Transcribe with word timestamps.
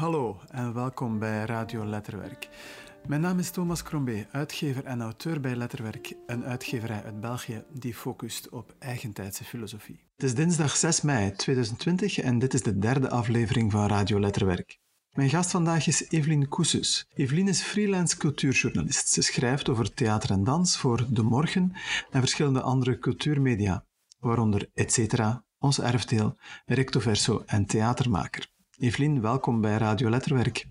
Hallo 0.00 0.40
en 0.50 0.74
welkom 0.74 1.18
bij 1.18 1.44
Radio 1.44 1.86
Letterwerk. 1.86 2.48
Mijn 3.06 3.20
naam 3.20 3.38
is 3.38 3.50
Thomas 3.50 3.82
Crombé, 3.82 4.26
uitgever 4.32 4.84
en 4.84 5.00
auteur 5.00 5.40
bij 5.40 5.56
Letterwerk, 5.56 6.14
een 6.26 6.44
uitgeverij 6.44 7.04
uit 7.04 7.20
België 7.20 7.64
die 7.72 7.94
focust 7.94 8.48
op 8.48 8.74
eigentijdse 8.78 9.44
filosofie. 9.44 10.04
Het 10.16 10.24
is 10.24 10.34
dinsdag 10.34 10.76
6 10.76 11.00
mei 11.00 11.32
2020 11.32 12.18
en 12.18 12.38
dit 12.38 12.54
is 12.54 12.62
de 12.62 12.78
derde 12.78 13.10
aflevering 13.10 13.72
van 13.72 13.86
Radio 13.86 14.20
Letterwerk. 14.20 14.78
Mijn 15.12 15.30
gast 15.30 15.50
vandaag 15.50 15.86
is 15.86 16.10
Evelien 16.10 16.48
Koesus. 16.48 17.06
Evelien 17.14 17.48
is 17.48 17.62
freelance 17.62 18.16
cultuurjournalist. 18.16 19.08
Ze 19.08 19.22
schrijft 19.22 19.68
over 19.68 19.94
theater 19.94 20.30
en 20.30 20.44
dans 20.44 20.78
voor 20.78 21.06
De 21.10 21.22
Morgen 21.22 21.72
en 22.10 22.20
verschillende 22.20 22.60
andere 22.60 22.98
cultuurmedia, 22.98 23.84
waaronder 24.20 24.70
Etcetera, 24.74 25.44
Ons 25.58 25.80
Erfdeel, 25.80 26.36
Recto 26.66 27.00
Verso 27.00 27.42
en 27.46 27.66
Theatermaker. 27.66 28.58
Evelien, 28.80 29.20
welkom 29.20 29.60
bij 29.60 29.76
Radio 29.76 30.10
Letterwerk. 30.10 30.66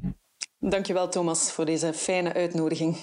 Dankjewel 0.60 1.10
Thomas 1.10 1.52
voor 1.52 1.66
deze 1.66 1.94
fijne 1.94 2.34
uitnodiging. 2.34 2.98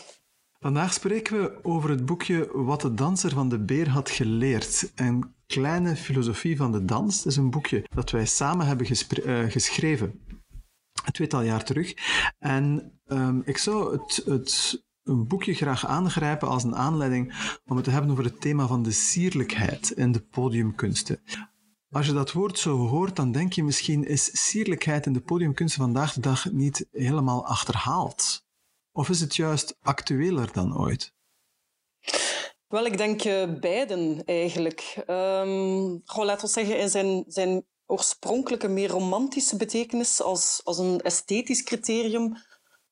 Vandaag 0.58 0.92
spreken 0.92 1.42
we 1.42 1.64
over 1.64 1.90
het 1.90 2.06
boekje 2.06 2.48
Wat 2.52 2.80
de 2.80 2.94
danser 2.94 3.30
van 3.30 3.48
de 3.48 3.58
beer 3.58 3.88
had 3.88 4.10
geleerd. 4.10 4.92
Een 4.94 5.34
kleine 5.46 5.96
filosofie 5.96 6.56
van 6.56 6.72
de 6.72 6.84
dans. 6.84 7.16
Het 7.16 7.26
is 7.26 7.36
een 7.36 7.50
boekje 7.50 7.84
dat 7.94 8.10
wij 8.10 8.26
samen 8.26 8.66
hebben 8.66 8.86
uh, 8.86 9.50
geschreven. 9.50 10.20
Een 11.04 11.12
tweetal 11.12 11.42
jaar 11.42 11.64
terug. 11.64 11.94
En 12.38 12.92
um, 13.06 13.42
ik 13.44 13.58
zou 13.58 13.92
het, 13.92 14.22
het 14.24 14.84
een 15.02 15.26
boekje 15.26 15.54
graag 15.54 15.86
aangrijpen 15.86 16.48
als 16.48 16.64
een 16.64 16.76
aanleiding 16.76 17.34
om 17.66 17.76
het 17.76 17.84
te 17.84 17.90
hebben 17.90 18.10
over 18.10 18.24
het 18.24 18.40
thema 18.40 18.66
van 18.66 18.82
de 18.82 18.92
sierlijkheid 18.92 19.90
in 19.90 20.12
de 20.12 20.20
podiumkunsten. 20.20 21.20
Als 21.90 22.06
je 22.06 22.12
dat 22.12 22.32
woord 22.32 22.58
zo 22.58 22.76
hoort, 22.76 23.16
dan 23.16 23.32
denk 23.32 23.52
je 23.52 23.64
misschien 23.64 24.04
is 24.04 24.48
sierlijkheid 24.48 25.06
in 25.06 25.12
de 25.12 25.20
podiumkunsten 25.20 25.80
vandaag 25.80 26.12
de 26.12 26.20
dag 26.20 26.52
niet 26.52 26.86
helemaal 26.92 27.46
achterhaald. 27.46 28.44
Of 28.92 29.08
is 29.08 29.20
het 29.20 29.36
juist 29.36 29.76
actueler 29.80 30.52
dan 30.52 30.78
ooit? 30.78 31.14
Wel, 32.68 32.86
ik 32.86 32.96
denk 32.96 33.24
uh, 33.24 33.58
beiden 33.60 34.24
eigenlijk. 34.24 35.02
Um, 35.06 36.02
laten 36.04 36.46
we 36.46 36.52
zeggen, 36.52 36.78
in 36.78 36.90
zijn, 36.90 37.24
zijn 37.26 37.64
oorspronkelijke, 37.86 38.68
meer 38.68 38.88
romantische 38.88 39.56
betekenis 39.56 40.22
als, 40.22 40.60
als 40.64 40.78
een 40.78 41.00
esthetisch 41.00 41.62
criterium, 41.62 42.36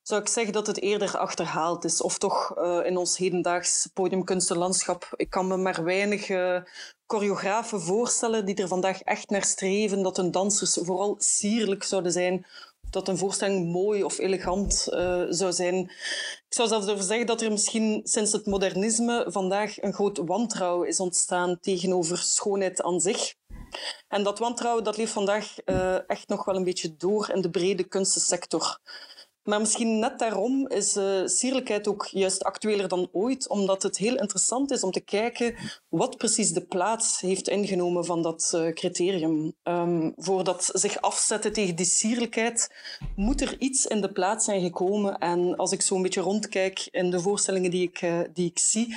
zou 0.04 0.20
ik 0.20 0.28
zeggen 0.28 0.52
dat 0.52 0.66
het 0.66 0.80
eerder 0.80 1.18
achterhaald 1.18 1.84
is. 1.84 2.00
Of 2.00 2.18
toch 2.18 2.58
uh, 2.58 2.80
in 2.84 2.96
ons 2.96 3.16
hedendaags 3.16 3.88
podiumkunstenlandschap. 3.94 5.08
Ik 5.16 5.30
kan 5.30 5.46
me 5.46 5.56
maar 5.56 5.84
weinig 5.84 6.28
uh, 6.28 6.60
choreografen 7.06 7.80
voorstellen 7.80 8.44
die 8.44 8.54
er 8.54 8.68
vandaag 8.68 9.02
echt 9.02 9.30
naar 9.30 9.44
streven 9.44 10.02
dat 10.02 10.16
hun 10.16 10.30
dansers 10.30 10.78
vooral 10.82 11.14
sierlijk 11.18 11.84
zouden 11.84 12.12
zijn. 12.12 12.46
Dat 12.90 13.08
een 13.08 13.18
voorstelling 13.18 13.72
mooi 13.72 14.04
of 14.04 14.18
elegant 14.18 14.86
uh, 14.90 15.24
zou 15.28 15.52
zijn. 15.52 15.76
Ik 16.48 16.54
zou 16.54 16.68
zelfs 16.68 16.86
durven 16.86 17.04
zeggen 17.04 17.26
dat 17.26 17.40
er 17.40 17.50
misschien 17.50 18.00
sinds 18.04 18.32
het 18.32 18.46
modernisme 18.46 19.24
vandaag 19.28 19.82
een 19.82 19.92
groot 19.92 20.18
wantrouwen 20.18 20.88
is 20.88 21.00
ontstaan 21.00 21.58
tegenover 21.60 22.18
schoonheid 22.18 22.82
aan 22.82 23.00
zich. 23.00 23.34
En 24.08 24.22
dat 24.22 24.38
wantrouwen 24.38 24.84
dat 24.84 24.96
leeft 24.96 25.12
vandaag 25.12 25.58
echt 26.06 26.28
nog 26.28 26.44
wel 26.44 26.56
een 26.56 26.64
beetje 26.64 26.96
door 26.96 27.30
in 27.30 27.40
de 27.40 27.50
brede 27.50 27.84
kunstensector. 27.84 28.78
Maar 29.44 29.60
misschien 29.60 29.98
net 29.98 30.18
daarom 30.18 30.68
is 30.68 30.96
uh, 30.96 31.26
sierlijkheid 31.26 31.88
ook 31.88 32.06
juist 32.06 32.44
actueler 32.44 32.88
dan 32.88 33.08
ooit, 33.12 33.48
omdat 33.48 33.82
het 33.82 33.96
heel 33.96 34.16
interessant 34.16 34.70
is 34.70 34.82
om 34.82 34.90
te 34.90 35.00
kijken 35.00 35.54
wat 35.88 36.16
precies 36.16 36.52
de 36.52 36.66
plaats 36.66 37.20
heeft 37.20 37.48
ingenomen 37.48 38.04
van 38.04 38.22
dat 38.22 38.52
uh, 38.54 38.72
criterium. 38.72 39.54
Um, 39.62 40.12
voor 40.16 40.44
dat 40.44 40.70
zich 40.72 41.00
afzetten 41.00 41.52
tegen 41.52 41.76
die 41.76 41.86
sierlijkheid 41.86 42.74
moet 43.16 43.40
er 43.40 43.56
iets 43.58 43.86
in 43.86 44.00
de 44.00 44.12
plaats 44.12 44.44
zijn 44.44 44.62
gekomen. 44.62 45.18
En 45.18 45.56
als 45.56 45.72
ik 45.72 45.82
zo 45.82 45.94
een 45.96 46.02
beetje 46.02 46.20
rondkijk 46.20 46.88
in 46.90 47.10
de 47.10 47.20
voorstellingen 47.20 47.70
die 47.70 47.82
ik, 47.82 48.02
uh, 48.02 48.20
die 48.32 48.50
ik 48.50 48.58
zie, 48.58 48.96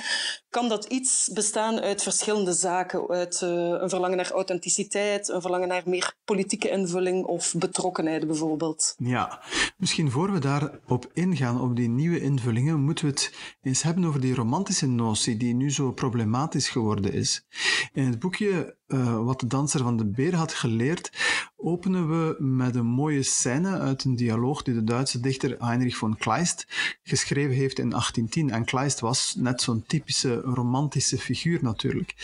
kan 0.50 0.68
dat 0.68 0.84
iets 0.84 1.30
bestaan 1.32 1.80
uit 1.80 2.02
verschillende 2.02 2.52
zaken. 2.52 3.08
Uit 3.08 3.40
een 3.40 3.88
verlangen 3.88 4.16
naar 4.16 4.30
authenticiteit, 4.30 5.28
een 5.28 5.40
verlangen 5.40 5.68
naar 5.68 5.82
meer 5.86 6.14
politieke 6.24 6.68
invulling 6.68 7.24
of 7.24 7.54
betrokkenheid 7.58 8.26
bijvoorbeeld. 8.26 8.94
Ja, 8.98 9.42
misschien 9.76 10.10
voor 10.10 10.32
we 10.32 10.38
daarop 10.38 11.10
ingaan, 11.12 11.60
op 11.60 11.76
die 11.76 11.88
nieuwe 11.88 12.20
invullingen, 12.20 12.80
moeten 12.80 13.04
we 13.04 13.10
het 13.10 13.32
eens 13.62 13.82
hebben 13.82 14.04
over 14.04 14.20
die 14.20 14.34
romantische 14.34 14.86
notie 14.86 15.36
die 15.36 15.54
nu 15.54 15.70
zo 15.70 15.92
problematisch 15.92 16.68
geworden 16.68 17.12
is. 17.12 17.46
In 17.92 18.04
het 18.04 18.18
boekje 18.18 18.76
uh, 18.88 19.24
Wat 19.24 19.40
de 19.40 19.46
danser 19.46 19.82
van 19.82 19.96
de 19.96 20.06
beer 20.06 20.34
had 20.34 20.52
geleerd, 20.52 21.12
openen 21.56 22.08
we 22.08 22.36
met 22.38 22.74
een 22.74 22.86
mooie 22.86 23.22
scène 23.22 23.78
uit 23.78 24.04
een 24.04 24.16
dialoog 24.16 24.62
die 24.62 24.74
de 24.74 24.84
Duitse 24.84 25.20
dichter 25.20 25.56
Heinrich 25.58 25.96
von 25.96 26.16
Kleist 26.16 26.66
geschreven 27.02 27.54
heeft 27.54 27.78
in 27.78 27.90
1810. 27.90 28.50
En 28.50 28.64
Kleist 28.64 29.00
was 29.00 29.34
net 29.38 29.62
zo'n 29.62 29.84
typische 29.86 30.40
romantische 30.40 31.18
figuur 31.18 31.58
natuurlijk. 31.62 32.14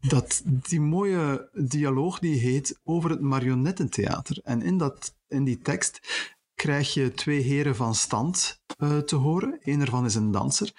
Dat, 0.00 0.42
die 0.44 0.80
mooie 0.80 1.50
dialoog 1.52 2.18
die 2.18 2.38
heet 2.38 2.80
Over 2.84 3.10
het 3.10 3.20
marionettentheater. 3.20 4.40
En 4.42 4.62
in, 4.62 4.78
dat, 4.78 5.14
in 5.28 5.44
die 5.44 5.58
tekst 5.58 6.00
krijg 6.54 6.94
je 6.94 7.12
twee 7.12 7.40
heren 7.40 7.76
van 7.76 7.94
stand 7.94 8.62
uh, 8.78 8.98
te 8.98 9.16
horen. 9.16 9.58
Eén 9.62 9.80
ervan 9.80 10.04
is 10.04 10.14
een 10.14 10.30
danser. 10.30 10.72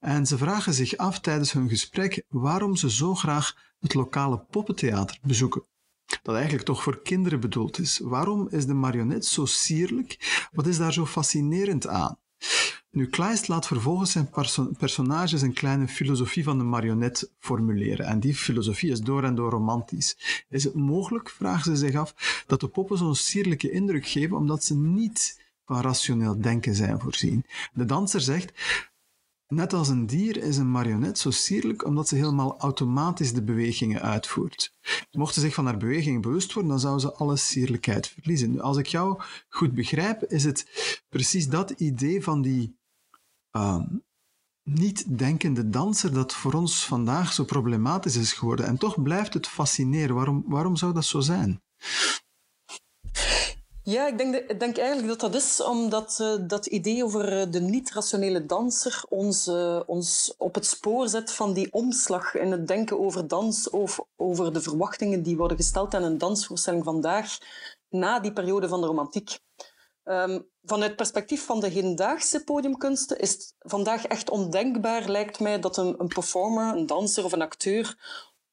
En 0.00 0.26
ze 0.26 0.38
vragen 0.38 0.74
zich 0.74 0.96
af 0.96 1.20
tijdens 1.20 1.52
hun 1.52 1.68
gesprek 1.68 2.24
waarom 2.28 2.76
ze 2.76 2.90
zo 2.90 3.14
graag 3.14 3.69
het 3.80 3.94
lokale 3.94 4.38
poppentheater 4.50 5.18
bezoeken. 5.22 5.64
Dat 6.22 6.34
eigenlijk 6.34 6.64
toch 6.64 6.82
voor 6.82 7.02
kinderen 7.02 7.40
bedoeld 7.40 7.78
is. 7.78 7.98
Waarom 7.98 8.48
is 8.50 8.66
de 8.66 8.74
marionet 8.74 9.26
zo 9.26 9.44
sierlijk? 9.44 10.48
Wat 10.52 10.66
is 10.66 10.78
daar 10.78 10.92
zo 10.92 11.06
fascinerend 11.06 11.86
aan? 11.86 12.18
Nu, 12.90 13.06
Kleist 13.06 13.48
laat 13.48 13.66
vervolgens 13.66 14.12
zijn 14.12 14.30
perso 14.30 14.70
personages 14.78 15.42
een 15.42 15.52
kleine 15.52 15.88
filosofie 15.88 16.44
van 16.44 16.58
de 16.58 16.64
marionet 16.64 17.32
formuleren. 17.38 18.06
En 18.06 18.20
die 18.20 18.34
filosofie 18.34 18.90
is 18.90 19.00
door 19.00 19.24
en 19.24 19.34
door 19.34 19.50
romantisch. 19.50 20.44
Is 20.48 20.64
het 20.64 20.74
mogelijk, 20.74 21.30
vragen 21.30 21.64
ze 21.64 21.76
zich 21.76 21.94
af, 21.94 22.44
dat 22.46 22.60
de 22.60 22.68
poppen 22.68 22.98
zo'n 22.98 23.14
sierlijke 23.14 23.70
indruk 23.70 24.06
geven 24.06 24.36
omdat 24.36 24.64
ze 24.64 24.74
niet 24.74 25.40
van 25.64 25.80
rationeel 25.80 26.40
denken 26.40 26.74
zijn 26.74 27.00
voorzien? 27.00 27.44
De 27.72 27.84
danser 27.84 28.20
zegt, 28.20 28.52
Net 29.50 29.72
als 29.72 29.88
een 29.88 30.06
dier 30.06 30.36
is 30.36 30.56
een 30.56 30.70
marionet 30.70 31.18
zo 31.18 31.30
sierlijk 31.30 31.84
omdat 31.84 32.08
ze 32.08 32.14
helemaal 32.14 32.58
automatisch 32.58 33.32
de 33.32 33.42
bewegingen 33.42 34.02
uitvoert. 34.02 34.74
Mocht 35.10 35.34
ze 35.34 35.40
zich 35.40 35.54
van 35.54 35.64
haar 35.64 35.76
bewegingen 35.76 36.20
bewust 36.20 36.52
worden, 36.52 36.70
dan 36.70 36.80
zou 36.80 36.98
ze 36.98 37.14
alle 37.14 37.36
sierlijkheid 37.36 38.08
verliezen. 38.08 38.60
Als 38.60 38.76
ik 38.76 38.86
jou 38.86 39.22
goed 39.48 39.74
begrijp, 39.74 40.22
is 40.22 40.44
het 40.44 40.66
precies 41.08 41.48
dat 41.48 41.70
idee 41.70 42.22
van 42.22 42.42
die 42.42 42.78
uh, 43.56 43.82
niet-denkende 44.62 45.68
danser 45.68 46.12
dat 46.12 46.34
voor 46.34 46.52
ons 46.52 46.86
vandaag 46.86 47.32
zo 47.32 47.44
problematisch 47.44 48.16
is 48.16 48.32
geworden. 48.32 48.66
En 48.66 48.78
toch 48.78 49.02
blijft 49.02 49.34
het 49.34 49.46
fascineren. 49.46 50.14
Waarom, 50.14 50.44
waarom 50.46 50.76
zou 50.76 50.92
dat 50.92 51.04
zo 51.04 51.20
zijn? 51.20 51.62
Ja, 53.82 54.06
ik 54.06 54.18
denk, 54.18 54.60
denk 54.60 54.76
eigenlijk 54.76 55.08
dat 55.08 55.20
dat 55.20 55.42
is 55.42 55.62
omdat 55.62 56.18
uh, 56.20 56.34
dat 56.40 56.66
idee 56.66 57.04
over 57.04 57.40
uh, 57.40 57.52
de 57.52 57.60
niet-rationele 57.60 58.46
danser 58.46 59.02
ons, 59.08 59.46
uh, 59.46 59.80
ons 59.86 60.34
op 60.38 60.54
het 60.54 60.66
spoor 60.66 61.08
zet 61.08 61.32
van 61.32 61.52
die 61.52 61.72
omslag 61.72 62.34
in 62.34 62.52
het 62.52 62.66
denken 62.66 63.00
over 63.00 63.28
dans, 63.28 63.70
of 63.70 64.00
over 64.16 64.52
de 64.52 64.60
verwachtingen 64.60 65.22
die 65.22 65.36
worden 65.36 65.56
gesteld 65.56 65.94
aan 65.94 66.02
een 66.02 66.18
dansvoorstelling 66.18 66.84
vandaag, 66.84 67.38
na 67.88 68.20
die 68.20 68.32
periode 68.32 68.68
van 68.68 68.80
de 68.80 68.86
romantiek. 68.86 69.38
Um, 70.04 70.48
vanuit 70.62 70.86
het 70.86 70.96
perspectief 70.96 71.44
van 71.44 71.60
de 71.60 71.68
hedendaagse 71.68 72.44
podiumkunsten 72.44 73.18
is 73.18 73.32
het 73.32 73.54
vandaag 73.58 74.06
echt 74.06 74.30
ondenkbaar, 74.30 75.08
lijkt 75.08 75.40
mij, 75.40 75.60
dat 75.60 75.76
een, 75.76 75.94
een 75.98 76.08
performer, 76.08 76.76
een 76.76 76.86
danser 76.86 77.24
of 77.24 77.32
een 77.32 77.42
acteur 77.42 77.96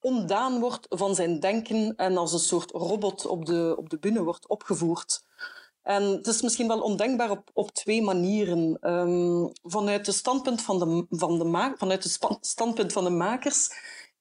ontdaan 0.07 0.59
wordt 0.59 0.85
van 0.89 1.15
zijn 1.15 1.39
denken 1.39 1.95
en 1.95 2.17
als 2.17 2.33
een 2.33 2.39
soort 2.39 2.71
robot 2.71 3.25
op 3.25 3.45
de, 3.45 3.75
op 3.77 3.89
de 3.89 3.99
bühne 3.99 4.23
wordt 4.23 4.47
opgevoerd. 4.47 5.25
En 5.83 6.03
het 6.03 6.27
is 6.27 6.41
misschien 6.41 6.67
wel 6.67 6.81
ondenkbaar 6.81 7.29
op, 7.29 7.49
op 7.53 7.71
twee 7.71 8.01
manieren. 8.01 8.77
Um, 8.81 9.51
vanuit, 9.63 10.05
de 10.05 10.11
standpunt 10.11 10.61
van 10.61 10.79
de, 10.79 11.05
van 11.09 11.37
de 11.39 11.73
vanuit 11.77 12.03
het 12.03 12.19
standpunt 12.41 12.93
van 12.93 13.03
de 13.03 13.09
makers 13.09 13.69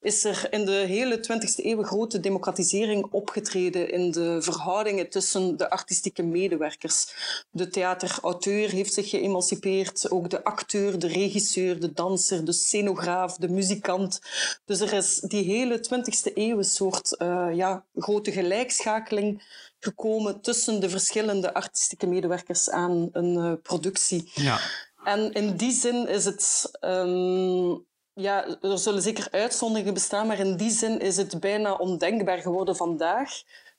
is 0.01 0.23
er 0.23 0.47
in 0.49 0.65
de 0.65 0.71
hele 0.71 1.17
20e 1.17 1.65
eeuw 1.65 1.83
grote 1.83 2.19
democratisering 2.19 3.07
opgetreden 3.11 3.91
in 3.91 4.11
de 4.11 4.41
verhoudingen 4.41 5.09
tussen 5.09 5.57
de 5.57 5.69
artistieke 5.69 6.23
medewerkers. 6.23 7.13
De 7.49 7.69
theaterauteur 7.69 8.69
heeft 8.69 8.93
zich 8.93 9.09
geëmancipeerd, 9.09 10.11
ook 10.11 10.29
de 10.29 10.43
acteur, 10.43 10.99
de 10.99 11.07
regisseur, 11.07 11.79
de 11.79 11.93
danser, 11.93 12.45
de 12.45 12.53
scenograaf, 12.53 13.35
de 13.35 13.49
muzikant. 13.49 14.19
Dus 14.65 14.79
er 14.79 14.93
is 14.93 15.19
die 15.19 15.43
hele 15.43 15.77
20e 15.77 16.33
eeuw 16.33 16.57
een 16.57 16.63
soort 16.63 17.15
uh, 17.21 17.49
ja, 17.53 17.85
grote 17.95 18.31
gelijkschakeling 18.31 19.43
gekomen 19.79 20.41
tussen 20.41 20.79
de 20.79 20.89
verschillende 20.89 21.53
artistieke 21.53 22.07
medewerkers 22.07 22.69
aan 22.69 23.09
een 23.11 23.33
uh, 23.33 23.53
productie. 23.61 24.31
Ja. 24.33 24.59
En 25.03 25.31
in 25.33 25.55
die 25.55 25.71
zin 25.71 26.07
is 26.07 26.25
het 26.25 26.71
um, 26.81 27.85
ja, 28.17 28.59
er 28.61 28.77
zullen 28.77 29.01
zeker 29.01 29.27
uitzonderingen 29.31 29.93
bestaan, 29.93 30.27
maar 30.27 30.39
in 30.39 30.57
die 30.57 30.69
zin 30.69 30.99
is 30.99 31.17
het 31.17 31.39
bijna 31.39 31.73
ondenkbaar 31.73 32.37
geworden 32.37 32.75
vandaag 32.75 33.29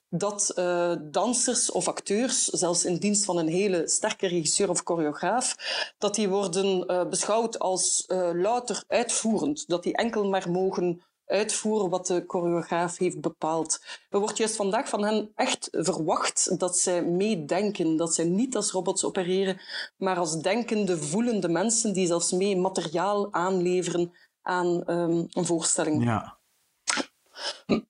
dat 0.09 0.51
uh, 0.55 0.95
dansers 1.01 1.71
of 1.71 1.87
acteurs, 1.87 2.45
zelfs 2.45 2.85
in 2.85 2.97
dienst 2.97 3.25
van 3.25 3.37
een 3.37 3.47
hele 3.47 3.87
sterke 3.87 4.27
regisseur 4.27 4.69
of 4.69 4.81
choreograaf, 4.83 5.55
dat 5.97 6.15
die 6.15 6.29
worden 6.29 6.91
uh, 6.91 7.05
beschouwd 7.05 7.59
als 7.59 8.05
uh, 8.07 8.29
louter 8.33 8.83
uitvoerend. 8.87 9.67
Dat 9.67 9.83
die 9.83 9.95
enkel 9.95 10.29
maar 10.29 10.51
mogen 10.51 11.01
uitvoeren 11.25 11.89
wat 11.89 12.07
de 12.07 12.23
choreograaf 12.27 12.97
heeft 12.97 13.21
bepaald. 13.21 13.81
Er 14.09 14.19
wordt 14.19 14.37
juist 14.37 14.55
vandaag 14.55 14.89
van 14.89 15.03
hen 15.03 15.31
echt 15.35 15.67
verwacht 15.71 16.59
dat 16.59 16.77
zij 16.77 17.03
meedenken, 17.03 17.95
dat 17.95 18.13
zij 18.15 18.25
niet 18.25 18.55
als 18.55 18.71
robots 18.71 19.05
opereren, 19.05 19.61
maar 19.97 20.17
als 20.17 20.41
denkende, 20.41 20.97
voelende 20.97 21.49
mensen 21.49 21.93
die 21.93 22.07
zelfs 22.07 22.31
mee 22.31 22.57
materiaal 22.57 23.33
aanleveren 23.33 24.13
aan 24.41 24.83
um, 24.91 25.27
een 25.29 25.45
voorstelling. 25.45 26.03
Ja. 26.03 26.37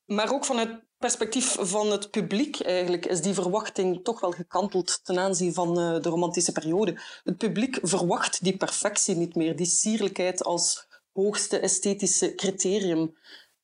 Maar 0.05 0.33
ook 0.33 0.45
vanuit 0.45 0.87
perspectief 0.97 1.57
van 1.59 1.91
het 1.91 2.11
publiek 2.11 2.59
eigenlijk 2.59 3.05
is 3.05 3.21
die 3.21 3.33
verwachting 3.33 4.03
toch 4.03 4.19
wel 4.19 4.31
gekanteld 4.31 4.99
ten 5.03 5.19
aanzien 5.19 5.53
van 5.53 5.79
uh, 5.79 6.01
de 6.01 6.09
romantische 6.09 6.51
periode. 6.51 7.01
Het 7.23 7.37
publiek 7.37 7.79
verwacht 7.81 8.43
die 8.43 8.57
perfectie 8.57 9.15
niet 9.15 9.35
meer, 9.35 9.55
die 9.55 9.65
sierlijkheid 9.65 10.43
als 10.43 10.87
hoogste 11.13 11.59
esthetische 11.59 12.35
criterium. 12.35 13.17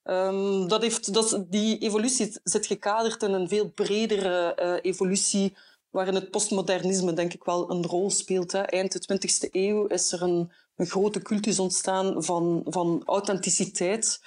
Um, 0.04 0.68
dat 0.68 0.82
heeft, 0.82 1.14
dat, 1.14 1.46
die 1.50 1.78
evolutie 1.78 2.40
zit 2.44 2.66
gekaderd 2.66 3.24
in 3.24 3.34
een 3.34 3.48
veel 3.48 3.70
bredere 3.70 4.58
uh, 4.60 4.92
evolutie, 4.92 5.58
waarin 5.90 6.16
het 6.16 6.32
postmodernisme 6.32 7.14
denk 7.14 7.34
ik 7.34 7.44
wel 7.44 7.72
een 7.72 7.86
rol 7.86 8.10
speelt. 8.10 8.52
Hè. 8.52 8.62
Eind 8.62 9.08
de 9.08 9.18
20e 9.48 9.52
eeuw 9.52 9.86
is 9.86 10.12
er 10.12 10.22
een, 10.22 10.52
een 10.76 10.86
grote 10.86 11.22
cultus 11.22 11.60
ontstaan 11.60 12.24
van, 12.24 12.62
van 12.66 13.02
authenticiteit, 13.06 14.20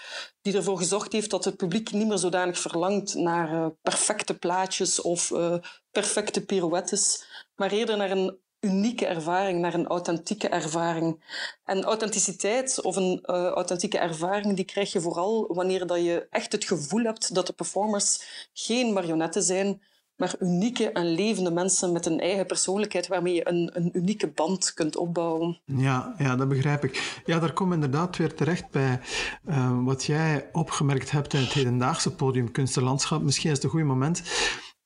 die 0.43 0.55
ervoor 0.55 0.79
gezorgd 0.79 1.13
heeft 1.13 1.31
dat 1.31 1.45
het 1.45 1.57
publiek 1.57 1.93
niet 1.93 2.09
meer 2.09 2.19
zodanig 2.19 2.59
verlangt 2.59 3.15
naar 3.15 3.53
uh, 3.53 3.67
perfecte 3.83 4.39
plaatjes 4.39 5.01
of 5.01 5.31
uh, 5.31 5.57
perfecte 5.91 6.45
pirouettes, 6.45 7.25
maar 7.55 7.71
eerder 7.71 7.97
naar 7.97 8.11
een 8.11 8.39
unieke 8.61 9.07
ervaring, 9.07 9.61
naar 9.61 9.75
een 9.75 9.87
authentieke 9.87 10.49
ervaring. 10.49 11.25
En 11.65 11.85
authenticiteit 11.85 12.81
of 12.81 12.97
een 12.97 13.19
uh, 13.23 13.47
authentieke 13.47 13.99
ervaring, 13.99 14.57
die 14.57 14.65
krijg 14.65 14.93
je 14.93 15.01
vooral 15.01 15.55
wanneer 15.55 15.87
dat 15.87 16.05
je 16.05 16.27
echt 16.31 16.53
het 16.53 16.65
gevoel 16.65 17.03
hebt 17.05 17.35
dat 17.35 17.47
de 17.47 17.53
performers 17.53 18.23
geen 18.53 18.93
marionetten 18.93 19.43
zijn, 19.43 19.83
maar 20.19 20.35
unieke 20.41 20.91
en 20.93 21.07
levende 21.15 21.51
mensen 21.51 21.93
met 21.93 22.07
een 22.07 22.21
eigen 22.21 22.47
persoonlijkheid 22.47 23.07
waarmee 23.07 23.35
je 23.35 23.49
een, 23.49 23.71
een 23.73 23.91
unieke 23.93 24.29
band 24.29 24.75
kunt 24.75 24.97
opbouwen. 24.97 25.61
Ja, 25.65 26.15
ja, 26.19 26.37
dat 26.37 26.49
begrijp 26.49 26.85
ik. 26.85 27.21
Ja, 27.25 27.39
daar 27.39 27.53
kom 27.53 27.73
inderdaad 27.73 28.17
weer 28.17 28.35
terecht 28.35 28.71
bij 28.71 29.01
uh, 29.49 29.85
wat 29.85 30.05
jij 30.05 30.49
opgemerkt 30.53 31.11
hebt 31.11 31.35
in 31.35 31.41
het 31.41 31.53
hedendaagse 31.53 32.15
podium 32.15 32.51
kunstenlandschap. 32.51 33.23
Misschien 33.23 33.51
is 33.51 33.57
het 33.57 33.65
een 33.65 33.71
goed 33.71 33.85
moment 33.85 34.23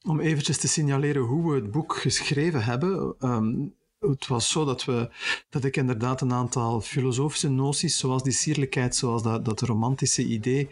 om 0.03 0.21
eventjes 0.21 0.59
te 0.59 0.69
signaleren 0.69 1.23
hoe 1.23 1.51
we 1.51 1.61
het 1.61 1.71
boek 1.71 1.97
geschreven 1.97 2.65
hebben. 2.65 3.15
Um, 3.21 3.75
het 4.11 4.27
was 4.27 4.51
zo 4.51 4.65
dat, 4.65 4.85
we, 4.85 5.11
dat 5.51 5.65
ik 5.65 5.77
inderdaad 5.77 6.21
een 6.21 6.33
aantal 6.33 6.81
filosofische 6.81 7.49
noties, 7.49 7.99
zoals 7.99 8.23
die 8.23 8.33
sierlijkheid, 8.33 8.97
zoals 8.97 9.23
dat, 9.23 9.45
dat 9.45 9.61
romantische 9.61 10.25
idee 10.25 10.69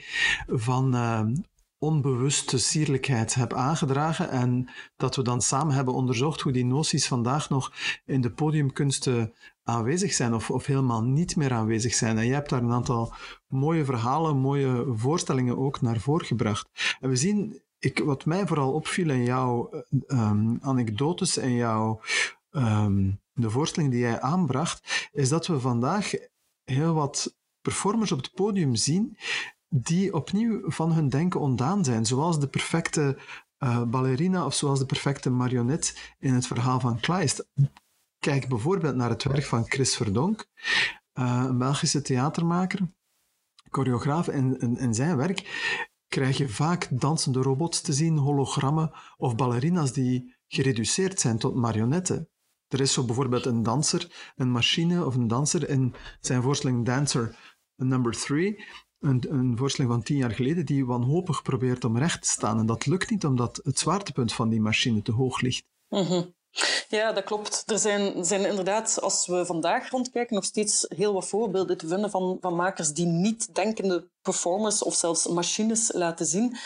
van 0.46 0.94
uh, 0.94 1.22
onbewuste 1.82 2.58
sierlijkheid 2.58 3.34
heb 3.34 3.52
aangedragen 3.52 4.30
en 4.30 4.70
dat 4.96 5.16
we 5.16 5.22
dan 5.22 5.42
samen 5.42 5.74
hebben 5.74 5.94
onderzocht 5.94 6.40
hoe 6.40 6.52
die 6.52 6.64
noties 6.64 7.06
vandaag 7.06 7.48
nog 7.48 7.72
in 8.04 8.20
de 8.20 8.30
podiumkunsten 8.30 9.34
aanwezig 9.62 10.12
zijn 10.12 10.34
of, 10.34 10.50
of 10.50 10.66
helemaal 10.66 11.02
niet 11.02 11.36
meer 11.36 11.52
aanwezig 11.52 11.94
zijn. 11.94 12.18
En 12.18 12.26
jij 12.26 12.34
hebt 12.34 12.50
daar 12.50 12.62
een 12.62 12.72
aantal 12.72 13.14
mooie 13.46 13.84
verhalen, 13.84 14.36
mooie 14.36 14.84
voorstellingen 14.94 15.58
ook 15.58 15.80
naar 15.80 16.00
voren 16.00 16.26
gebracht. 16.26 16.96
En 17.00 17.08
we 17.08 17.16
zien 17.16 17.62
ik, 17.78 17.98
wat 17.98 18.24
mij 18.24 18.46
vooral 18.46 18.72
opviel 18.72 19.10
in 19.10 19.24
jouw 19.24 19.70
um, 20.06 20.58
anekdotes 20.60 21.36
en 21.36 21.54
jouw 21.54 22.00
um, 22.50 23.20
de 23.32 23.50
voorstelling 23.50 23.92
die 23.92 24.00
jij 24.00 24.20
aanbracht, 24.20 25.08
is 25.12 25.28
dat 25.28 25.46
we 25.46 25.60
vandaag 25.60 26.12
heel 26.64 26.94
wat 26.94 27.36
performers 27.60 28.12
op 28.12 28.18
het 28.18 28.34
podium 28.34 28.74
zien 28.74 29.16
die 29.74 30.14
opnieuw 30.14 30.70
van 30.70 30.92
hun 30.92 31.08
denken 31.08 31.40
ontdaan 31.40 31.84
zijn, 31.84 32.06
zoals 32.06 32.40
de 32.40 32.48
perfecte 32.48 33.18
uh, 33.58 33.82
ballerina 33.82 34.44
of 34.44 34.54
zoals 34.54 34.78
de 34.78 34.86
perfecte 34.86 35.30
marionet 35.30 36.14
in 36.18 36.34
het 36.34 36.46
verhaal 36.46 36.80
van 36.80 37.00
Kleist. 37.00 37.48
Kijk 38.18 38.48
bijvoorbeeld 38.48 38.96
naar 38.96 39.10
het 39.10 39.24
werk 39.24 39.44
van 39.44 39.64
Chris 39.64 39.96
Verdonk, 39.96 40.46
uh, 41.14 41.44
een 41.46 41.58
Belgische 41.58 42.02
theatermaker, 42.02 42.92
choreograaf. 43.70 44.28
In, 44.28 44.78
in 44.78 44.94
zijn 44.94 45.16
werk 45.16 45.68
krijg 46.08 46.36
je 46.36 46.48
vaak 46.48 46.88
dansende 46.90 47.42
robots 47.42 47.80
te 47.80 47.92
zien, 47.92 48.16
hologrammen 48.16 48.92
of 49.16 49.36
ballerina's 49.36 49.92
die 49.92 50.36
gereduceerd 50.46 51.20
zijn 51.20 51.38
tot 51.38 51.54
marionetten. 51.54 52.28
Er 52.68 52.80
is 52.80 52.92
zo 52.92 53.04
bijvoorbeeld 53.04 53.46
een 53.46 53.62
danser, 53.62 54.32
een 54.36 54.50
machine 54.50 55.04
of 55.06 55.14
een 55.14 55.28
danser 55.28 55.68
in 55.68 55.94
zijn 56.20 56.42
voorstelling 56.42 56.86
Dancer 56.86 57.36
Number 57.76 58.12
3, 58.12 58.64
een, 59.00 59.26
een 59.28 59.56
voorstelling 59.56 59.92
van 59.92 60.02
tien 60.02 60.16
jaar 60.16 60.30
geleden, 60.30 60.66
die 60.66 60.86
wanhopig 60.86 61.42
probeert 61.42 61.84
om 61.84 61.98
recht 61.98 62.22
te 62.22 62.28
staan. 62.28 62.58
En 62.58 62.66
dat 62.66 62.86
lukt 62.86 63.10
niet 63.10 63.24
omdat 63.24 63.60
het 63.62 63.78
zwaartepunt 63.78 64.32
van 64.32 64.48
die 64.48 64.60
machine 64.60 65.02
te 65.02 65.12
hoog 65.12 65.40
ligt. 65.40 65.64
-hmm. 65.88 66.34
Ja, 66.88 67.12
dat 67.12 67.24
klopt. 67.24 67.62
Er 67.66 67.78
zijn, 67.78 68.24
zijn 68.24 68.44
inderdaad, 68.44 69.00
als 69.00 69.26
we 69.26 69.46
vandaag 69.46 69.90
rondkijken, 69.90 70.34
nog 70.34 70.44
steeds 70.44 70.86
heel 70.88 71.12
wat 71.12 71.28
voorbeelden 71.28 71.78
te 71.78 71.88
vinden 71.88 72.10
van, 72.10 72.38
van 72.40 72.54
makers 72.54 72.92
die 72.92 73.06
niet 73.06 73.54
denkende 73.54 74.08
performers 74.22 74.82
of 74.82 74.94
zelfs 74.94 75.26
machines 75.26 75.92
laten 75.92 76.26
zien. 76.26 76.56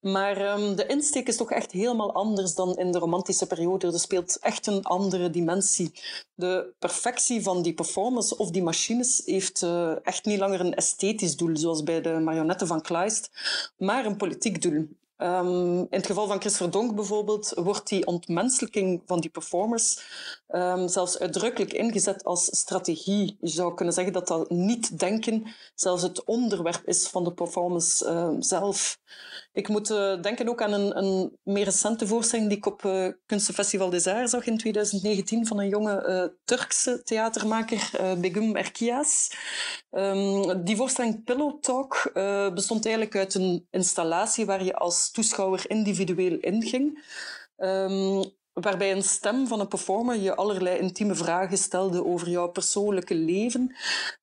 Maar 0.00 0.52
um, 0.52 0.76
de 0.76 0.86
insteek 0.86 1.28
is 1.28 1.36
toch 1.36 1.50
echt 1.50 1.72
helemaal 1.72 2.12
anders 2.12 2.54
dan 2.54 2.76
in 2.76 2.92
de 2.92 2.98
romantische 2.98 3.46
periode. 3.46 3.86
Er 3.86 4.00
speelt 4.00 4.38
echt 4.38 4.66
een 4.66 4.82
andere 4.82 5.30
dimensie. 5.30 5.92
De 6.34 6.74
perfectie 6.78 7.42
van 7.42 7.62
die 7.62 7.74
performers 7.74 8.36
of 8.36 8.50
die 8.50 8.62
machines 8.62 9.22
heeft 9.24 9.62
uh, 9.62 10.06
echt 10.06 10.24
niet 10.24 10.38
langer 10.38 10.60
een 10.60 10.74
esthetisch 10.74 11.36
doel, 11.36 11.56
zoals 11.56 11.82
bij 11.82 12.00
de 12.00 12.18
marionetten 12.18 12.66
van 12.66 12.82
Kleist, 12.82 13.30
maar 13.76 14.04
een 14.04 14.16
politiek 14.16 14.62
doel. 14.62 14.88
Um, 15.22 15.78
in 15.78 15.86
het 15.90 16.06
geval 16.06 16.26
van 16.26 16.40
Chris 16.40 16.56
Verdonk 16.56 16.94
bijvoorbeeld 16.94 17.52
wordt 17.56 17.88
die 17.88 18.06
ontmenselijking 18.06 19.02
van 19.06 19.20
die 19.20 19.30
performers 19.30 20.02
um, 20.48 20.88
zelfs 20.88 21.18
uitdrukkelijk 21.18 21.72
ingezet 21.72 22.24
als 22.24 22.44
strategie. 22.44 23.36
Je 23.40 23.48
zou 23.48 23.74
kunnen 23.74 23.94
zeggen 23.94 24.12
dat 24.12 24.26
dat 24.26 24.50
niet 24.50 24.98
denken 24.98 25.54
zelfs 25.74 26.02
het 26.02 26.24
onderwerp 26.24 26.82
is 26.84 27.08
van 27.08 27.24
de 27.24 27.32
performance 27.32 28.06
uh, 28.06 28.36
zelf. 28.38 28.98
Ik 29.52 29.68
moet 29.68 29.90
uh, 29.90 30.22
denken 30.22 30.48
ook 30.48 30.62
aan 30.62 30.72
een, 30.72 30.98
een, 30.98 31.38
meer 31.42 31.64
recente 31.64 32.06
voorstelling 32.06 32.48
die 32.48 32.58
ik 32.58 32.66
op 32.66 32.82
uh, 32.82 33.08
Kunstenfestival 33.26 33.90
des 33.90 34.06
Arts 34.06 34.30
zag 34.30 34.46
in 34.46 34.58
2019 34.58 35.46
van 35.46 35.58
een 35.58 35.68
jonge 35.68 36.06
uh, 36.08 36.38
Turkse 36.44 37.02
theatermaker, 37.02 37.90
Begum 38.20 38.56
Erkias. 38.56 39.30
Die 40.56 40.76
voorstelling 40.76 41.24
Pillow 41.24 41.60
Talk 41.60 42.10
bestond 42.54 42.84
eigenlijk 42.84 43.16
uit 43.16 43.34
een 43.34 43.66
installatie 43.70 44.46
waar 44.46 44.64
je 44.64 44.74
als 44.74 45.09
toeschouwer 45.12 45.64
individueel 45.68 46.38
inging. 46.40 47.04
Um, 47.56 48.24
waarbij 48.60 48.92
een 48.92 49.02
stem 49.02 49.46
van 49.46 49.60
een 49.60 49.68
performer 49.68 50.16
je 50.16 50.34
allerlei 50.34 50.78
intieme 50.78 51.14
vragen 51.14 51.58
stelde 51.58 52.04
over 52.04 52.28
jouw 52.28 52.48
persoonlijke 52.48 53.14
leven. 53.14 53.76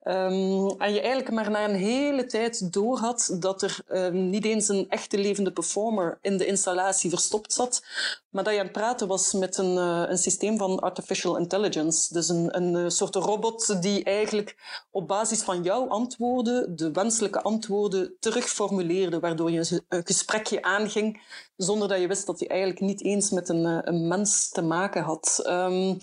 Um, 0.04 0.70
en 0.78 0.94
je 0.94 1.02
eigenlijk 1.02 1.32
maar 1.32 1.52
na 1.52 1.70
een 1.70 1.76
hele 1.76 2.26
tijd 2.26 2.74
door 2.74 2.98
had 2.98 3.36
dat 3.40 3.62
er 3.62 3.80
um, 3.92 4.30
niet 4.30 4.46
eens 4.46 4.68
een 4.68 4.86
echte 4.90 5.18
levende 5.18 5.52
performer 5.52 6.18
in 6.22 6.38
de 6.38 6.46
installatie 6.46 7.10
verstopt 7.10 7.54
zat, 7.54 7.86
maar 8.30 8.44
dat 8.44 8.54
je 8.54 8.60
aan 8.60 8.66
het 8.66 8.76
praten 8.76 9.08
was 9.08 9.34
met 9.34 9.58
een, 9.58 9.76
uh, 9.76 10.04
een 10.08 10.18
systeem 10.18 10.58
van 10.58 10.80
artificial 10.80 11.38
intelligence. 11.38 12.14
Dus 12.14 12.30
een, 12.30 12.58
een 12.58 12.74
uh, 12.74 12.90
soort 12.90 13.16
robot 13.16 13.82
die 13.82 14.04
eigenlijk 14.04 14.56
op 14.92 15.08
basis 15.08 15.42
van 15.42 15.64
jouw 15.64 15.88
antwoorden, 15.88 16.76
de 16.76 16.92
wenselijke 16.92 17.42
antwoorden, 17.42 18.16
terugformuleerde, 18.20 19.20
waardoor 19.20 19.52
je 19.52 19.84
een 19.90 20.06
gesprekje 20.06 20.62
aanging 20.62 21.22
zonder 21.58 21.88
dat 21.88 22.00
je 22.00 22.08
wist 22.08 22.26
dat 22.26 22.40
hij 22.40 22.48
eigenlijk 22.48 22.80
niet 22.80 23.04
eens 23.04 23.30
met 23.30 23.50
een, 23.50 23.88
een 23.88 24.08
mens 24.08 24.27
te 24.50 24.62
maken 24.62 25.04
had. 25.04 25.44
Um, 25.48 25.98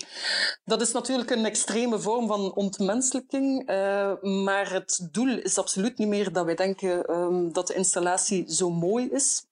dat 0.65 0.81
is 0.81 0.93
natuurlijk 0.93 1.31
een 1.31 1.45
extreme 1.45 1.99
vorm 1.99 2.27
van 2.27 2.55
ontmenselijking, 2.55 3.71
uh, 3.71 4.13
maar 4.23 4.73
het 4.73 5.09
doel 5.13 5.39
is 5.39 5.59
absoluut 5.59 5.99
niet 5.99 6.09
meer 6.09 6.33
dat 6.33 6.45
wij 6.45 6.55
denken 6.55 7.11
um, 7.11 7.53
dat 7.53 7.67
de 7.67 7.75
installatie 7.75 8.45
zo 8.53 8.71
mooi 8.71 9.09
is. 9.11 9.47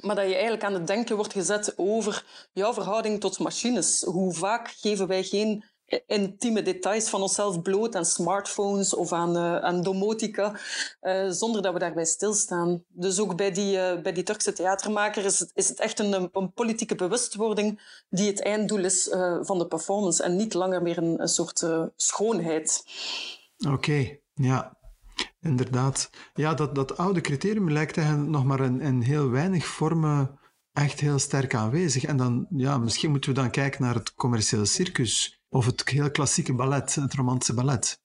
Maar 0.00 0.14
dat 0.14 0.24
je 0.24 0.32
eigenlijk 0.32 0.64
aan 0.64 0.74
het 0.74 0.86
denken 0.86 1.16
wordt 1.16 1.32
gezet 1.32 1.72
over 1.76 2.24
jouw 2.52 2.72
verhouding 2.72 3.20
tot 3.20 3.38
machines. 3.38 4.02
Hoe 4.02 4.34
vaak 4.34 4.68
geven 4.68 5.06
wij 5.06 5.22
geen 5.22 5.64
intieme 6.06 6.62
details 6.62 7.08
van 7.08 7.22
onszelf 7.22 7.62
bloot 7.62 7.96
aan 7.96 8.04
smartphones 8.04 8.94
of 8.94 9.12
aan, 9.12 9.36
uh, 9.36 9.56
aan 9.56 9.82
domotica, 9.82 10.58
uh, 11.02 11.30
zonder 11.30 11.62
dat 11.62 11.72
we 11.72 11.78
daarbij 11.78 12.04
stilstaan. 12.04 12.84
Dus 12.88 13.20
ook 13.20 13.36
bij 13.36 13.52
die, 13.52 13.76
uh, 13.76 14.00
bij 14.02 14.12
die 14.12 14.22
Turkse 14.22 14.52
theatermaker 14.52 15.24
is 15.24 15.38
het, 15.38 15.50
is 15.54 15.68
het 15.68 15.80
echt 15.80 15.98
een, 15.98 16.28
een 16.32 16.52
politieke 16.52 16.94
bewustwording 16.94 17.80
die 18.10 18.26
het 18.26 18.42
einddoel 18.42 18.84
is 18.84 19.08
van 19.40 19.58
de 19.58 19.66
performance 19.66 20.22
en 20.22 20.36
niet 20.36 20.54
langer 20.54 20.82
meer 20.82 20.98
een, 20.98 21.20
een 21.20 21.28
soort 21.28 21.66
schoonheid. 21.96 22.84
Oké, 23.68 24.18
ja. 24.34 24.78
Inderdaad. 25.40 26.10
Ja, 26.34 26.54
dat, 26.54 26.74
dat 26.74 26.96
oude 26.96 27.20
criterium 27.20 27.70
lijkt 27.70 27.96
eigenlijk 27.96 28.28
nog 28.28 28.44
maar 28.44 28.60
in, 28.60 28.80
in 28.80 29.00
heel 29.00 29.30
weinig 29.30 29.66
vormen 29.66 30.38
echt 30.72 31.00
heel 31.00 31.18
sterk 31.18 31.54
aanwezig. 31.54 32.04
En 32.04 32.16
dan, 32.16 32.46
ja, 32.50 32.78
misschien 32.78 33.10
moeten 33.10 33.30
we 33.30 33.40
dan 33.40 33.50
kijken 33.50 33.82
naar 33.82 33.94
het 33.94 34.14
commerciële 34.14 34.64
circus 34.64 35.39
of 35.50 35.66
het 35.66 35.88
heel 35.88 36.10
klassieke 36.10 36.54
ballet, 36.54 36.94
het 36.94 37.14
romantische 37.14 37.54
ballet. 37.54 38.00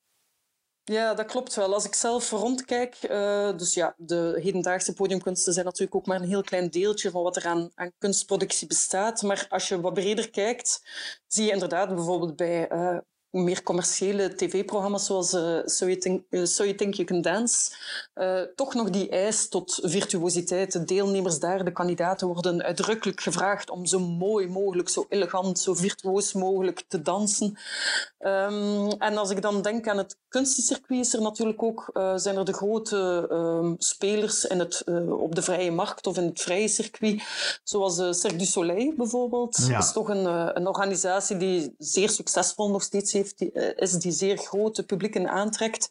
Ja, 0.92 1.14
dat 1.14 1.26
klopt 1.26 1.56
wel. 1.56 1.74
Als 1.74 1.86
ik 1.86 1.94
zelf 1.94 2.30
rondkijk, 2.30 2.98
uh, 3.10 3.58
dus 3.58 3.74
ja, 3.74 3.94
de 3.98 4.40
hedendaagse 4.42 4.94
podiumkunsten 4.94 5.54
zijn 5.54 5.66
natuurlijk 5.66 5.96
ook 5.96 6.06
maar 6.06 6.22
een 6.22 6.28
heel 6.28 6.42
klein 6.42 6.70
deeltje 6.70 7.12
van 7.12 7.24
wat 7.24 7.36
er 7.36 7.46
aan, 7.46 7.72
aan 7.76 7.92
kunstproductie 7.98 8.68
bestaat. 8.68 9.22
Maar 9.22 9.46
als 9.50 9.68
je 9.68 9.82
wat 9.82 9.94
breder 9.94 10.30
kijkt, 10.30 10.82
zie 11.28 11.46
je 11.46 11.52
inderdaad 11.52 11.96
bijvoorbeeld 11.96 12.36
bij 12.36 12.72
uh, 12.72 12.98
meer 13.44 13.64
commerciële 13.64 14.36
tv-programma's 14.36 15.06
zoals 15.06 15.34
uh, 15.34 15.60
so, 15.66 15.86
you 15.86 15.98
think, 15.98 16.24
uh, 16.30 16.46
so, 16.46 16.64
You 16.64 16.76
Think, 16.76 16.94
You 16.94 17.08
Can 17.08 17.22
Dance, 17.22 17.76
uh, 18.16 18.42
toch 18.56 18.74
nog 18.74 18.90
die 18.90 19.10
eis 19.10 19.50
tot 19.50 19.80
virtuositeit. 19.84 20.72
De 20.72 20.84
deelnemers 20.84 21.40
daar, 21.40 21.66
de 21.66 21.72
kandidaten, 21.72 22.28
worden 22.28 22.64
uitdrukkelijk 22.64 23.22
gevraagd 23.22 23.70
om 23.70 23.86
zo 23.86 24.00
mooi 24.00 24.48
mogelijk, 24.48 24.90
zo 24.90 25.06
elegant, 25.10 25.60
zo 25.60 25.74
virtuoos 25.74 26.34
mogelijk 26.34 26.84
te 26.88 27.02
dansen. 27.02 27.58
Um, 28.20 28.92
en 28.92 29.18
als 29.18 29.30
ik 29.30 29.42
dan 29.42 29.62
denk 29.62 29.88
aan 29.88 29.98
het 29.98 30.18
kunstencircuit, 30.28 31.00
is 31.00 31.14
er 31.14 31.22
natuurlijk 31.22 31.64
ook, 31.64 31.90
zijn 32.16 32.38
er 32.38 32.46
de 32.46 32.54
grote 32.54 33.28
um, 33.32 33.76
spelers 33.78 34.46
in 34.46 34.60
het, 34.60 34.84
op 35.10 35.36
de 35.36 35.42
vrije 35.42 35.72
markt 35.72 36.08
of 36.08 36.18
in 36.18 36.24
het 36.24 36.42
vrije 36.42 36.68
circuit, 36.68 37.24
zoals 37.64 37.96
Cirque 37.96 38.38
du 38.38 38.46
Soleil 38.46 38.94
bijvoorbeeld. 38.98 39.58
Ja. 39.58 39.74
Dat 39.74 39.84
is 39.84 39.92
toch 39.92 40.10
een, 40.10 40.26
een 40.58 40.68
organisatie 40.68 41.38
die 41.38 41.76
zeer 41.78 42.10
succesvol 42.10 42.70
nog 42.70 42.84
steeds 42.84 43.12
heeft 43.12 43.25
die, 43.34 43.52
eh, 43.52 43.82
is 43.82 43.92
die 43.92 44.12
zeer 44.12 44.38
grote 44.38 44.86
publieken 44.86 45.30
aantrekt. 45.30 45.90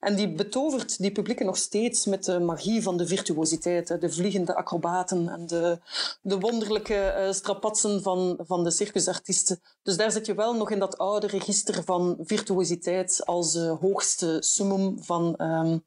En 0.00 0.14
die 0.16 0.34
betovert 0.34 0.98
die 0.98 1.12
publieken 1.12 1.46
nog 1.46 1.56
steeds 1.56 2.06
met 2.06 2.24
de 2.24 2.38
magie 2.38 2.82
van 2.82 2.96
de 2.96 3.06
virtuositeit. 3.06 4.00
De 4.00 4.10
vliegende 4.10 4.54
acrobaten 4.54 5.28
en 5.28 5.46
de, 5.46 5.78
de 6.22 6.38
wonderlijke 6.38 7.14
uh, 7.18 7.32
strapatsen 7.32 8.02
van, 8.02 8.38
van 8.46 8.64
de 8.64 8.70
circusartiesten. 8.70 9.60
Dus 9.82 9.96
daar 9.96 10.12
zit 10.12 10.26
je 10.26 10.34
wel 10.34 10.54
nog 10.54 10.70
in 10.70 10.78
dat 10.78 10.98
oude 10.98 11.26
register 11.26 11.84
van 11.84 12.16
virtuositeit 12.20 13.20
als 13.24 13.54
uh, 13.54 13.78
hoogste 13.80 14.36
summum 14.40 15.02
van 15.02 15.34
um, 15.38 15.84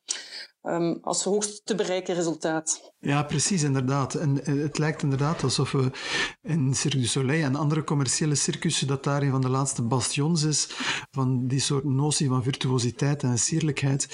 um, 0.63 0.98
als 1.01 1.24
hoogst 1.24 1.66
te 1.66 1.75
bereiken 1.75 2.16
resultaat. 2.16 2.94
Ja, 3.00 3.24
precies, 3.24 3.63
inderdaad. 3.63 4.16
En 4.16 4.46
eh, 4.46 4.56
het 4.56 4.78
lijkt 4.78 5.04
inderdaad 5.04 5.44
alsof 5.44 5.72
we 5.72 5.92
in 6.42 6.75
Cirque 6.75 7.00
du 7.00 7.06
Soleil 7.06 7.44
en 7.44 7.56
andere 7.56 7.84
commerciële 7.84 8.36
circussen, 8.36 8.88
dat 8.88 9.04
daar 9.04 9.22
een 9.22 9.32
van 9.32 9.42
de 9.42 9.50
laatste 9.50 9.82
bastions 9.82 10.44
is 10.44 10.68
van 11.12 11.48
die 11.48 11.60
soort 11.60 11.84
notie 11.84 12.28
van 12.28 12.44
virtuositeit 12.44 13.24
en 13.24 13.38
sierlijkheid. 13.38 14.08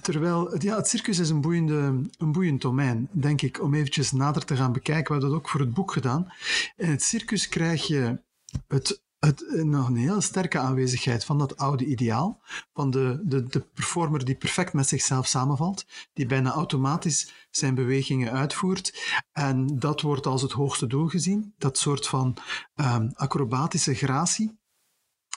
Terwijl 0.00 0.62
ja, 0.62 0.76
het 0.76 0.88
circus 0.88 1.18
is 1.18 1.30
een, 1.30 1.40
boeiende, 1.40 2.08
een 2.18 2.32
boeiend 2.32 2.60
domein, 2.60 3.08
denk 3.12 3.42
ik, 3.42 3.62
om 3.62 3.74
eventjes 3.74 4.12
nader 4.12 4.44
te 4.44 4.56
gaan 4.56 4.72
bekijken. 4.72 5.04
We 5.06 5.12
hebben 5.12 5.30
dat 5.30 5.38
ook 5.38 5.48
voor 5.48 5.60
het 5.60 5.74
boek 5.74 5.92
gedaan. 5.92 6.32
In 6.76 6.90
het 6.90 7.02
circus 7.02 7.48
krijg 7.48 7.86
je 7.86 8.22
het 8.66 9.02
het, 9.20 9.44
nog 9.64 9.88
een 9.88 9.96
heel 9.96 10.20
sterke 10.20 10.58
aanwezigheid 10.58 11.24
van 11.24 11.38
dat 11.38 11.56
oude 11.56 11.84
ideaal, 11.84 12.42
van 12.72 12.90
de, 12.90 13.20
de, 13.24 13.46
de 13.46 13.60
performer 13.60 14.24
die 14.24 14.34
perfect 14.34 14.72
met 14.72 14.88
zichzelf 14.88 15.26
samenvalt, 15.26 15.86
die 16.12 16.26
bijna 16.26 16.52
automatisch 16.52 17.32
zijn 17.50 17.74
bewegingen 17.74 18.32
uitvoert. 18.32 19.18
En 19.32 19.78
dat 19.78 20.00
wordt 20.00 20.26
als 20.26 20.42
het 20.42 20.52
hoogste 20.52 20.86
doel 20.86 21.06
gezien, 21.06 21.54
dat 21.58 21.78
soort 21.78 22.06
van 22.06 22.36
um, 22.74 23.10
acrobatische 23.14 23.94
gratie, 23.94 24.58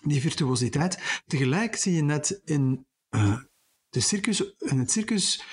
die 0.03 0.21
virtuositeit. 0.21 1.21
Tegelijk 1.25 1.75
zie 1.75 1.93
je 1.93 2.03
net 2.03 2.41
in, 2.43 2.87
uh, 3.15 3.37
de 3.89 3.99
circus, 3.99 4.53
in 4.57 4.79
het 4.79 4.91
circus 4.91 5.43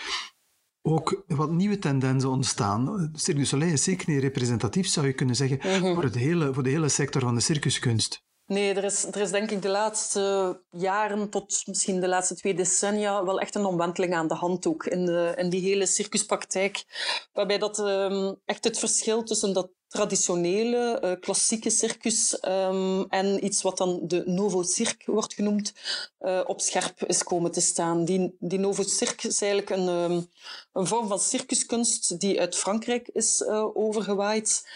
ook 0.83 1.25
wat 1.27 1.51
nieuwe 1.51 1.79
tendensen 1.79 2.31
ontstaan. 2.31 3.11
Cirque 3.15 3.41
du 3.41 3.47
Soleil 3.47 3.73
is 3.73 3.85
zeker 3.85 4.11
niet 4.11 4.23
representatief, 4.23 4.89
zou 4.89 5.07
je 5.07 5.13
kunnen 5.13 5.37
zeggen, 5.37 5.59
mhm. 5.59 5.95
voor, 5.95 6.03
het 6.03 6.15
hele, 6.15 6.55
voor 6.55 6.63
de 6.63 6.71
hele 6.71 6.89
sector 6.89 7.23
van 7.23 7.35
de 7.35 7.41
circuskunst. 7.41 8.23
Nee, 8.47 8.75
er 8.75 8.85
is, 8.85 9.05
er 9.05 9.21
is 9.21 9.31
denk 9.31 9.51
ik 9.51 9.63
de 9.63 9.69
laatste 9.69 10.63
jaren 10.71 11.31
tot 11.31 11.63
misschien 11.67 12.01
de 12.01 12.09
laatste 12.09 12.35
twee 12.35 12.55
decennia 12.55 13.25
wel 13.25 13.41
echt 13.41 13.55
een 13.55 13.65
omwenteling 13.65 14.15
aan 14.15 14.29
de 14.29 14.35
hand 14.35 14.67
ook 14.67 14.87
in, 14.87 15.05
de, 15.05 15.35
in 15.37 15.51
die 15.51 15.61
hele 15.61 15.87
circuspraktijk. 15.87 16.85
Waarbij 17.33 17.59
dat 17.59 17.79
um, 17.79 18.37
echt 18.45 18.65
het 18.65 18.79
verschil 18.79 19.23
tussen 19.23 19.55
dat 19.55 19.71
traditionele, 19.91 21.01
uh, 21.05 21.13
klassieke 21.21 21.71
circus 21.71 22.39
um, 22.49 23.07
en 23.09 23.45
iets 23.45 23.63
wat 23.63 23.79
dan 23.79 24.01
de 24.03 24.23
Novo 24.27 24.63
Cirque 24.63 25.13
wordt 25.13 25.35
genoemd, 25.35 25.73
uh, 26.21 26.41
op 26.47 26.61
scherp 26.61 27.05
is 27.05 27.23
komen 27.23 27.51
te 27.51 27.61
staan. 27.61 28.05
Die, 28.05 28.37
die 28.39 28.59
Novo 28.59 28.83
Cirque 28.83 29.29
is 29.29 29.43
eigenlijk 29.43 29.71
een, 29.71 29.89
um, 29.89 30.29
een 30.73 30.87
vorm 30.87 31.09
van 31.09 31.19
circuskunst 31.19 32.21
die 32.21 32.41
uit 32.41 32.57
Frankrijk 32.57 33.09
is 33.09 33.41
uh, 33.41 33.77
overgewaaid. 33.77 34.69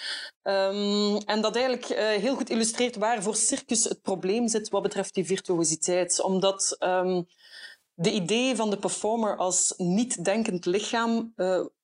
Um, 0.42 1.16
en 1.16 1.40
dat 1.40 1.56
eigenlijk 1.56 1.86
heel 2.20 2.34
goed 2.34 2.50
illustreert 2.50 2.96
waar 2.96 3.22
voor 3.22 3.36
circus 3.36 3.84
het 3.84 4.02
probleem 4.02 4.48
zit 4.48 4.68
wat 4.68 4.82
betreft 4.82 5.14
die 5.14 5.26
virtuositeit. 5.26 6.20
Omdat 6.20 6.76
de 7.94 8.12
idee 8.12 8.56
van 8.56 8.70
de 8.70 8.76
performer 8.76 9.36
als 9.36 9.74
niet-denkend 9.76 10.66
lichaam 10.66 11.34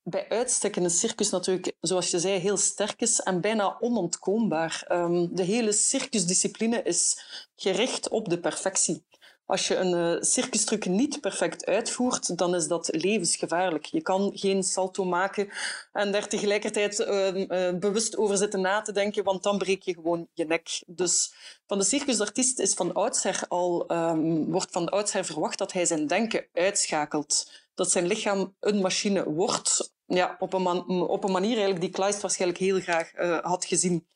bij 0.03 0.29
uitstek 0.29 0.77
in 0.77 0.85
een 0.85 0.91
circus 0.91 1.31
natuurlijk, 1.31 1.73
zoals 1.81 2.11
je 2.11 2.19
zei, 2.19 2.39
heel 2.39 2.57
sterk 2.57 3.01
is 3.01 3.21
en 3.21 3.41
bijna 3.41 3.77
onontkoombaar. 3.81 4.87
Um, 4.89 5.35
de 5.35 5.43
hele 5.43 5.73
circusdiscipline 5.73 6.83
is 6.83 7.23
gericht 7.57 8.09
op 8.09 8.29
de 8.29 8.41
perfectie. 8.41 9.05
Als 9.47 9.69
je 9.69 9.77
een 9.77 10.17
uh, 10.17 10.23
circustruc 10.23 10.87
niet 10.87 11.21
perfect 11.21 11.67
uitvoert, 11.67 12.39
dan 12.39 12.55
is 12.55 12.67
dat 12.67 12.89
levensgevaarlijk. 12.93 13.85
Je 13.85 14.03
kan 14.03 14.31
geen 14.35 14.63
salto 14.63 15.05
maken 15.05 15.49
en 15.93 16.13
daar 16.13 16.29
tegelijkertijd 16.29 16.99
uh, 17.01 17.35
uh, 17.35 17.79
bewust 17.79 18.17
over 18.17 18.37
zitten 18.37 18.61
na 18.61 18.81
te 18.81 18.93
denken, 18.93 19.25
want 19.25 19.43
dan 19.43 19.59
breek 19.59 19.83
je 19.83 19.95
gewoon 19.95 20.29
je 20.35 20.45
nek. 20.45 20.83
Dus 20.87 21.33
van 21.67 21.79
de 21.79 21.85
circusartiest 21.85 22.59
is 22.59 22.75
van 22.75 22.93
oudsher 22.93 23.45
al, 23.49 23.93
um, 23.93 24.51
wordt 24.51 24.73
van 24.73 24.89
oudsher 24.89 25.25
verwacht 25.25 25.59
dat 25.59 25.73
hij 25.73 25.87
zijn 25.87 26.07
denken 26.07 26.47
uitschakelt. 26.53 27.51
Dat 27.81 27.91
zijn 27.91 28.07
lichaam 28.07 28.57
een 28.61 28.81
machine 28.81 29.31
wordt 29.31 29.93
ja, 30.07 30.37
op, 30.39 30.53
een 30.53 30.91
op 30.91 31.25
een 31.25 31.33
manier 31.33 31.51
eigenlijk 31.51 31.81
die 31.81 31.91
Kleist 31.91 32.21
waarschijnlijk 32.21 32.61
heel 32.61 32.81
graag 32.81 33.15
uh, 33.15 33.39
had 33.39 33.65
gezien. 33.65 34.07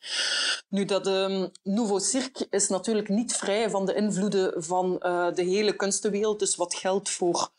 Nu, 0.68 0.84
dat 0.84 1.06
um, 1.06 1.50
Nouveau 1.62 2.00
Cirque 2.00 2.46
is 2.50 2.68
natuurlijk 2.68 3.08
niet 3.08 3.36
vrij 3.36 3.70
van 3.70 3.86
de 3.86 3.94
invloeden 3.94 4.64
van 4.64 5.00
uh, 5.00 5.34
de 5.34 5.42
hele 5.42 5.76
kunstenwereld. 5.76 6.38
Dus 6.38 6.56
wat 6.56 6.74
geldt 6.74 7.10
voor 7.10 7.50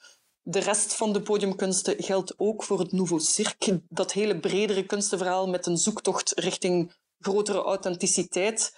de 0.41 0.59
rest 0.59 0.93
van 0.93 1.13
de 1.13 1.21
podiumkunsten, 1.21 2.03
geldt 2.03 2.33
ook 2.37 2.63
voor 2.63 2.79
het 2.79 2.91
Nouveau 2.91 3.21
Cirque. 3.21 3.81
Dat 3.89 4.13
hele 4.13 4.39
bredere 4.39 4.85
kunstenverhaal 4.85 5.47
met 5.47 5.65
een 5.65 5.77
zoektocht 5.77 6.31
richting 6.35 6.93
grotere 7.25 7.61
authenticiteit. 7.61 8.75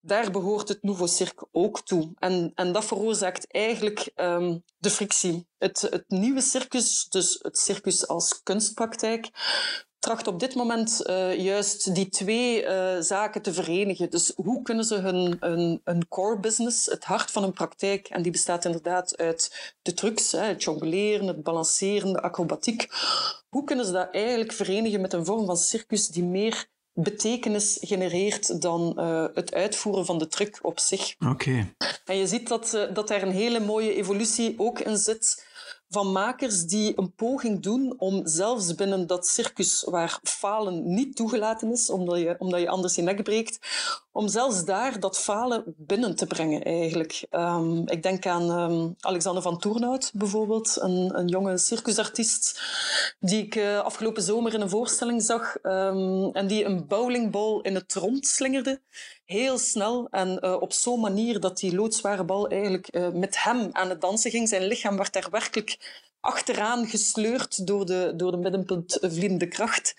Daar 0.00 0.30
behoort 0.30 0.68
het 0.68 0.82
Nouveau 0.82 1.08
Cirque 1.08 1.48
ook 1.52 1.80
toe. 1.80 2.12
En, 2.18 2.52
en 2.54 2.72
dat 2.72 2.84
veroorzaakt 2.84 3.52
eigenlijk 3.52 4.10
um, 4.16 4.64
de 4.78 4.90
frictie. 4.90 5.46
Het, 5.58 5.80
het 5.80 6.04
nieuwe 6.08 6.40
circus, 6.40 7.06
dus 7.08 7.38
het 7.42 7.58
circus 7.58 8.08
als 8.08 8.42
kunstpraktijk, 8.42 9.30
tracht 10.00 10.26
op 10.26 10.40
dit 10.40 10.54
moment 10.54 11.00
uh, 11.06 11.38
juist 11.38 11.94
die 11.94 12.08
twee 12.08 12.62
uh, 12.62 12.96
zaken 13.00 13.42
te 13.42 13.52
verenigen. 13.52 14.10
Dus 14.10 14.32
hoe 14.36 14.62
kunnen 14.62 14.84
ze 14.84 14.94
hun, 14.94 15.36
hun, 15.40 15.80
hun, 15.84 16.08
core 16.08 16.40
business, 16.40 16.86
het 16.86 17.04
hart 17.04 17.30
van 17.30 17.42
hun 17.42 17.52
praktijk, 17.52 18.08
en 18.08 18.22
die 18.22 18.32
bestaat 18.32 18.64
inderdaad 18.64 19.16
uit 19.16 19.74
de 19.82 19.94
trucs, 19.94 20.32
hè, 20.32 20.44
het 20.44 20.62
jongleren, 20.62 21.26
het 21.26 21.42
balanceren, 21.42 22.12
de 22.12 22.22
acrobatiek, 22.22 22.88
hoe 23.48 23.64
kunnen 23.64 23.84
ze 23.84 23.92
dat 23.92 24.08
eigenlijk 24.12 24.52
verenigen 24.52 25.00
met 25.00 25.12
een 25.12 25.24
vorm 25.24 25.46
van 25.46 25.56
circus 25.56 26.08
die 26.08 26.24
meer 26.24 26.68
betekenis 27.02 27.78
genereert 27.80 28.62
dan 28.62 28.94
uh, 28.96 29.24
het 29.34 29.54
uitvoeren 29.54 30.06
van 30.06 30.18
de 30.18 30.26
truc 30.26 30.58
op 30.62 30.78
zich. 30.78 31.14
Oké. 31.28 31.74
En 32.04 32.16
je 32.16 32.26
ziet 32.26 32.48
dat, 32.48 32.72
uh, 32.74 32.94
dat 32.94 33.08
daar 33.08 33.22
een 33.22 33.32
hele 33.32 33.60
mooie 33.60 33.94
evolutie 33.94 34.54
ook 34.56 34.80
in 34.80 34.96
zit 34.96 35.48
van 35.90 36.12
makers 36.12 36.64
die 36.66 36.98
een 36.98 37.14
poging 37.14 37.62
doen 37.62 37.94
om 37.98 38.26
zelfs 38.26 38.74
binnen 38.74 39.06
dat 39.06 39.26
circus 39.26 39.84
waar 39.84 40.18
falen 40.22 40.94
niet 40.94 41.16
toegelaten 41.16 41.72
is, 41.72 41.90
omdat 41.90 42.18
je, 42.18 42.36
omdat 42.38 42.60
je 42.60 42.68
anders 42.68 42.94
je 42.94 43.02
nek 43.02 43.22
breekt, 43.22 43.58
om 44.12 44.28
zelfs 44.28 44.64
daar 44.64 45.00
dat 45.00 45.18
falen 45.18 45.64
binnen 45.76 46.16
te 46.16 46.26
brengen 46.26 46.62
eigenlijk. 46.62 47.26
Um, 47.30 47.88
ik 47.88 48.02
denk 48.02 48.26
aan 48.26 48.50
um, 48.50 48.94
Alexander 49.00 49.42
van 49.42 49.58
Toornhout 49.58 50.10
bijvoorbeeld, 50.14 50.76
een, 50.80 51.18
een 51.18 51.28
jonge 51.28 51.58
circusartiest 51.58 52.60
die 53.20 53.44
ik 53.44 53.54
uh, 53.54 53.78
afgelopen 53.78 54.22
zomer 54.22 54.54
in 54.54 54.60
een 54.60 54.70
voorstelling 54.70 55.22
zag 55.22 55.56
um, 55.62 56.30
en 56.32 56.46
die 56.46 56.64
een 56.64 56.86
bowlingbal 56.86 57.60
in 57.60 57.74
het 57.74 57.94
rond 57.94 58.26
slingerde 58.26 58.80
heel 59.30 59.58
snel 59.58 60.08
en 60.10 60.38
uh, 60.44 60.60
op 60.60 60.72
zo'n 60.72 61.00
manier 61.00 61.40
dat 61.40 61.58
die 61.58 61.74
loodzware 61.74 62.24
bal 62.24 62.48
eigenlijk 62.48 62.94
uh, 62.94 63.08
met 63.08 63.42
hem 63.42 63.68
aan 63.72 63.88
het 63.88 64.00
dansen 64.00 64.30
ging. 64.30 64.48
Zijn 64.48 64.66
lichaam 64.66 64.96
werd 64.96 65.12
daar 65.12 65.30
werkelijk 65.30 65.78
achteraan 66.20 66.86
gesleurd 66.86 67.66
door 67.66 67.86
de, 67.86 68.12
door 68.16 68.30
de 68.30 68.36
middenpunt 68.36 68.98
vliedende 69.00 69.48
kracht. 69.48 69.94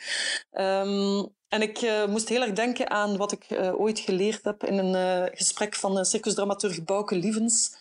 Um, 0.52 1.30
en 1.48 1.62
ik 1.62 1.82
uh, 1.82 2.06
moest 2.06 2.30
heel 2.30 2.42
erg 2.42 2.54
denken 2.54 2.90
aan 2.90 3.18
wat 3.18 3.32
ik 3.32 3.46
ooit 3.78 4.00
geleerd 4.00 4.44
heb 4.44 4.64
in 4.64 4.78
een 4.78 5.30
gesprek 5.34 5.76
van 5.76 6.06
circusdramaturg 6.06 6.84
Bouke 6.84 7.16
Lievens. 7.16 7.76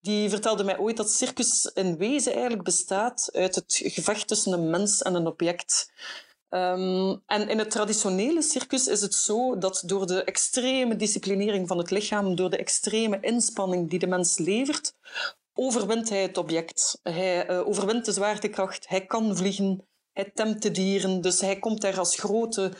Die 0.00 0.30
vertelde 0.30 0.64
mij 0.64 0.78
ooit 0.78 0.96
dat 0.96 1.10
circus 1.10 1.70
in 1.74 1.96
wezen 1.96 2.32
eigenlijk 2.32 2.62
bestaat 2.62 3.28
uit 3.32 3.54
het 3.54 3.80
gevecht 3.84 4.28
tussen 4.28 4.52
een 4.52 4.70
mens 4.70 5.02
en 5.02 5.14
een 5.14 5.26
object. 5.26 5.90
Ehm, 6.50 7.16
en 7.26 7.48
in 7.48 7.58
het 7.58 7.70
traditionele 7.70 8.42
circus 8.42 8.86
is 8.88 9.00
het 9.00 9.14
zo 9.14 9.58
dat 9.58 9.82
door 9.86 10.06
de 10.06 10.24
extreme 10.24 10.96
disciplinering 10.96 11.68
van 11.68 11.78
het 11.78 11.90
lichaam, 11.90 12.34
door 12.34 12.50
de 12.50 12.56
extreme 12.56 13.18
inspanning 13.20 13.90
die 13.90 13.98
de 13.98 14.06
mens 14.06 14.38
levert, 14.38 14.94
overwint 15.54 16.08
hij 16.08 16.22
het 16.22 16.38
object. 16.38 17.00
Hij 17.02 17.50
uh, 17.50 17.68
overwint 17.68 18.04
de 18.04 18.12
zwaartekracht, 18.12 18.88
hij 18.88 19.06
kan 19.06 19.36
vliegen, 19.36 19.88
hij 20.12 20.30
temt 20.34 20.62
de 20.62 20.70
dieren, 20.70 21.20
dus 21.20 21.40
hij 21.40 21.58
komt 21.58 21.80
daar 21.80 21.98
als 21.98 22.16
grote 22.16 22.72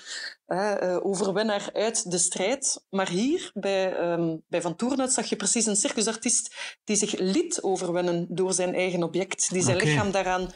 uh, 0.47 0.97
overwinnaar 1.03 1.71
uit 1.73 2.11
de 2.11 2.19
strijd. 2.19 2.85
Maar 2.89 3.09
hier, 3.09 3.51
bij, 3.55 4.13
um, 4.13 4.43
bij 4.49 4.63
Van 4.63 4.77
Toornet, 4.77 5.13
zag 5.13 5.27
je 5.27 5.37
precies 5.37 5.67
een 5.67 5.77
circusartiest 5.77 6.55
die 6.85 6.97
zich 6.97 7.19
liet 7.19 7.63
overwinnen 7.63 8.27
door 8.29 8.53
zijn 8.53 8.75
eigen 8.75 9.03
object, 9.03 9.51
die 9.51 9.63
zijn 9.63 9.77
okay. 9.77 9.89
lichaam 9.89 10.11
daaraan 10.11 10.53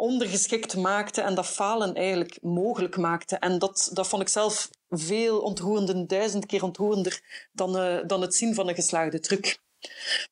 ondergeschikt 0.00 0.76
maakte 0.76 1.20
en 1.20 1.34
dat 1.34 1.46
falen 1.46 1.94
eigenlijk 1.94 2.38
mogelijk 2.42 2.96
maakte. 2.96 3.36
En 3.36 3.58
dat, 3.58 3.90
dat 3.92 4.08
vond 4.08 4.22
ik 4.22 4.28
zelf 4.28 4.70
veel 4.88 5.40
ontroerender, 5.40 6.06
duizend 6.06 6.46
keer 6.46 6.62
ontroerender 6.62 7.48
dan, 7.52 7.76
uh, 7.76 7.98
dan 8.06 8.20
het 8.20 8.34
zien 8.34 8.54
van 8.54 8.68
een 8.68 8.74
geslaagde 8.74 9.20
truc. 9.20 9.58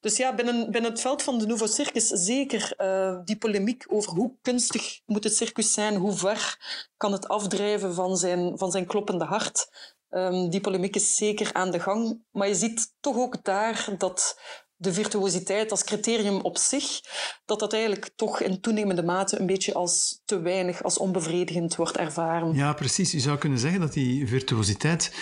Dus 0.01 0.17
ja, 0.17 0.35
binnen, 0.35 0.71
binnen 0.71 0.91
het 0.91 1.01
veld 1.01 1.23
van 1.23 1.39
de 1.39 1.47
Nouveau 1.47 1.71
Circus 1.71 2.07
zeker 2.07 2.75
uh, 2.79 3.19
die 3.25 3.37
polemiek 3.37 3.85
over 3.89 4.13
hoe 4.13 4.35
kunstig 4.43 5.01
moet 5.07 5.25
het 5.25 5.37
circus 5.37 5.73
zijn, 5.73 5.97
hoe 5.97 6.13
ver 6.13 6.59
kan 6.97 7.13
het 7.13 7.29
afdrijven 7.29 7.95
van 7.95 8.17
zijn, 8.17 8.59
van 8.59 8.71
zijn 8.71 8.87
kloppende 8.87 9.25
hart. 9.25 9.69
Um, 10.11 10.51
die 10.51 10.61
polemiek 10.61 10.95
is 10.95 11.17
zeker 11.17 11.53
aan 11.53 11.71
de 11.71 11.81
gang. 11.81 12.23
Maar 12.31 12.49
je 12.49 12.55
ziet 12.55 12.95
toch 13.01 13.17
ook 13.17 13.45
daar 13.45 13.89
dat 13.99 14.41
de 14.79 14.93
virtuositeit 14.93 15.71
als 15.71 15.85
criterium 15.85 16.41
op 16.41 16.59
zich, 16.59 17.01
dat 17.45 17.61
dat 17.61 17.73
eigenlijk 17.73 18.11
toch 18.17 18.41
in 18.41 18.61
toenemende 18.61 19.03
mate 19.03 19.41
een 19.41 19.47
beetje 19.47 19.75
als 19.75 20.21
te 20.25 20.41
weinig, 20.41 20.83
als 20.83 20.99
onbevredigend 20.99 21.77
wordt 21.77 21.97
ervaren. 21.97 22.55
Ja, 22.55 22.73
precies. 22.73 23.13
Je 23.13 23.21
zou 23.21 23.39
kunnen 23.39 23.59
zeggen 23.59 23.81
dat 23.81 23.93
die 23.93 24.27
virtuositeit 24.27 25.15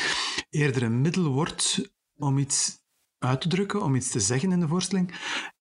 eerder 0.51 0.83
een 0.83 1.01
middel 1.01 1.25
wordt 1.25 1.91
om 2.17 2.39
iets 2.39 2.85
uit 3.19 3.41
te 3.41 3.49
drukken, 3.49 3.83
om 3.83 3.95
iets 3.95 4.11
te 4.11 4.21
zeggen 4.21 4.53
in 4.53 4.61
de 4.61 4.69
voorstelling, 4.69 5.15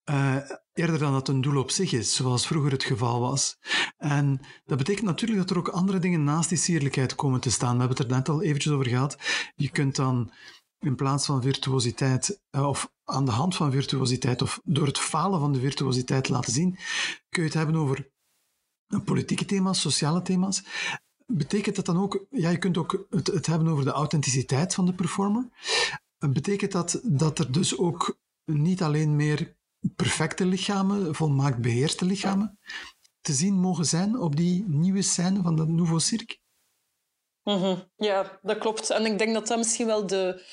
uh, 0.09 0.35
eerder 0.73 0.99
dan 0.99 1.11
dat 1.11 1.27
een 1.27 1.41
doel 1.41 1.57
op 1.57 1.71
zich 1.71 1.91
is, 1.91 2.15
zoals 2.15 2.47
vroeger 2.47 2.71
het 2.71 2.83
geval 2.83 3.19
was. 3.19 3.57
En 3.97 4.41
dat 4.65 4.77
betekent 4.77 5.05
natuurlijk 5.05 5.39
dat 5.39 5.49
er 5.49 5.57
ook 5.57 5.67
andere 5.67 5.99
dingen 5.99 6.23
naast 6.23 6.49
die 6.49 6.57
sierlijkheid 6.57 7.15
komen 7.15 7.39
te 7.39 7.51
staan. 7.51 7.73
We 7.73 7.79
hebben 7.79 7.97
het 7.97 8.11
er 8.11 8.15
net 8.17 8.29
al 8.29 8.41
eventjes 8.41 8.73
over 8.73 8.87
gehad. 8.87 9.17
Je 9.55 9.69
kunt 9.69 9.95
dan 9.95 10.31
in 10.86 10.96
plaats 10.96 11.25
van 11.25 11.42
virtuositeit, 11.42 12.42
uh, 12.51 12.68
of 12.68 12.92
aan 13.04 13.25
de 13.25 13.32
hand 13.32 13.56
van 13.56 13.72
virtuositeit, 13.72 14.42
of 14.42 14.62
door 14.63 14.88
het 14.88 15.00
falen 15.00 15.39
van 15.39 15.54
de 15.54 15.60
virtuositeit 15.60 16.30
laten 16.30 16.54
zien, 16.54 16.77
kun 17.30 17.44
je 17.44 17.50
het 17.50 17.54
hebben 17.54 17.75
over 17.75 18.10
politieke 19.06 19.46
thema's, 19.46 19.82
sociale 19.82 20.22
thema's. 20.22 20.63
Betekent 21.25 21.75
dat 21.75 21.86
dan 21.86 21.98
ook, 21.98 22.25
ja, 22.30 22.50
je 22.50 22.58
kunt 22.58 22.77
ook 22.77 23.06
het, 23.10 23.27
het 23.27 23.46
hebben 23.46 23.68
over 23.68 23.84
de 23.84 23.92
authenticiteit 23.92 24.74
van 24.74 24.86
de 24.86 24.94
performer. 24.94 25.50
Betekent 26.18 26.72
dat 26.72 27.00
dat 27.04 27.39
er 27.39 27.51
dus 27.51 27.77
ook 27.77 28.18
niet 28.46 28.84
alleen 28.84 29.15
meer 29.15 29.56
perfecte 29.96 30.46
lichamen, 30.46 31.15
volmaakt 31.15 31.62
beheerste 31.62 32.06
lichamen, 32.06 32.60
te 33.22 33.34
zien 33.34 33.54
mogen 33.54 33.86
zijn 33.86 34.20
op 34.20 34.36
die 34.36 34.63
nieuwe 34.68 35.01
scène 35.01 35.42
van 35.42 35.56
dat 35.56 35.68
Nouveau 35.68 36.00
Cirque? 36.00 36.38
Mm. 37.45 37.83
Ja, 37.97 38.39
dat 38.41 38.57
klopt. 38.57 38.89
En 38.89 39.05
ik 39.05 39.17
denk 39.17 39.33
dat 39.33 39.47
dat 39.47 39.57
misschien 39.57 39.85
wel 39.85 40.07
de, 40.07 40.43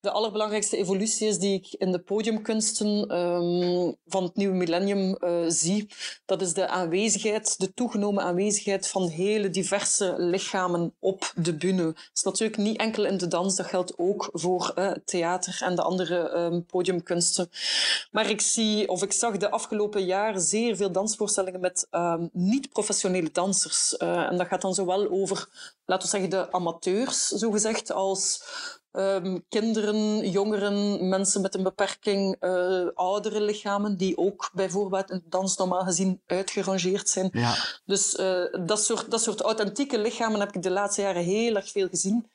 de 0.00 0.10
allerbelangrijkste 0.10 0.76
evolutie 0.76 1.28
is 1.28 1.38
die 1.38 1.54
ik 1.54 1.66
in 1.72 1.92
de 1.92 1.98
podiumkunsten 1.98 3.16
um, 3.16 3.96
van 4.06 4.22
het 4.22 4.36
nieuwe 4.36 4.54
millennium 4.54 5.16
uh, 5.20 5.44
zie. 5.48 5.90
Dat 6.24 6.42
is 6.42 6.54
de 6.54 6.68
aanwezigheid, 6.68 7.58
de 7.58 7.74
toegenomen 7.74 8.22
aanwezigheid 8.22 8.88
van 8.88 9.08
hele 9.08 9.50
diverse 9.50 10.14
lichamen 10.18 10.94
op 10.98 11.32
de 11.36 11.54
bühne. 11.54 11.84
Dat 11.84 12.10
is 12.14 12.22
natuurlijk 12.22 12.56
niet 12.56 12.78
enkel 12.78 13.04
in 13.04 13.18
de 13.18 13.28
dans, 13.28 13.56
dat 13.56 13.66
geldt 13.66 13.98
ook 13.98 14.28
voor 14.32 14.72
uh, 14.78 14.90
theater 15.04 15.60
en 15.64 15.74
de 15.74 15.82
andere 15.82 16.36
um, 16.36 16.66
podiumkunsten. 16.66 17.50
Maar 18.10 18.30
ik 18.30 18.40
zie, 18.40 18.88
of 18.88 19.02
ik 19.02 19.12
zag 19.12 19.36
de 19.36 19.50
afgelopen 19.50 20.04
jaren 20.04 20.40
zeer 20.40 20.76
veel 20.76 20.92
dansvoorstellingen 20.92 21.60
met 21.60 21.86
um, 21.90 22.30
niet-professionele 22.32 23.30
dansers. 23.32 23.94
Uh, 23.98 24.30
en 24.30 24.36
dat 24.36 24.46
gaat 24.46 24.62
dan 24.62 24.74
zowel 24.74 25.10
over, 25.10 25.48
laten 25.84 26.04
we 26.04 26.10
zeggen, 26.10 26.30
de 26.30 26.52
amateurs, 26.52 27.26
zogezegd, 27.26 27.92
als 27.92 28.42
Um, 28.92 29.44
kinderen, 29.48 30.30
jongeren, 30.30 31.08
mensen 31.08 31.40
met 31.40 31.54
een 31.54 31.62
beperking, 31.62 32.36
uh, 32.40 32.86
oudere 32.94 33.40
lichamen, 33.40 33.96
die 33.96 34.16
ook 34.16 34.50
bijvoorbeeld 34.52 35.10
in 35.10 35.22
dans 35.28 35.56
normaal 35.56 35.84
gezien 35.84 36.20
uitgerangeerd 36.26 37.08
zijn. 37.08 37.28
Ja. 37.32 37.54
Dus 37.84 38.14
uh, 38.14 38.44
dat, 38.66 38.84
soort, 38.84 39.10
dat 39.10 39.22
soort 39.22 39.40
authentieke 39.40 39.98
lichamen 39.98 40.40
heb 40.40 40.54
ik 40.54 40.62
de 40.62 40.70
laatste 40.70 41.02
jaren 41.02 41.22
heel 41.22 41.54
erg 41.54 41.70
veel 41.70 41.88
gezien. 41.88 42.30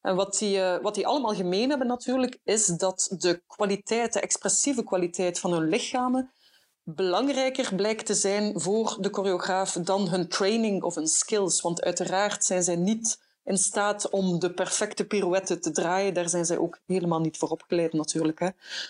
En 0.00 0.16
wat 0.16 0.38
die, 0.38 0.56
uh, 0.56 0.76
wat 0.82 0.94
die 0.94 1.06
allemaal 1.06 1.34
gemeen 1.34 1.68
hebben 1.68 1.86
natuurlijk, 1.86 2.38
is 2.44 2.66
dat 2.66 3.14
de 3.18 3.42
kwaliteit, 3.46 4.12
de 4.12 4.20
expressieve 4.20 4.84
kwaliteit 4.84 5.38
van 5.38 5.52
hun 5.52 5.68
lichamen 5.68 6.30
belangrijker 6.94 7.74
blijkt 7.74 8.06
te 8.06 8.14
zijn 8.14 8.60
voor 8.60 8.96
de 9.00 9.08
choreograaf 9.12 9.72
dan 9.72 10.08
hun 10.08 10.28
training 10.28 10.82
of 10.82 10.94
hun 10.94 11.08
skills. 11.08 11.60
Want 11.60 11.82
uiteraard 11.82 12.44
zijn 12.44 12.62
zij 12.62 12.76
niet 12.76 13.18
in 13.48 13.58
staat 13.58 14.10
om 14.10 14.38
de 14.38 14.50
perfecte 14.50 15.04
pirouette 15.04 15.58
te 15.58 15.70
draaien. 15.70 16.14
Daar 16.14 16.28
zijn 16.28 16.44
zij 16.44 16.58
ook 16.58 16.78
helemaal 16.86 17.20
niet 17.20 17.36
voor 17.36 17.48
opgeleid 17.48 17.92
natuurlijk. 17.92 18.38
Hè. 18.38 18.48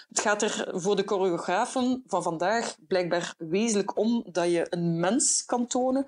Het 0.09 0.21
gaat 0.21 0.43
er 0.43 0.69
voor 0.73 0.97
de 0.97 1.03
choreografen 1.07 2.03
van 2.07 2.23
vandaag 2.23 2.77
blijkbaar 2.89 3.35
wezenlijk 3.39 3.97
om 3.97 4.25
dat 4.33 4.51
je 4.51 4.67
een 4.71 5.01
mens 5.01 5.45
kan 5.47 5.67
tonen 5.67 6.07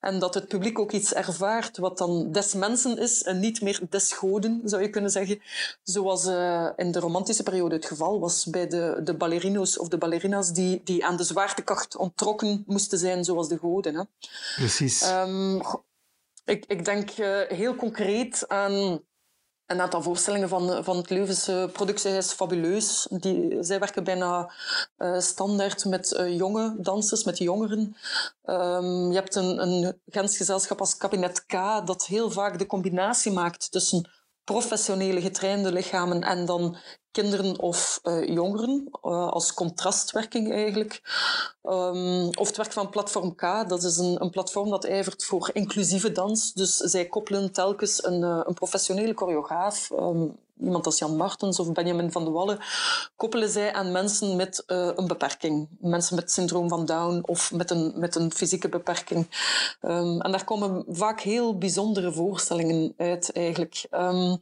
en 0.00 0.18
dat 0.18 0.34
het 0.34 0.48
publiek 0.48 0.78
ook 0.78 0.92
iets 0.92 1.14
ervaart 1.14 1.78
wat 1.78 1.98
dan 1.98 2.32
des 2.32 2.54
mensen 2.54 2.98
is 2.98 3.22
en 3.22 3.40
niet 3.40 3.60
meer 3.60 3.80
des 3.90 4.12
goden, 4.12 4.60
zou 4.64 4.82
je 4.82 4.90
kunnen 4.90 5.10
zeggen. 5.10 5.40
Zoals 5.82 6.26
uh, 6.26 6.68
in 6.76 6.92
de 6.92 7.00
romantische 7.00 7.42
periode 7.42 7.74
het 7.74 7.86
geval 7.86 8.20
was 8.20 8.44
bij 8.44 8.68
de, 8.68 9.00
de 9.04 9.14
ballerino's 9.14 9.78
of 9.78 9.88
de 9.88 9.98
ballerina's 9.98 10.52
die, 10.52 10.80
die 10.84 11.06
aan 11.06 11.16
de 11.16 11.24
zwaartekracht 11.24 11.96
ontrokken 11.96 12.62
moesten 12.66 12.98
zijn 12.98 13.24
zoals 13.24 13.48
de 13.48 13.58
goden. 13.58 13.94
Hè. 13.94 14.02
Precies. 14.56 15.10
Um, 15.10 15.60
ik, 16.48 16.64
ik 16.66 16.84
denk 16.84 17.18
uh, 17.18 17.40
heel 17.48 17.74
concreet 17.74 18.48
aan 18.48 19.02
een 19.66 19.80
aantal 19.80 20.02
voorstellingen 20.02 20.48
van, 20.48 20.84
van 20.84 20.96
het 20.96 21.10
Leuvense 21.10 21.70
productiehuis 21.72 22.32
Fabuleus. 22.32 23.06
Die, 23.10 23.56
zij 23.60 23.78
werken 23.78 24.04
bijna 24.04 24.52
uh, 24.98 25.18
standaard 25.18 25.84
met 25.84 26.22
jonge 26.28 26.74
dansers, 26.78 27.24
met 27.24 27.38
jongeren. 27.38 27.96
Um, 28.44 29.10
je 29.10 29.14
hebt 29.14 29.34
een, 29.34 29.62
een 29.62 30.00
Gens 30.06 30.36
gezelschap 30.36 30.80
als 30.80 30.96
Kabinet 30.96 31.46
K, 31.46 31.52
dat 31.84 32.06
heel 32.06 32.30
vaak 32.30 32.58
de 32.58 32.66
combinatie 32.66 33.32
maakt 33.32 33.70
tussen 33.70 34.10
professionele 34.44 35.20
getrainde 35.20 35.72
lichamen 35.72 36.22
en 36.22 36.46
dan 36.46 36.76
kinderen 37.22 37.58
of 37.58 38.00
uh, 38.02 38.28
jongeren, 38.28 38.88
uh, 39.04 39.28
als 39.28 39.54
contrastwerking 39.54 40.52
eigenlijk. 40.52 41.02
Um, 41.62 42.28
of 42.38 42.46
het 42.46 42.56
werk 42.56 42.72
van 42.72 42.90
Platform 42.90 43.34
K, 43.34 43.68
dat 43.68 43.82
is 43.82 43.96
een, 43.96 44.22
een, 44.22 44.30
platform 44.30 44.70
dat 44.70 44.84
ijvert 44.84 45.24
voor 45.24 45.50
inclusieve 45.52 46.12
dans. 46.12 46.52
Dus 46.52 46.76
zij 46.76 47.06
koppelen 47.06 47.52
telkens 47.52 48.04
een, 48.04 48.22
uh, 48.22 48.40
een 48.44 48.54
professionele 48.54 49.14
choreograaf, 49.14 49.90
um, 49.90 50.36
iemand 50.60 50.86
als 50.86 50.98
Jan 50.98 51.16
Martens 51.16 51.60
of 51.60 51.72
Benjamin 51.72 52.12
van 52.12 52.24
de 52.24 52.30
Wallen, 52.30 52.58
koppelen 53.16 53.48
zij 53.48 53.72
aan 53.72 53.92
mensen 53.92 54.36
met 54.36 54.62
een 54.66 55.06
beperking. 55.06 55.68
Mensen 55.80 56.16
met 56.16 56.32
syndroom 56.32 56.68
van 56.68 56.84
Down 56.84 57.22
of 57.26 57.52
met 57.52 57.70
een, 57.70 57.92
met 57.96 58.14
een 58.14 58.32
fysieke 58.32 58.68
beperking. 58.68 59.26
Um, 59.82 60.20
en 60.20 60.30
daar 60.30 60.44
komen 60.44 60.84
vaak 60.88 61.20
heel 61.20 61.58
bijzondere 61.58 62.12
voorstellingen 62.12 62.94
uit 62.96 63.32
eigenlijk. 63.32 63.86
Um, 63.90 64.40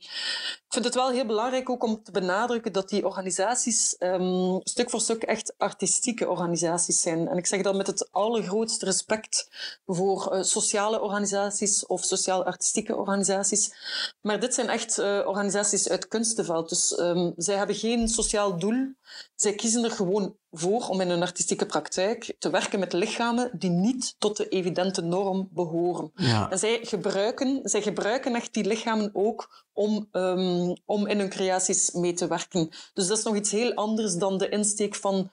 vind 0.76 0.94
het 0.94 1.02
wel 1.04 1.10
heel 1.10 1.26
belangrijk 1.26 1.70
ook 1.70 1.82
om 1.82 2.02
te 2.02 2.10
benadrukken 2.10 2.72
dat 2.72 2.88
die 2.88 3.06
organisaties 3.06 3.96
um, 3.98 4.60
stuk 4.62 4.90
voor 4.90 5.00
stuk 5.00 5.22
echt 5.22 5.54
artistieke 5.58 6.28
organisaties 6.28 7.00
zijn. 7.00 7.28
En 7.28 7.36
ik 7.36 7.46
zeg 7.46 7.62
dat 7.62 7.74
met 7.76 7.86
het 7.86 8.08
allergrootste 8.12 8.84
respect 8.84 9.48
voor 9.86 10.32
uh, 10.32 10.42
sociale 10.42 11.00
organisaties 11.00 11.86
of 11.86 12.04
sociaal-artistieke 12.04 12.96
organisaties. 12.96 13.74
Maar 14.20 14.40
dit 14.40 14.54
zijn 14.54 14.68
echt 14.68 14.98
uh, 14.98 15.04
organisaties 15.26 15.88
uit 15.88 16.08
kunstenveld. 16.08 16.68
Dus 16.68 16.98
um, 16.98 17.32
zij 17.36 17.56
hebben 17.56 17.76
geen 17.76 18.08
sociaal 18.08 18.58
doel. 18.58 18.94
Zij 19.34 19.54
kiezen 19.54 19.84
er 19.84 19.90
gewoon 19.90 20.36
voor 20.58 20.88
om 20.88 21.00
in 21.00 21.08
hun 21.08 21.22
artistieke 21.22 21.66
praktijk 21.66 22.34
te 22.38 22.50
werken 22.50 22.78
met 22.78 22.92
lichamen 22.92 23.50
die 23.52 23.70
niet 23.70 24.14
tot 24.18 24.36
de 24.36 24.48
evidente 24.48 25.02
norm 25.02 25.48
behoren. 25.52 26.10
Ja. 26.14 26.50
En 26.50 26.58
zij 26.58 26.78
gebruiken, 26.82 27.60
zij 27.62 27.82
gebruiken 27.82 28.34
echt 28.34 28.54
die 28.54 28.64
lichamen 28.64 29.10
ook 29.12 29.64
om, 29.72 30.08
um, 30.12 30.76
om 30.84 31.06
in 31.06 31.18
hun 31.18 31.28
creaties 31.28 31.90
mee 31.90 32.12
te 32.12 32.26
werken. 32.26 32.70
Dus 32.94 33.06
dat 33.06 33.18
is 33.18 33.24
nog 33.24 33.36
iets 33.36 33.50
heel 33.50 33.74
anders 33.74 34.14
dan 34.14 34.38
de 34.38 34.48
insteek 34.48 34.94
van 34.94 35.30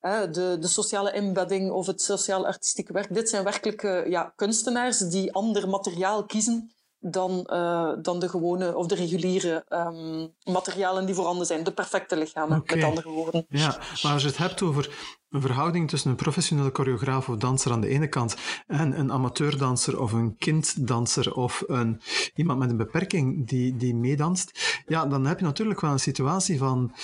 de, 0.00 0.56
de 0.60 0.68
sociale 0.68 1.10
embedding 1.10 1.70
of 1.70 1.86
het 1.86 2.02
sociaal-artistieke 2.02 2.92
werk. 2.92 3.14
Dit 3.14 3.28
zijn 3.28 3.44
werkelijk 3.44 4.08
ja, 4.08 4.32
kunstenaars 4.36 4.98
die 4.98 5.32
ander 5.32 5.68
materiaal 5.68 6.24
kiezen 6.24 6.72
dan, 7.04 7.46
uh, 7.52 7.92
dan 8.02 8.18
de 8.18 8.28
gewone 8.28 8.76
of 8.76 8.86
de 8.86 8.94
reguliere 8.94 9.64
um, 9.68 10.32
materialen 10.52 11.06
die 11.06 11.14
voorhanden 11.14 11.46
zijn. 11.46 11.64
De 11.64 11.72
perfecte 11.72 12.16
lichamen, 12.16 12.58
okay. 12.58 12.76
met 12.76 12.86
andere 12.86 13.08
woorden. 13.08 13.46
Ja, 13.48 13.78
maar 14.02 14.12
als 14.12 14.22
je 14.22 14.28
het 14.28 14.36
hebt 14.36 14.62
over 14.62 15.14
een 15.30 15.40
verhouding 15.40 15.88
tussen 15.88 16.10
een 16.10 16.16
professionele 16.16 16.70
choreograaf 16.72 17.28
of 17.28 17.36
danser 17.36 17.72
aan 17.72 17.80
de 17.80 17.88
ene 17.88 18.08
kant 18.08 18.36
en 18.66 18.98
een 18.98 19.12
amateurdanser 19.12 20.00
of 20.00 20.12
een 20.12 20.36
kinddanser 20.36 21.34
of 21.34 21.64
een, 21.66 22.00
iemand 22.34 22.58
met 22.58 22.70
een 22.70 22.76
beperking 22.76 23.48
die, 23.48 23.76
die 23.76 23.94
meedanst, 23.94 24.82
ja, 24.86 25.06
dan 25.06 25.26
heb 25.26 25.38
je 25.38 25.44
natuurlijk 25.44 25.80
wel 25.80 25.90
een 25.90 26.00
situatie 26.00 26.58
van 26.58 26.94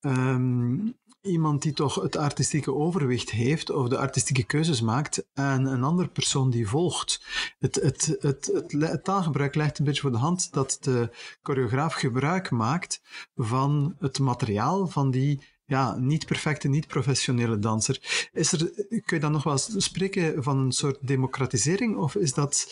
um, 0.00 0.96
iemand 1.28 1.62
die 1.62 1.72
toch 1.72 1.94
het 1.94 2.16
artistieke 2.16 2.74
overwicht 2.74 3.30
heeft 3.30 3.70
of 3.70 3.88
de 3.88 3.98
artistieke 3.98 4.44
keuzes 4.44 4.80
maakt 4.80 5.26
en 5.34 5.64
een 5.64 5.84
andere 5.84 6.08
persoon 6.08 6.50
die 6.50 6.68
volgt. 6.68 7.22
Het, 7.58 7.74
het, 7.74 8.16
het, 8.20 8.64
het, 8.68 9.04
taalgebruik 9.04 9.54
legt 9.54 9.78
een 9.78 9.84
beetje 9.84 10.00
voor 10.00 10.10
de 10.10 10.16
hand 10.16 10.52
dat 10.52 10.78
de 10.80 11.10
choreograaf 11.42 11.94
gebruik 11.94 12.50
maakt 12.50 13.00
van 13.36 13.96
het 13.98 14.18
materiaal 14.18 14.86
van 14.86 15.10
die 15.10 15.40
ja, 15.64 15.96
niet 15.96 16.26
perfecte, 16.26 16.68
niet 16.68 16.86
professionele 16.86 17.58
danser. 17.58 18.28
Is 18.32 18.52
er, 18.52 18.70
kun 18.88 19.16
je 19.16 19.20
dan 19.20 19.32
nog 19.32 19.42
wel 19.42 19.58
spreken 19.58 20.42
van 20.42 20.58
een 20.58 20.72
soort 20.72 20.98
democratisering 21.06 21.96
of 21.96 22.14
is 22.14 22.34
dat, 22.34 22.66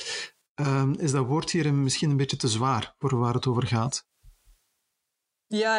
um, 0.54 0.94
is 0.94 1.10
dat 1.10 1.26
woord 1.26 1.50
hier 1.50 1.74
misschien 1.74 2.10
een 2.10 2.16
beetje 2.16 2.36
te 2.36 2.48
zwaar 2.48 2.94
voor 2.98 3.16
waar 3.16 3.34
het 3.34 3.46
over 3.46 3.66
gaat? 3.66 4.06
Ja, 5.48 5.78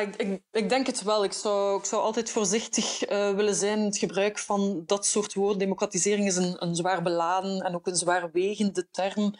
ik, 0.51 0.69
denk 0.69 0.87
het 0.87 1.03
wel. 1.03 1.23
Ik 1.23 1.33
zou, 1.33 1.79
ik 1.79 1.85
zou 1.85 2.01
altijd 2.01 2.29
voorzichtig 2.29 3.09
uh, 3.09 3.35
willen 3.35 3.55
zijn 3.55 3.79
in 3.79 3.85
het 3.85 3.97
gebruik 3.97 4.37
van 4.39 4.83
dat 4.85 5.05
soort 5.05 5.33
woorden. 5.33 5.57
Democratisering 5.57 6.27
is 6.27 6.35
een, 6.35 6.63
een 6.63 6.75
zwaar 6.75 7.01
beladen 7.01 7.61
en 7.61 7.75
ook 7.75 7.87
een 7.87 7.95
zwaar 7.95 8.31
wegende 8.31 8.87
term. 8.91 9.35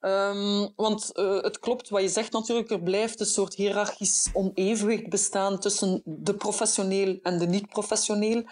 Um, 0.00 0.72
want 0.76 1.10
uh, 1.14 1.42
het 1.42 1.58
klopt 1.58 1.88
wat 1.88 2.02
je 2.02 2.08
zegt 2.08 2.32
natuurlijk, 2.32 2.70
er 2.70 2.82
blijft 2.82 3.20
een 3.20 3.26
soort 3.26 3.54
hiërarchisch 3.54 4.28
onevenwicht 4.32 5.08
bestaan 5.08 5.58
tussen 5.58 6.02
de 6.04 6.34
professioneel 6.34 7.18
en 7.22 7.38
de 7.38 7.46
niet-professioneel. 7.46 8.42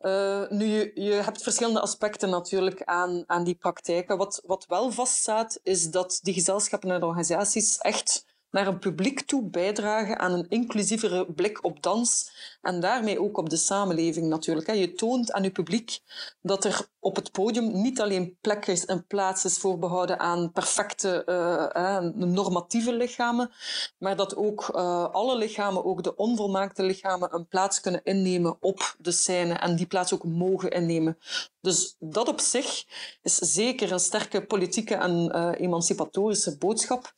Uh, 0.00 0.48
nu, 0.48 0.64
je, 0.66 0.90
je 0.94 1.12
hebt 1.12 1.42
verschillende 1.42 1.80
aspecten 1.80 2.30
natuurlijk 2.30 2.82
aan, 2.84 3.24
aan 3.26 3.44
die 3.44 3.54
praktijken. 3.54 4.16
Wat, 4.16 4.42
wat 4.46 4.66
wel 4.68 4.90
vaststaat, 4.90 5.60
is 5.62 5.90
dat 5.90 6.18
die 6.22 6.34
gezelschappen 6.34 6.90
en 6.90 7.02
organisaties 7.02 7.78
echt 7.78 8.24
naar 8.50 8.66
een 8.66 8.78
publiek 8.78 9.20
toe 9.20 9.42
bijdragen 9.44 10.18
aan 10.18 10.32
een 10.32 10.48
inclusievere 10.48 11.32
blik 11.32 11.64
op 11.64 11.82
dans 11.82 12.32
en 12.62 12.80
daarmee 12.80 13.20
ook 13.20 13.36
op 13.36 13.50
de 13.50 13.56
samenleving 13.56 14.26
natuurlijk. 14.26 14.74
Je 14.74 14.92
toont 14.92 15.32
aan 15.32 15.42
je 15.42 15.50
publiek 15.50 15.98
dat 16.42 16.64
er 16.64 16.86
op 17.00 17.16
het 17.16 17.32
podium 17.32 17.82
niet 17.82 18.00
alleen 18.00 18.36
plek 18.40 18.66
en 18.66 19.06
plaats 19.06 19.58
voorbehouden 19.58 20.18
aan 20.18 20.52
perfecte 20.52 21.22
uh, 21.26 21.98
normatieve 22.14 22.92
lichamen, 22.92 23.50
maar 23.98 24.16
dat 24.16 24.36
ook 24.36 24.70
uh, 24.74 25.10
alle 25.10 25.36
lichamen, 25.36 25.84
ook 25.84 26.02
de 26.02 26.16
onvolmaakte 26.16 26.82
lichamen, 26.82 27.34
een 27.34 27.46
plaats 27.46 27.80
kunnen 27.80 28.04
innemen 28.04 28.56
op 28.60 28.94
de 28.98 29.12
scène 29.12 29.54
en 29.54 29.76
die 29.76 29.86
plaats 29.86 30.14
ook 30.14 30.24
mogen 30.24 30.70
innemen. 30.70 31.18
Dus 31.60 31.96
dat 31.98 32.28
op 32.28 32.40
zich 32.40 32.84
is 33.22 33.34
zeker 33.34 33.92
een 33.92 34.00
sterke 34.00 34.46
politieke 34.46 34.94
en 34.94 35.30
emancipatorische 35.54 36.58
boodschap. 36.58 37.12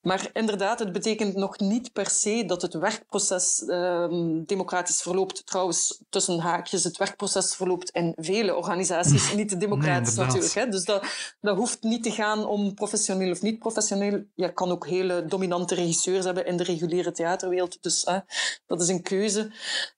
Maar 0.00 0.30
inderdaad, 0.32 0.78
het 0.78 0.92
betekent 0.92 1.34
nog 1.34 1.58
niet 1.58 1.92
per 1.92 2.10
se 2.10 2.44
dat 2.46 2.62
het 2.62 2.74
werkproces 2.74 3.62
uh, 3.66 4.06
democratisch 4.46 5.02
verloopt. 5.02 5.46
Trouwens, 5.46 6.00
tussen 6.08 6.38
haakjes, 6.38 6.84
het 6.84 6.96
werkproces 6.96 7.54
verloopt 7.54 7.90
in 7.90 8.12
vele 8.16 8.56
organisaties 8.56 9.25
niet 9.34 9.60
democratisch 9.60 10.14
nee, 10.14 10.26
natuurlijk. 10.26 10.54
Hè? 10.54 10.68
Dus 10.68 10.84
dat, 10.84 11.04
dat 11.40 11.56
hoeft 11.56 11.82
niet 11.82 12.02
te 12.02 12.10
gaan 12.10 12.46
om 12.46 12.74
professioneel 12.74 13.30
of 13.30 13.42
niet 13.42 13.58
professioneel. 13.58 14.24
Je 14.34 14.52
kan 14.52 14.70
ook 14.70 14.86
hele 14.86 15.24
dominante 15.26 15.74
regisseurs 15.74 16.24
hebben 16.24 16.46
in 16.46 16.56
de 16.56 16.64
reguliere 16.64 17.12
theaterwereld. 17.12 17.82
Dus 17.82 18.04
hè, 18.04 18.18
dat 18.66 18.82
is 18.82 18.88
een 18.88 19.02
keuze. 19.02 19.50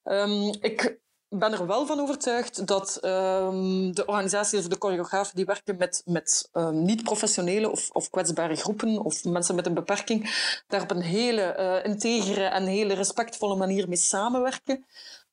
Um, 0.05 0.55
ik 0.61 0.99
ben 1.29 1.53
er 1.53 1.67
wel 1.67 1.87
van 1.87 2.01
overtuigd 2.01 2.67
dat 2.67 2.99
um, 3.05 3.95
de 3.95 4.07
organisaties 4.07 4.59
of 4.59 4.69
de 4.69 4.77
choreografen 4.79 5.37
die 5.37 5.45
werken 5.45 5.77
met, 5.77 6.03
met 6.05 6.49
um, 6.53 6.83
niet-professionele 6.83 7.71
of, 7.71 7.91
of 7.91 8.11
kwetsbare 8.11 8.55
groepen 8.55 9.05
of 9.05 9.25
mensen 9.25 9.55
met 9.55 9.67
een 9.67 9.75
beperking, 9.75 10.31
daar 10.67 10.83
op 10.83 10.91
een 10.91 11.03
hele 11.03 11.57
uh, 11.59 11.91
integere 11.91 12.45
en 12.45 12.67
hele 12.67 12.95
respectvolle 12.95 13.57
manier 13.57 13.89
mee 13.89 13.97
samenwerken. 13.97 14.85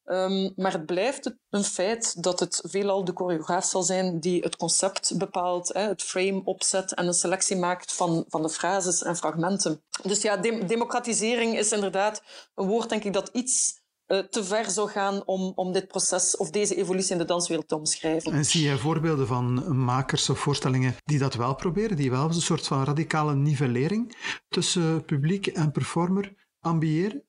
Um, 0.05 0.53
maar 0.55 0.71
het 0.71 0.85
blijft 0.85 1.35
een 1.49 1.63
feit 1.63 2.23
dat 2.23 2.39
het 2.39 2.61
veelal 2.63 3.03
de 3.03 3.11
choreograaf 3.15 3.65
zal 3.65 3.83
zijn 3.83 4.19
die 4.19 4.41
het 4.41 4.55
concept 4.55 5.17
bepaalt, 5.17 5.73
hè, 5.73 5.81
het 5.81 6.03
frame 6.03 6.41
opzet 6.43 6.93
en 6.93 7.07
een 7.07 7.13
selectie 7.13 7.55
maakt 7.55 7.93
van, 7.93 8.25
van 8.27 8.41
de 8.41 8.49
frases 8.49 9.03
en 9.03 9.15
fragmenten. 9.15 9.83
Dus 10.03 10.21
ja, 10.21 10.37
de 10.37 10.65
democratisering 10.65 11.57
is 11.57 11.71
inderdaad 11.71 12.23
een 12.55 12.67
woord, 12.67 12.89
denk 12.89 13.03
ik, 13.03 13.13
dat 13.13 13.29
iets 13.33 13.83
uh, 14.07 14.19
te 14.19 14.43
ver 14.43 14.69
zou 14.69 14.89
gaan 14.89 15.25
om, 15.25 15.51
om 15.55 15.71
dit 15.71 15.87
proces 15.87 16.37
of 16.37 16.49
deze 16.49 16.75
evolutie 16.75 17.11
in 17.11 17.17
de 17.17 17.25
danswereld 17.25 17.67
te 17.67 17.75
omschrijven. 17.75 18.33
En 18.33 18.45
zie 18.45 18.63
jij 18.63 18.77
voorbeelden 18.77 19.27
van 19.27 19.77
makers 19.77 20.29
of 20.29 20.39
voorstellingen 20.39 20.95
die 21.03 21.19
dat 21.19 21.33
wel 21.33 21.55
proberen, 21.55 21.97
die 21.97 22.11
wel 22.11 22.25
een 22.25 22.33
soort 22.33 22.67
van 22.67 22.83
radicale 22.83 23.35
nivellering 23.35 24.17
tussen 24.47 25.05
publiek 25.05 25.47
en 25.47 25.71
performer 25.71 26.33
ambiëren? 26.59 27.23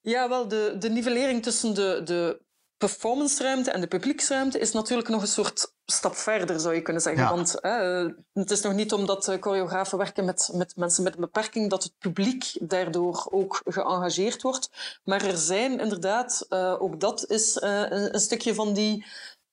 Ja, 0.00 0.28
wel, 0.28 0.48
de, 0.48 0.76
de 0.78 0.90
nivellering 0.90 1.42
tussen 1.42 1.74
de, 1.74 2.00
de 2.04 2.40
performanceruimte 2.76 3.70
en 3.70 3.80
de 3.80 3.86
publieksruimte 3.86 4.58
is 4.58 4.72
natuurlijk 4.72 5.08
nog 5.08 5.20
een 5.20 5.28
soort 5.28 5.74
stap 5.84 6.14
verder, 6.14 6.60
zou 6.60 6.74
je 6.74 6.82
kunnen 6.82 7.02
zeggen. 7.02 7.28
Want 7.28 7.56
hè, 7.60 8.04
het 8.32 8.50
is 8.50 8.60
nog 8.60 8.72
niet 8.72 8.92
omdat 8.92 9.28
uh, 9.28 9.36
choreografen 9.40 9.98
werken 9.98 10.24
met, 10.24 10.50
met 10.52 10.76
mensen 10.76 11.02
met 11.02 11.14
een 11.14 11.20
beperking 11.20 11.70
dat 11.70 11.82
het 11.82 11.92
publiek 11.98 12.52
daardoor 12.60 13.28
ook 13.30 13.60
geëngageerd 13.64 14.42
wordt. 14.42 14.70
Maar 15.04 15.24
er 15.24 15.36
zijn 15.36 15.80
inderdaad, 15.80 16.46
uh, 16.48 16.82
ook 16.82 17.00
dat 17.00 17.30
is 17.30 17.56
uh, 17.56 17.80
een, 17.80 18.14
een, 18.14 18.20
stukje 18.20 18.54
van 18.54 18.72
die 18.72 19.04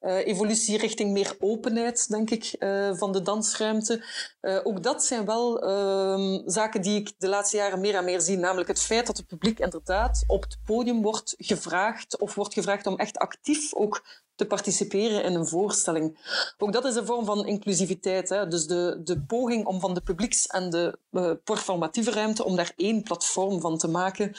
uh, 0.01 0.27
evolutie 0.27 0.77
richting 0.77 1.11
meer 1.11 1.35
openheid, 1.39 2.09
denk 2.09 2.29
ik, 2.29 2.55
uh, 2.59 2.97
van 2.97 3.11
de 3.11 3.21
dansruimte. 3.21 4.03
Uh, 4.41 4.59
ook 4.63 4.83
dat 4.83 5.03
zijn 5.03 5.25
wel 5.25 5.61
ehm, 5.61 6.49
zaken 6.49 6.81
die 6.81 6.99
ik 6.99 7.11
de 7.17 7.27
laatste 7.27 7.57
jaren 7.57 7.79
meer 7.79 7.95
en 7.95 8.03
meer 8.03 8.21
zie. 8.21 8.37
Namelijk 8.37 8.67
het 8.67 8.81
feit 8.81 9.07
dat 9.07 9.17
het 9.17 9.27
publiek 9.27 9.59
inderdaad 9.59 10.23
op 10.27 10.41
het 10.41 10.57
podium 10.65 11.01
wordt 11.01 11.33
gevraagd 11.37 12.19
of 12.19 12.35
wordt 12.35 12.53
gevraagd 12.53 12.87
om 12.87 12.97
echt 12.97 13.17
actief 13.17 13.73
ook 13.73 14.03
te 14.39 14.45
participeren 14.45 15.23
in 15.23 15.35
een 15.35 15.47
voorstelling. 15.47 16.17
Ook 16.57 16.73
dat 16.73 16.85
is 16.85 16.95
een 16.95 17.05
vorm 17.05 17.25
van 17.25 17.45
inclusiviteit. 17.45 18.29
Hè? 18.29 18.47
Dus 18.47 18.67
de, 18.67 19.01
de 19.03 19.21
poging 19.21 19.65
om 19.65 19.79
van 19.79 19.93
de 19.93 20.01
publieks- 20.01 20.47
en 20.47 20.69
de 20.69 20.97
uh, 21.11 21.31
performatieve 21.43 22.11
ruimte, 22.11 22.43
om 22.45 22.55
daar 22.55 22.73
één 22.75 23.03
platform 23.03 23.61
van 23.61 23.77
te 23.77 23.87
maken. 23.87 24.35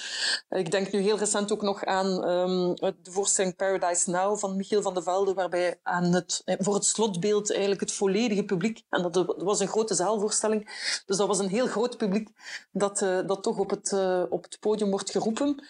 Ik 0.48 0.70
denk 0.70 0.92
nu 0.92 1.00
heel 1.00 1.18
recent 1.18 1.52
ook 1.52 1.62
nog 1.62 1.84
aan 1.84 2.28
um, 2.28 2.74
de 2.74 3.10
voorstelling 3.10 3.56
Paradise 3.56 4.10
Now 4.10 4.38
van 4.38 4.56
Michiel 4.56 4.82
van 4.82 4.94
de 4.94 5.02
Velde, 5.02 5.34
waarbij 5.34 5.78
aan 5.82 6.04
het, 6.04 6.42
eh, 6.44 6.56
voor 6.58 6.74
het 6.74 6.84
slotbeeld 6.84 7.50
eigenlijk 7.50 7.80
het 7.80 7.92
volledige 7.92 8.44
publiek, 8.44 8.82
en 8.88 9.02
dat 9.02 9.34
was 9.36 9.60
een 9.60 9.68
grote 9.68 9.94
zaalvoorstelling, 9.94 10.62
dus 11.06 11.16
dat 11.16 11.28
was 11.28 11.38
een 11.38 11.48
heel 11.48 11.66
groot 11.66 11.96
publiek, 11.96 12.28
dat, 12.72 13.02
uh, 13.02 13.18
dat 13.26 13.42
toch 13.42 13.58
op 13.58 13.70
het, 13.70 13.92
op 14.28 14.42
het 14.42 14.56
podium 14.60 14.90
wordt 14.90 15.10
geroepen. 15.10 15.64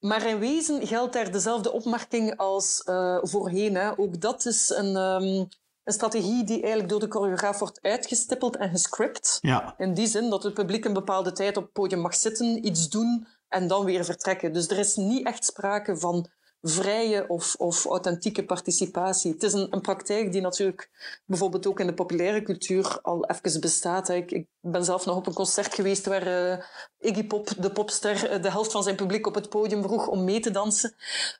Maar 0.00 0.26
in 0.26 0.38
wezen 0.38 0.86
geldt 0.86 1.12
daar 1.12 1.32
dezelfde 1.32 1.72
opmerking 1.72 2.36
als 2.36 2.82
uh, 2.86 3.18
voorheen. 3.22 3.74
Hè. 3.74 3.98
Ook 3.98 4.20
dat 4.20 4.46
is 4.46 4.70
een, 4.70 4.96
um, 4.96 5.48
een 5.84 5.92
strategie 5.92 6.44
die 6.44 6.60
eigenlijk 6.60 6.88
door 6.88 7.00
de 7.00 7.10
choreograaf 7.10 7.58
wordt 7.58 7.82
uitgestippeld 7.82 8.56
en 8.56 8.70
gescript. 8.70 9.38
Ja. 9.40 9.74
In 9.78 9.94
die 9.94 10.06
zin 10.06 10.30
dat 10.30 10.42
het 10.42 10.54
publiek 10.54 10.84
een 10.84 10.92
bepaalde 10.92 11.32
tijd 11.32 11.56
op 11.56 11.62
het 11.62 11.72
podium 11.72 12.00
mag 12.00 12.14
zitten, 12.14 12.66
iets 12.66 12.88
doen 12.88 13.26
en 13.48 13.66
dan 13.66 13.84
weer 13.84 14.04
vertrekken. 14.04 14.52
Dus 14.52 14.68
er 14.68 14.78
is 14.78 14.96
niet 14.96 15.26
echt 15.26 15.44
sprake 15.44 15.96
van 15.96 16.28
vrije 16.62 17.28
of, 17.28 17.54
of 17.58 17.84
authentieke 17.86 18.44
participatie. 18.44 19.32
Het 19.32 19.42
is 19.42 19.52
een, 19.52 19.66
een, 19.70 19.80
praktijk 19.80 20.32
die 20.32 20.40
natuurlijk 20.40 20.90
bijvoorbeeld 21.24 21.66
ook 21.66 21.80
in 21.80 21.86
de 21.86 21.94
populaire 21.94 22.42
cultuur 22.42 22.98
al 23.02 23.24
even 23.24 23.60
bestaat. 23.60 24.08
Ik, 24.08 24.30
ik 24.30 24.46
ben 24.60 24.84
zelf 24.84 25.06
nog 25.06 25.16
op 25.16 25.26
een 25.26 25.32
concert 25.34 25.74
geweest 25.74 26.06
waar 26.06 26.26
uh, 26.26 26.64
Iggy 26.98 27.26
Pop, 27.26 27.48
de 27.58 27.72
popster, 27.72 28.32
uh, 28.32 28.42
de 28.42 28.50
helft 28.50 28.72
van 28.72 28.82
zijn 28.82 28.96
publiek 28.96 29.26
op 29.26 29.34
het 29.34 29.48
podium 29.48 29.82
vroeg 29.82 30.06
om 30.06 30.24
mee 30.24 30.40
te 30.40 30.50
dansen. 30.50 30.94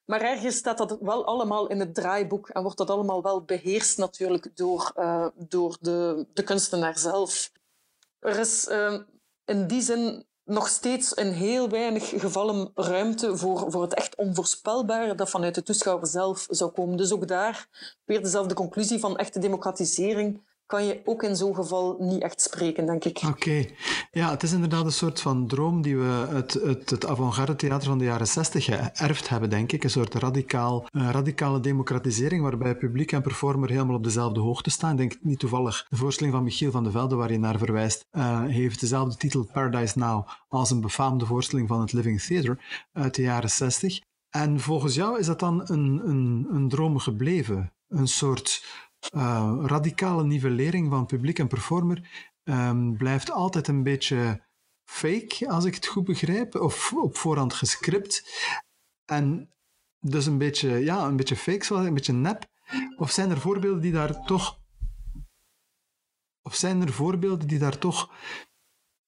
Maar 0.05 0.21
ergens 0.21 0.57
staat 0.57 0.79
dat 0.79 0.99
wel 1.01 1.27
allemaal 1.27 1.69
in 1.69 1.81
het 1.81 1.95
draaiboek 1.95 2.49
en 2.49 2.63
wordt 2.63 2.79
dat 2.79 2.91
allemaal 2.91 3.23
wel 3.23 3.45
beheerst 3.45 3.99
natuurlijk 3.99 4.51
door, 4.55 4.93
uh, 4.97 5.27
door 5.35 5.77
de, 5.81 6.27
de 6.33 6.43
kunstenaar 6.43 6.99
zelf. 6.99 7.53
Er 8.19 8.39
is 8.39 8.69
in 9.45 9.67
die 9.67 9.81
zin 9.81 10.27
nog 10.51 10.69
steeds 10.69 11.13
in 11.13 11.27
heel 11.27 11.69
weinig 11.69 12.09
gevallen 12.09 12.71
ruimte 12.75 13.37
voor, 13.37 13.71
voor 13.71 13.83
het 13.83 13.95
echt 13.95 14.17
onvoorspelbare 14.17 15.15
dat 15.15 15.31
vanuit 15.31 15.55
de 15.55 15.63
toeschouwer 15.63 16.07
zelf 16.07 16.47
zou 16.51 16.71
komen. 16.71 16.97
Dus 16.97 17.13
ook 17.13 17.29
daar 17.29 17.69
weer 18.05 18.23
dezelfde 18.23 18.55
conclusie 18.55 18.99
van 18.99 19.17
echte 19.17 19.39
democratisering 19.39 20.43
kan 20.71 20.85
je 20.85 21.01
ook 21.05 21.23
in 21.23 21.37
zo'n 21.37 21.55
geval 21.55 21.97
niet 21.99 22.23
echt 22.23 22.41
spreken, 22.41 22.87
denk 22.87 23.05
ik. 23.05 23.23
Oké. 23.27 23.67
Ja, 24.11 24.31
het 24.31 24.43
is 24.43 24.53
inderdaad 24.53 24.85
een 24.85 24.93
soort 24.93 25.21
van 25.21 25.47
droom 25.47 25.83
die 25.83 25.97
we 25.97 26.27
uit, 26.31 26.53
het 26.91 27.07
avant-garde 27.07 27.57
theater 27.57 27.89
van 27.89 27.99
de 27.99 28.05
jaren 28.05 28.27
zestig 28.27 28.65
geërfd 28.65 29.29
hebben, 29.29 29.51
denk 29.51 29.73
ik. 29.73 29.85
Een 29.85 29.91
soort 29.91 30.15
radicaal, 30.15 30.87
radicale 30.93 31.61
democratisering 31.61 32.43
waarbij 32.43 32.77
publiek 32.77 33.13
en 33.13 33.23
performer 33.23 33.71
helemaal 33.71 33.97
op 33.97 34.05
dezelfde 34.05 34.41
hoogte 34.41 34.71
staan. 34.71 34.93
Ik 34.93 34.99
denk 34.99 35.19
niet 35.21 35.39
toevallig 35.39 35.87
de 35.89 35.97
voorstelling 35.97 36.35
van 36.35 36.45
Michiel 36.45 36.71
van 36.71 36.85
de 36.85 36.91
Velde, 36.91 37.15
waar 37.15 37.33
je 37.33 37.39
naar 37.39 37.59
verwijst, 37.59 38.07
uh, 38.13 38.45
heeft 38.45 38.81
dezelfde 38.81 39.17
titel 39.17 39.49
Paradise 39.53 39.99
Now 39.99 40.29
als 40.49 40.71
een 40.71 40.81
befaamde 40.81 41.27
voorstelling 41.27 41.69
van 41.69 41.81
het 41.81 41.93
Living 41.93 42.23
Theatre 42.23 42.59
uit 42.93 43.15
de 43.15 43.23
jaren 43.23 43.51
zestig. 43.51 44.01
En 44.31 44.61
volgens 44.61 44.95
jou 44.95 45.19
is 45.19 45.27
dat 45.27 45.41
dan 45.41 45.61
een, 45.65 46.01
een, 46.05 46.47
een 46.51 46.69
droom 46.69 46.99
gebleven? 46.99 47.73
Een 47.89 48.09
soort 48.09 48.65
uh, 49.15 49.59
radicale 49.63 50.25
nivellering 50.25 50.91
van 50.91 51.07
publiek 51.07 51.39
en 51.39 51.49
performer 51.49 52.29
um, 52.45 52.97
blijft 52.97 53.31
altijd 53.31 53.69
een 53.69 53.83
beetje 53.83 54.43
fake, 54.85 55.49
als 55.49 55.65
ik 55.65 55.75
het 55.75 55.87
goed 55.87 56.05
begrijp, 56.05 56.55
of 56.55 56.93
op 56.93 57.17
voorhand 57.17 57.55
gescript. 57.55 58.25
En 59.05 59.53
dus 60.01 60.27
een 60.27 60.39
beetje, 60.39 60.69
ja, 60.69 61.07
een 61.07 61.17
beetje 61.17 61.37
fake, 61.37 61.65
zoals 61.65 61.87
een 61.87 61.95
beetje 61.95 62.13
nep. 62.13 62.49
Of 62.97 63.11
zijn 63.11 63.31
er 63.31 63.41
voorbeelden 63.41 63.81
die 63.81 63.93
daar 63.93 64.25
toch. 64.25 64.59
Of 66.43 66.55
zijn 66.55 66.83
er 66.83 66.93
voorbeelden 66.93 67.49
die 67.49 67.59
daar 67.59 67.79
toch 67.79 68.11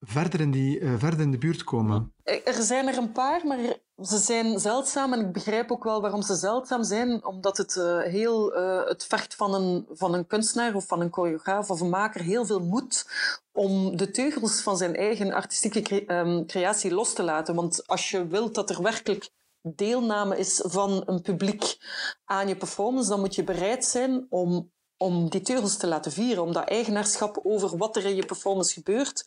verder 0.05 0.41
in, 0.41 0.51
die, 0.51 0.81
uh, 0.81 0.95
verder 0.99 1.21
in 1.21 1.31
de 1.31 1.39
buurt 1.39 1.65
komen? 1.65 2.15
Er 2.25 2.63
zijn 2.63 2.89
er 2.89 2.97
een 2.97 3.13
paar, 3.13 3.47
maar 3.47 3.59
ze 4.03 4.19
zijn 4.19 4.59
zeldzaam. 4.59 5.13
En 5.13 5.21
ik 5.21 5.33
begrijp 5.33 5.71
ook 5.71 5.85
wel 5.85 6.01
waarom 6.01 6.23
ze 6.23 6.35
zeldzaam 6.35 6.85
zijn. 6.85 7.25
Omdat 7.25 7.57
het 7.57 7.77
uh, 7.77 8.03
heel... 8.03 8.59
Uh, 8.59 8.85
het 8.85 9.05
vergt 9.05 9.35
van 9.35 9.55
een, 9.55 9.87
van 9.91 10.15
een 10.15 10.27
kunstenaar 10.27 10.75
of 10.75 10.87
van 10.87 11.01
een 11.01 11.13
choreograaf 11.13 11.71
of 11.71 11.81
een 11.81 11.89
maker 11.89 12.21
heel 12.21 12.47
veel 12.47 12.61
moed 12.61 13.07
om 13.53 13.97
de 13.97 14.11
teugels 14.11 14.61
van 14.61 14.77
zijn 14.77 14.97
eigen 14.97 15.33
artistieke 15.33 16.15
um, 16.15 16.47
creatie 16.47 16.95
los 16.95 17.13
te 17.13 17.23
laten. 17.23 17.55
Want 17.55 17.87
als 17.87 18.11
je 18.11 18.27
wilt 18.27 18.55
dat 18.55 18.71
er 18.71 18.83
werkelijk 18.83 19.31
deelname 19.63 20.39
is 20.39 20.63
van 20.65 21.03
een 21.07 21.23
publiek 21.23 21.77
aan 22.25 22.49
je 22.49 22.57
performance, 22.57 23.09
dan 23.09 23.21
moet 23.21 23.35
je 23.35 23.45
bereid 23.45 23.85
zijn 23.85 24.27
om, 24.29 24.73
om 24.97 25.31
die 25.31 25.41
teugels 25.41 25.77
te 25.77 25.87
laten 25.87 26.13
vieren. 26.13 26.43
Om 26.43 26.53
dat 26.53 26.69
eigenaarschap 26.69 27.41
over 27.43 27.77
wat 27.77 27.97
er 27.97 28.05
in 28.05 28.17
je 28.17 28.27
performance 28.27 28.73
gebeurt 28.73 29.25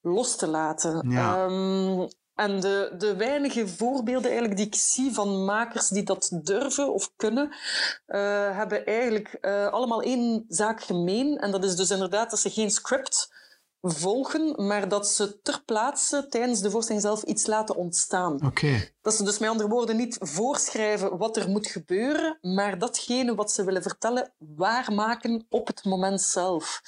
los 0.00 0.36
te 0.36 0.46
laten. 0.46 1.10
Ja. 1.10 1.44
Um, 1.44 2.08
en 2.36 2.60
de, 2.60 2.94
de 2.98 3.16
weinige 3.16 3.68
voorbeelden 3.68 4.30
eigenlijk 4.30 4.56
die 4.56 4.66
ik 4.66 4.74
zie 4.74 5.14
van 5.14 5.44
makers 5.44 5.88
die 5.88 6.02
dat 6.02 6.30
durven 6.42 6.92
of 6.92 7.12
kunnen, 7.16 7.44
uh, 7.46 8.56
hebben 8.56 8.86
eigenlijk 8.86 9.38
uh, 9.40 9.66
allemaal 9.66 10.02
één 10.02 10.44
zaak 10.48 10.82
gemeen. 10.82 11.38
En 11.38 11.50
dat 11.50 11.64
is 11.64 11.76
dus 11.76 11.90
inderdaad 11.90 12.30
dat 12.30 12.38
ze 12.38 12.50
geen 12.50 12.70
script 12.70 13.34
volgen, 13.80 14.66
maar 14.66 14.88
dat 14.88 15.08
ze 15.08 15.40
ter 15.42 15.62
plaatse 15.64 16.26
tijdens 16.28 16.60
de 16.60 16.70
voorstelling 16.70 17.04
zelf 17.04 17.22
iets 17.22 17.46
laten 17.46 17.76
ontstaan. 17.76 18.46
Okay. 18.46 18.94
Dat 19.02 19.14
ze 19.14 19.24
dus 19.24 19.38
met 19.38 19.48
andere 19.48 19.68
woorden 19.68 19.96
niet 19.96 20.16
voorschrijven 20.20 21.16
wat 21.16 21.36
er 21.36 21.48
moet 21.48 21.66
gebeuren, 21.66 22.38
maar 22.40 22.78
datgene 22.78 23.34
wat 23.34 23.52
ze 23.52 23.64
willen 23.64 23.82
vertellen 23.82 24.32
waarmaken 24.38 25.46
op 25.48 25.66
het 25.66 25.84
moment 25.84 26.20
zelf. 26.20 26.80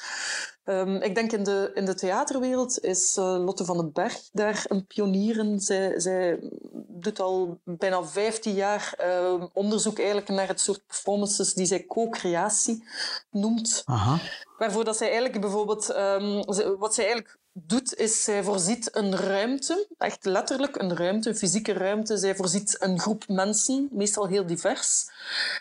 Um, 0.68 0.96
ik 0.96 1.14
denk 1.14 1.32
in 1.32 1.44
de, 1.44 1.70
in 1.74 1.84
de 1.84 1.94
theaterwereld 1.94 2.80
is 2.80 3.16
uh, 3.16 3.24
Lotte 3.24 3.64
van 3.64 3.76
den 3.76 3.92
Berg 3.92 4.20
daar 4.32 4.64
een 4.68 4.86
pionier 4.86 5.38
in. 5.38 5.60
Zij, 5.60 6.00
zij 6.00 6.38
doet 6.88 7.20
al 7.20 7.60
bijna 7.64 8.04
15 8.04 8.54
jaar 8.54 8.94
uh, 9.00 9.44
onderzoek 9.52 9.98
eigenlijk 9.98 10.28
naar 10.28 10.48
het 10.48 10.60
soort 10.60 10.86
performances 10.86 11.54
die 11.54 11.66
zij 11.66 11.86
co-creatie 11.86 12.84
noemt. 13.30 13.82
Aha. 13.84 14.18
Waarvoor 14.58 14.84
dat 14.84 14.96
zij 14.96 15.06
eigenlijk 15.06 15.40
bijvoorbeeld, 15.40 15.94
um, 15.96 16.44
wat 16.78 16.94
zij 16.94 17.04
eigenlijk 17.04 17.38
doet, 17.66 17.94
is 17.94 18.24
zij 18.24 18.42
voorziet 18.42 18.96
een 18.96 19.16
ruimte, 19.16 19.88
echt 19.98 20.24
letterlijk 20.24 20.76
een 20.76 20.96
ruimte, 20.96 21.28
een 21.28 21.36
fysieke 21.36 21.72
ruimte. 21.72 22.16
Zij 22.16 22.36
voorziet 22.36 22.76
een 22.78 23.00
groep 23.00 23.28
mensen, 23.28 23.88
meestal 23.92 24.26
heel 24.26 24.46
divers, 24.46 25.10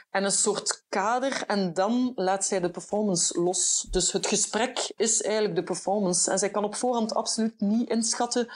en 0.10 0.24
een 0.24 0.32
soort 0.32 0.86
kader. 0.90 1.44
En 1.48 1.74
dan 1.74 2.12
laat 2.16 2.46
zij 2.46 2.60
de 2.60 2.70
performance 2.70 3.42
los. 3.42 3.88
Dus 3.92 4.12
het 4.12 4.28
gesprek 4.28 4.92
is 4.96 5.22
eigenlijk 5.22 5.56
de 5.56 5.64
performance. 5.64 6.32
En 6.32 6.40
zij 6.40 6.50
kan 6.50 6.64
op 6.64 6.76
voorhand 6.76 7.14
absoluut 7.14 7.60
niet 7.60 7.90
inschatten 7.90 8.48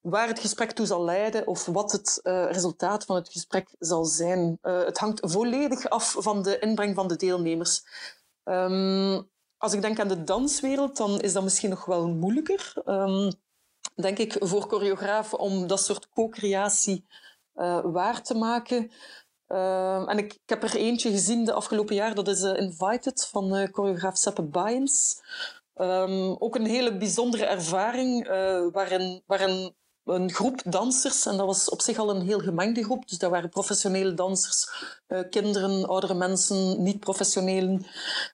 waar 0.00 0.28
het 0.28 0.38
gesprek 0.38 0.72
toe 0.72 0.86
zal 0.86 1.04
leiden 1.04 1.46
of 1.46 1.66
wat 1.66 1.92
het 1.92 2.20
uh, 2.22 2.46
resultaat 2.50 3.04
van 3.04 3.16
het 3.16 3.28
gesprek 3.28 3.68
zal 3.78 4.04
zijn. 4.04 4.58
Uh, 4.62 4.84
het 4.84 4.98
hangt 4.98 5.20
volledig 5.22 5.88
af 5.88 6.16
van 6.18 6.42
de 6.42 6.58
inbreng 6.58 6.94
van 6.94 7.08
de 7.08 7.16
deelnemers. 7.16 7.84
Um, 8.44 9.30
als 9.66 9.74
ik 9.74 9.82
denk 9.82 10.00
aan 10.00 10.08
de 10.08 10.24
danswereld, 10.24 10.96
dan 10.96 11.20
is 11.20 11.32
dat 11.32 11.42
misschien 11.42 11.70
nog 11.70 11.84
wel 11.84 12.08
moeilijker. 12.08 12.72
Um, 12.84 13.32
denk 13.94 14.18
ik 14.18 14.36
voor 14.38 14.62
choreografen 14.62 15.38
om 15.38 15.66
dat 15.66 15.80
soort 15.80 16.08
co-creatie 16.08 17.06
uh, 17.54 17.80
waar 17.84 18.22
te 18.22 18.34
maken. 18.34 18.90
Uh, 19.48 20.08
en 20.08 20.18
ik, 20.18 20.38
heb 20.46 20.62
er 20.62 20.76
eentje 20.76 21.10
gezien 21.10 21.44
de 21.44 21.52
afgelopen 21.52 21.94
jaar, 21.94 22.14
dat 22.14 22.28
is 22.28 22.42
uh, 22.42 22.56
Invited 22.56 23.26
van 23.26 23.56
uh, 23.56 23.68
choreograaf 23.72 24.16
Seppe 24.16 24.42
Byens. 24.42 25.22
Um, 25.74 26.36
ook 26.38 26.54
een 26.54 26.66
hele 26.66 26.96
bijzondere 26.96 27.44
ervaring 27.44 28.28
waarin, 28.72 29.22
waarin 29.26 29.74
een 30.06 30.32
groep 30.32 30.62
dansers. 30.64 31.26
En 31.26 31.36
dat 31.36 31.46
was 31.46 31.68
op 31.68 31.80
zich 31.80 31.98
al 31.98 32.10
een 32.10 32.22
heel 32.22 32.38
gemengde 32.38 32.84
groep. 32.84 33.08
Dus 33.08 33.18
dat 33.18 33.30
waren 33.30 33.48
professionele 33.48 34.14
dansers, 34.14 34.68
uh, 35.08 35.20
kinderen, 35.30 35.88
oudere 35.88 36.14
mensen, 36.14 36.82
niet-professionelen. 36.82 37.86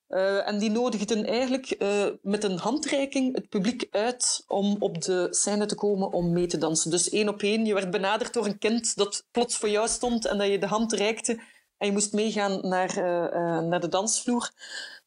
Uh, 0.08 0.48
en 0.48 0.58
die 0.58 0.70
nodigden 0.70 1.26
eigenlijk 1.26 1.74
uh, 1.78 2.04
met 2.22 2.44
een 2.44 2.58
handreiking 2.58 3.34
het 3.34 3.48
publiek 3.48 3.86
uit 3.90 4.44
om 4.46 4.76
op 4.78 5.02
de 5.02 5.26
scène 5.30 5.66
te 5.66 5.74
komen 5.74 6.12
om 6.12 6.32
mee 6.32 6.46
te 6.46 6.58
dansen. 6.58 6.90
Dus 6.90 7.08
één 7.08 7.28
op 7.28 7.42
één. 7.42 7.64
Je 7.64 7.74
werd 7.74 7.90
benaderd 7.90 8.32
door 8.32 8.46
een 8.46 8.58
kind 8.58 8.96
dat 8.96 9.24
plots 9.30 9.56
voor 9.56 9.68
jou 9.68 9.88
stond 9.88 10.26
en 10.26 10.38
dat 10.38 10.48
je 10.48 10.58
de 10.58 10.66
hand 10.66 10.92
reikte. 10.92 11.40
En 11.78 11.86
je 11.86 11.92
moest 11.92 12.12
meegaan 12.12 12.68
naar, 12.68 12.94
naar 13.64 13.80
de 13.80 13.88
dansvloer. 13.88 14.50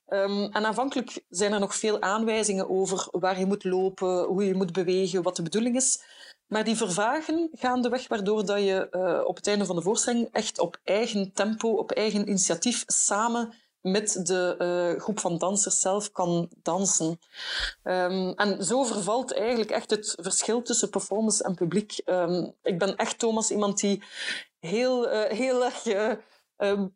Um, 0.08 0.44
en 0.44 0.66
aanvankelijk 0.66 1.24
zijn 1.30 1.54
er 1.54 1.60
nog 1.60 1.76
veel 1.76 2.02
aanwijzingen 2.02 2.70
over 2.70 3.08
waar 3.12 3.40
je 3.40 3.46
moet 3.46 3.64
lopen, 3.64 4.24
hoe 4.24 4.46
je 4.46 4.56
moet 4.56 4.72
bewegen, 4.72 5.24
wat 5.24 5.36
de 5.36 5.42
bedoeling 5.42 5.76
is. 5.76 6.04
Maar 6.48 6.64
die 6.64 6.76
vervagen 6.76 7.50
gaandeweg, 7.54 8.08
waardoor 8.08 8.46
dat 8.46 8.60
je 8.60 8.88
uh, 8.92 9.28
op 9.28 9.36
het 9.36 9.48
einde 9.48 9.66
van 9.66 9.76
de 9.76 9.82
voorstelling 9.82 10.30
echt 10.32 10.60
op 10.60 10.80
eigen 10.84 11.32
tempo, 11.34 11.70
op 11.70 11.92
eigen 11.92 12.28
initiatief, 12.28 12.84
samen 12.88 13.54
met 13.82 14.20
de 14.24 14.56
uh, 14.60 15.02
groep 15.02 15.20
van 15.20 15.38
dansers 15.38 15.80
zelf 15.80 16.12
kan 16.12 16.50
dansen. 16.64 17.20
Um, 17.84 18.34
en 18.34 18.64
zo 18.64 18.84
vervalt 18.84 19.34
eigenlijk 19.34 19.72
echt 19.72 19.90
het 19.90 20.16
verschil 20.22 20.62
tussen 20.62 20.90
performance 20.90 21.44
en 21.44 21.56
publiek. 21.56 22.02
Um, 22.06 22.54
ik 22.64 22.80
ben 22.80 22.96
echt, 22.96 23.20
Thomas, 23.20 23.52
iemand 23.52 23.80
die 23.80 24.04
heel, 24.60 25.14
uh, 25.14 25.24
heel 25.24 25.66
erg 25.66 25.84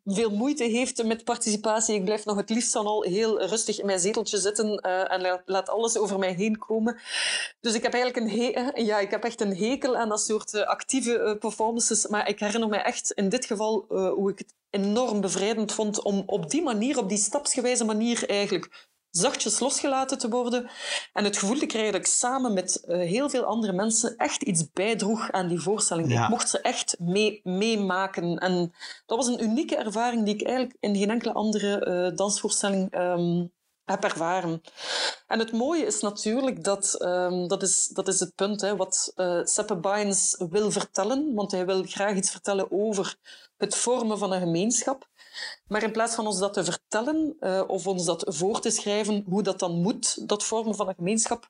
veel 0.04 0.30
moeite 0.30 0.64
heeft 0.64 1.04
met 1.04 1.24
participatie. 1.24 1.94
Ik 1.94 2.04
blijf 2.04 2.24
nog 2.24 2.36
het 2.36 2.50
liefst 2.50 2.72
dan 2.72 2.86
al 2.86 3.02
heel 3.02 3.42
rustig 3.42 3.78
in 3.78 3.86
mijn 3.86 4.00
zeteltje 4.00 4.38
zitten 4.38 4.86
uh, 4.86 5.12
en 5.12 5.42
laat, 5.44 5.68
alles 5.68 5.98
over 5.98 6.18
mij 6.18 6.32
heen 6.32 6.58
komen. 6.58 7.00
Dus 7.60 7.74
ik 7.74 7.82
heb 7.82 7.92
eigenlijk 7.92 8.24
een, 8.24 8.38
he 8.40 8.70
ja, 8.82 8.98
ik 8.98 9.10
heb 9.10 9.24
echt 9.24 9.40
een 9.40 9.56
hekel 9.56 9.96
aan 9.96 10.08
dat 10.08 10.20
soort 10.20 10.54
uh, 10.54 10.62
actieve 10.62 11.36
performances. 11.40 12.06
Maar 12.06 12.28
ik 12.28 12.40
herinner 12.40 12.68
me 12.68 12.76
echt 12.76 13.12
in 13.12 13.28
dit 13.28 13.44
geval 13.44 13.84
hoe 13.88 14.30
ik 14.30 14.38
het 14.38 14.54
enorm 14.70 15.20
bevrijdend 15.20 15.72
vond 15.72 16.02
om 16.02 16.22
op 16.26 16.50
die 16.50 16.62
manier, 16.62 16.98
op 16.98 17.08
die 17.08 17.18
stapsgewijze 17.18 17.84
manier 17.84 18.28
eigenlijk 18.28 18.88
zachtjes 19.10 19.60
losgelaten 19.60 20.18
te 20.18 20.28
worden 20.28 20.70
en 21.12 21.24
het 21.24 21.38
gevoel 21.38 21.58
te 21.58 21.66
krijgen 21.66 21.92
dat 21.92 22.00
ik 22.00 22.06
samen 22.06 22.52
met 22.52 22.82
uh, 22.86 22.96
heel 22.96 23.30
veel 23.30 23.44
andere 23.44 23.72
mensen 23.72 24.16
echt 24.16 24.42
iets 24.42 24.70
bijdroeg 24.72 25.30
aan 25.30 25.48
die 25.48 25.60
voorstelling. 25.60 26.12
Ja. 26.12 26.22
Ik 26.22 26.28
mocht 26.28 26.48
ze 26.48 26.60
echt 26.60 26.96
mee, 26.98 27.40
meemaken. 27.44 28.38
En 28.38 28.74
dat 29.06 29.16
was 29.16 29.26
een 29.26 29.42
unieke 29.42 29.76
ervaring 29.76 30.24
die 30.24 30.34
ik 30.34 30.42
eigenlijk 30.42 30.76
in 30.80 30.96
geen 30.96 31.10
enkele 31.10 31.32
andere 31.32 31.86
uh, 31.86 32.16
dansvoorstelling 32.16 32.94
um, 32.96 33.52
heb 33.84 34.04
ervaren. 34.04 34.62
En 35.26 35.38
het 35.38 35.52
mooie 35.52 35.86
is 35.86 36.00
natuurlijk 36.00 36.64
dat, 36.64 36.96
um, 37.02 37.48
dat, 37.48 37.62
is, 37.62 37.86
dat 37.86 38.08
is 38.08 38.20
het 38.20 38.34
punt, 38.34 38.60
hè, 38.60 38.76
wat 38.76 39.12
uh, 39.16 39.40
Seppe 39.44 39.76
Bynes 39.76 40.42
wil 40.50 40.70
vertellen, 40.70 41.34
want 41.34 41.50
hij 41.50 41.66
wil 41.66 41.82
graag 41.82 42.16
iets 42.16 42.30
vertellen 42.30 42.70
over 42.70 43.16
het 43.56 43.76
vormen 43.76 44.18
van 44.18 44.32
een 44.32 44.40
gemeenschap. 44.40 45.08
Maar 45.66 45.82
in 45.82 45.92
plaats 45.92 46.14
van 46.14 46.26
ons 46.26 46.38
dat 46.38 46.52
te 46.52 46.64
vertellen 46.64 47.36
uh, 47.40 47.62
of 47.66 47.86
ons 47.86 48.04
dat 48.04 48.24
voor 48.26 48.60
te 48.60 48.70
schrijven 48.70 49.24
hoe 49.28 49.42
dat 49.42 49.58
dan 49.58 49.80
moet, 49.80 50.28
dat 50.28 50.44
vormen 50.44 50.74
van 50.74 50.88
een 50.88 50.94
gemeenschap, 50.94 51.48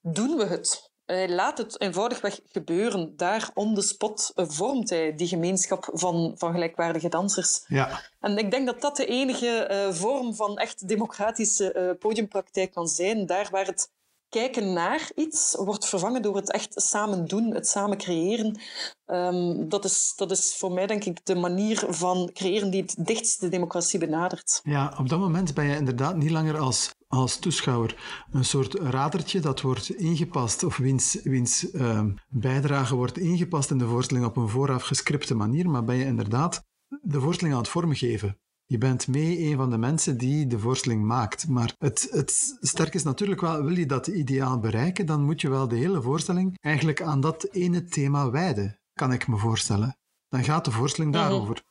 doen 0.00 0.36
we 0.36 0.44
het. 0.44 0.90
Hij 1.04 1.28
laat 1.28 1.58
het 1.58 1.80
eenvoudigweg 1.80 2.40
gebeuren. 2.44 3.16
Daar 3.16 3.50
on 3.54 3.74
the 3.74 3.82
spot 3.82 4.32
vormt 4.34 4.90
hij 4.90 5.14
die 5.14 5.28
gemeenschap 5.28 5.90
van, 5.92 6.34
van 6.36 6.52
gelijkwaardige 6.52 7.08
dansers. 7.08 7.64
Ja. 7.66 8.02
En 8.20 8.38
ik 8.38 8.50
denk 8.50 8.66
dat 8.66 8.80
dat 8.80 8.96
de 8.96 9.06
enige 9.06 9.68
uh, 9.70 9.94
vorm 9.94 10.34
van 10.34 10.58
echt 10.58 10.88
democratische 10.88 11.74
uh, 11.74 11.98
podiumpraktijk 11.98 12.72
kan 12.72 12.88
zijn. 12.88 13.26
Daar 13.26 13.48
waar 13.50 13.66
het 13.66 13.90
kijken 14.28 14.72
naar 14.72 15.10
iets 15.14 15.56
wordt 15.58 15.88
vervangen 15.88 16.22
door 16.22 16.36
het 16.36 16.52
echt 16.52 16.82
samen 16.82 17.24
doen, 17.24 17.54
het 17.54 17.68
samen 17.68 17.98
creëren. 17.98 18.60
Ehm, 19.06 19.68
dat, 19.68 19.84
is, 19.84 20.12
dat 20.16 20.30
is 20.30 20.56
voor 20.58 20.72
mij 20.72 20.86
denk 20.86 21.04
ik 21.04 21.26
de 21.26 21.34
manier 21.34 21.84
van 21.88 22.30
creëren 22.32 22.70
die 22.70 22.82
het 22.82 23.06
dichtst 23.06 23.40
de 23.40 23.48
democratie 23.48 23.98
benadert. 23.98 24.60
Ja, 24.64 24.94
op 24.98 25.08
dat 25.08 25.18
moment 25.18 25.54
ben 25.54 25.64
je 25.64 25.76
inderdaad 25.76 26.16
niet 26.16 26.30
langer 26.30 26.58
als, 26.58 26.94
als 27.08 27.36
toeschouwer 27.36 28.24
een 28.32 28.44
soort 28.44 28.74
radertje 28.74 29.40
dat 29.40 29.60
wordt 29.60 29.90
ingepast 29.90 30.64
of 30.64 30.76
wiens, 30.76 31.18
wiens 31.22 31.70
ehm, 31.70 32.10
bijdrage 32.28 32.94
wordt 32.94 33.18
ingepast 33.18 33.70
in 33.70 33.78
de 33.78 33.86
voorstelling 33.86 34.26
op 34.26 34.36
een 34.36 34.48
vooraf 34.48 34.82
gescripte 34.82 35.34
manier, 35.34 35.70
maar 35.70 35.84
ben 35.84 35.96
je 35.96 36.04
inderdaad 36.04 36.66
de 37.02 37.20
voorstelling 37.20 37.54
aan 37.54 37.62
het 37.62 37.70
vormgeven. 37.70 38.38
Je 38.70 38.78
bent 38.78 39.08
mee 39.08 39.38
een 39.38 39.56
van 39.56 39.70
de 39.70 39.78
mensen 39.78 40.18
die 40.18 40.46
de 40.46 40.58
voorstelling 40.58 41.04
maakt. 41.04 41.48
Maar 41.48 41.74
het, 41.78 42.08
het 42.10 42.58
sterk 42.60 42.94
is 42.94 43.02
natuurlijk 43.02 43.40
wel, 43.40 43.62
wil 43.62 43.76
je 43.76 43.86
dat 43.86 44.06
ideaal 44.06 44.58
bereiken, 44.58 45.06
dan 45.06 45.24
moet 45.24 45.40
je 45.40 45.50
wel 45.50 45.68
de 45.68 45.76
hele 45.76 46.02
voorstelling 46.02 46.58
eigenlijk 46.60 47.02
aan 47.02 47.20
dat 47.20 47.44
ene 47.44 47.84
thema 47.84 48.30
wijden, 48.30 48.80
kan 48.92 49.12
ik 49.12 49.28
me 49.28 49.36
voorstellen. 49.36 49.98
Dan 50.28 50.44
gaat 50.44 50.64
de 50.64 50.70
voorstelling 50.70 51.14
mhm. 51.14 51.22
daarover. 51.22 51.62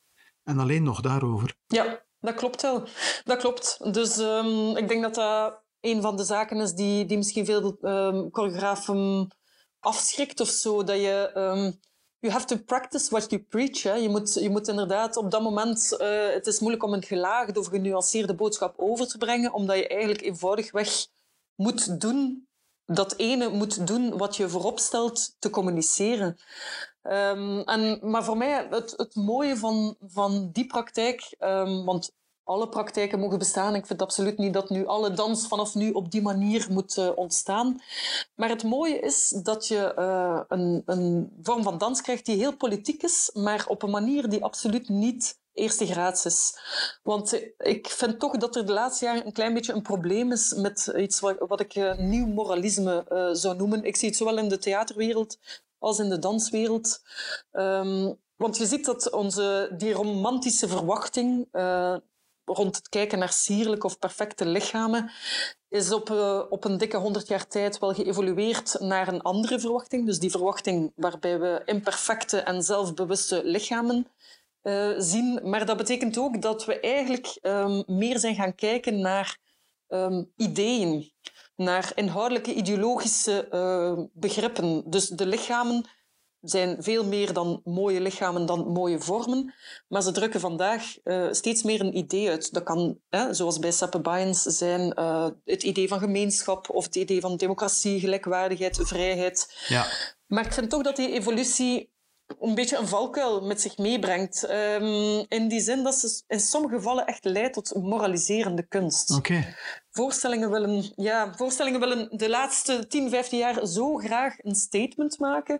En 0.43 0.59
alleen 0.59 0.83
nog 0.83 1.01
daarover. 1.01 1.55
Ja, 1.67 2.03
dat 2.19 2.35
klopt 2.35 2.61
wel. 2.61 2.87
Dat 3.23 3.37
klopt. 3.37 3.93
Dus 3.93 4.17
um, 4.17 4.77
ik 4.77 4.87
denk 4.87 5.01
dat 5.01 5.15
dat 5.15 5.63
een 5.79 6.01
van 6.01 6.15
de 6.15 6.23
zaken 6.23 6.57
is 6.57 6.73
die, 6.73 7.05
die 7.05 7.17
misschien 7.17 7.45
veel 7.45 7.77
um, 7.81 8.27
choreografen 8.31 9.27
afschrikt 9.79 10.39
of 10.39 10.47
zo. 10.47 10.83
Dat 10.83 10.97
je 10.97 11.31
um, 11.35 11.79
you 12.19 12.33
have 12.33 12.45
to 12.45 12.57
practice 12.57 13.09
what 13.09 13.29
you 13.29 13.41
preach. 13.41 13.83
Hè. 13.83 13.93
Je, 13.93 14.09
moet, 14.09 14.33
je 14.33 14.49
moet 14.49 14.67
inderdaad 14.67 15.17
op 15.17 15.31
dat 15.31 15.41
moment... 15.41 15.97
Uh, 16.01 16.29
het 16.33 16.47
is 16.47 16.59
moeilijk 16.59 16.83
om 16.83 16.93
een 16.93 17.03
gelaagde 17.03 17.59
of 17.59 17.67
genuanceerde 17.67 18.35
boodschap 18.35 18.73
over 18.77 19.07
te 19.07 19.17
brengen, 19.17 19.53
omdat 19.53 19.77
je 19.77 19.87
eigenlijk 19.87 20.21
eenvoudigweg 20.21 21.07
moet 21.55 22.01
doen... 22.01 22.47
Dat 22.85 23.13
ene 23.17 23.49
moet 23.49 23.87
doen 23.87 24.17
wat 24.17 24.35
je 24.35 24.49
voorop 24.49 24.79
stelt 24.79 25.35
te 25.39 25.49
communiceren. 25.49 26.37
Um, 27.03 27.61
en, 27.61 27.99
maar 28.01 28.23
voor 28.23 28.37
mij, 28.37 28.67
het, 28.69 28.93
het 28.97 29.15
mooie 29.15 29.57
van, 29.57 29.95
van 29.99 30.49
die 30.51 30.67
praktijk... 30.67 31.35
Um, 31.39 31.85
want 31.85 32.11
alle 32.47 32.69
praktijken 32.69 33.19
mogen 33.19 33.37
bestaan. 33.37 33.75
Ik 33.75 33.85
vind 33.85 34.01
absoluut 34.01 34.37
niet 34.37 34.53
dat 34.53 34.69
nu 34.69 34.85
alle 34.85 35.11
dans 35.11 35.47
vanaf 35.47 35.75
nu 35.75 35.91
op 35.91 36.11
die 36.11 36.21
manier 36.21 36.67
moet 36.69 36.97
uh, 36.97 37.09
ontstaan. 37.15 37.81
Maar 38.35 38.49
het 38.49 38.63
mooie 38.63 38.99
is 38.99 39.29
dat 39.43 39.67
je 39.67 39.93
uh, 39.99 40.41
een, 40.47 40.81
een 40.85 41.31
vorm 41.41 41.63
van 41.63 41.77
dans 41.77 42.01
krijgt 42.01 42.25
die 42.25 42.37
heel 42.37 42.55
politiek 42.55 43.03
is, 43.03 43.29
maar 43.33 43.65
op 43.67 43.83
een 43.83 43.89
manier 43.89 44.29
die 44.29 44.43
absoluut 44.43 44.89
niet 44.89 45.39
eerste 45.53 45.85
graads 45.85 46.25
is. 46.25 46.57
Want 47.03 47.41
ik 47.57 47.87
vind 47.87 48.19
toch 48.19 48.37
dat 48.37 48.55
er 48.55 48.65
de 48.65 48.73
laatste 48.73 49.05
jaren 49.05 49.25
een 49.25 49.31
klein 49.31 49.53
beetje 49.53 49.73
een 49.73 49.81
probleem 49.81 50.31
is 50.31 50.53
met 50.53 50.93
iets 50.97 51.19
wat, 51.19 51.59
ik 51.59 51.97
nieuw 51.97 52.27
moralisme 52.27 53.05
zou 53.33 53.57
noemen. 53.57 53.83
Ik 53.83 53.95
zie 53.95 54.07
het 54.07 54.17
zowel 54.17 54.37
in 54.37 54.49
de 54.49 54.57
theaterwereld 54.57 55.37
als 55.79 55.99
in 55.99 56.09
de 56.09 56.19
danswereld. 56.19 57.01
Um, 57.51 58.17
want 58.35 58.57
je 58.57 58.65
ziet 58.65 58.85
dat 58.85 59.11
onze, 59.11 59.73
die 59.77 59.93
romantische 59.93 60.67
verwachting 60.67 61.47
rond 62.53 62.75
het 62.75 62.89
kijken 62.89 63.19
naar 63.19 63.31
sierlijke 63.31 63.85
of 63.85 63.99
perfecte 63.99 64.45
lichamen 64.45 65.11
is 65.69 65.91
op, 65.91 66.09
uh, 66.09 66.41
op 66.49 66.63
een 66.63 66.77
dikke 66.77 66.97
honderd 66.97 67.27
jaar 67.27 67.47
tijd 67.47 67.79
wel 67.79 67.93
geëvolueerd 67.93 68.75
naar 68.79 69.07
een 69.07 69.21
andere 69.21 69.59
verwachting. 69.59 70.05
Dus 70.05 70.19
die 70.19 70.31
verwachting 70.31 70.91
waarbij 70.95 71.39
we 71.39 71.61
imperfecte 71.65 72.39
en 72.39 72.63
zelfbewuste 72.63 73.41
lichamen 73.43 74.07
uh, 74.63 74.93
zien. 74.97 75.39
Maar 75.43 75.65
dat 75.65 75.77
betekent 75.77 76.17
ook 76.17 76.41
dat 76.41 76.65
we 76.65 76.79
eigenlijk 76.79 77.39
um, 77.41 77.83
meer 77.87 78.19
zijn 78.19 78.35
gaan 78.35 78.55
kijken 78.55 79.01
naar 79.01 79.37
um, 79.87 80.31
ideeën, 80.35 81.11
naar 81.55 81.91
inhoudelijke 81.95 82.53
ideologische 82.53 83.47
uh, 83.51 84.05
begrippen. 84.13 84.83
Dus 84.89 85.07
de 85.07 85.25
lichamen 85.25 85.89
zijn 86.41 86.83
veel 86.83 87.05
meer 87.05 87.33
dan 87.33 87.61
mooie 87.63 88.01
lichamen, 88.01 88.45
dan 88.45 88.67
mooie 88.67 88.99
vormen. 88.99 89.53
Maar 89.87 90.01
ze 90.01 90.11
drukken 90.11 90.39
vandaag 90.39 90.95
uh, 91.03 91.27
steeds 91.31 91.63
meer 91.63 91.81
een 91.81 91.97
idee 91.97 92.29
uit. 92.29 92.53
Dat 92.53 92.63
kan, 92.63 92.99
hè, 93.09 93.33
zoals 93.33 93.59
bij 93.59 93.73
Bynes, 94.01 94.41
zijn 94.41 94.99
uh, 94.99 95.27
het 95.45 95.63
idee 95.63 95.87
van 95.87 95.99
gemeenschap 95.99 96.69
of 96.69 96.85
het 96.85 96.95
idee 96.95 97.21
van 97.21 97.37
democratie, 97.37 97.99
gelijkwaardigheid, 97.99 98.79
vrijheid. 98.81 99.65
Ja. 99.67 99.85
Maar 100.25 100.45
ik 100.45 100.53
vind 100.53 100.69
toch 100.69 100.83
dat 100.83 100.95
die 100.95 101.11
evolutie 101.11 101.95
een 102.39 102.55
beetje 102.55 102.77
een 102.77 102.87
valkuil 102.87 103.41
met 103.41 103.61
zich 103.61 103.77
meebrengt. 103.77 104.49
Um, 104.49 105.25
in 105.27 105.47
die 105.47 105.59
zin 105.59 105.83
dat 105.83 105.95
ze 105.95 106.23
in 106.27 106.39
sommige 106.39 106.75
gevallen 106.75 107.05
echt 107.05 107.25
leidt 107.25 107.53
tot 107.53 107.75
moraliserende 107.75 108.67
kunst. 108.67 109.15
Okay. 109.15 109.55
Voorstellingen, 109.89 110.51
willen, 110.51 110.91
ja, 110.95 111.33
voorstellingen 111.35 111.79
willen 111.79 112.17
de 112.17 112.29
laatste 112.29 112.87
10, 112.87 113.09
15 113.09 113.37
jaar 113.37 113.65
zo 113.67 113.95
graag 113.95 114.35
een 114.37 114.55
statement 114.55 115.19
maken, 115.19 115.59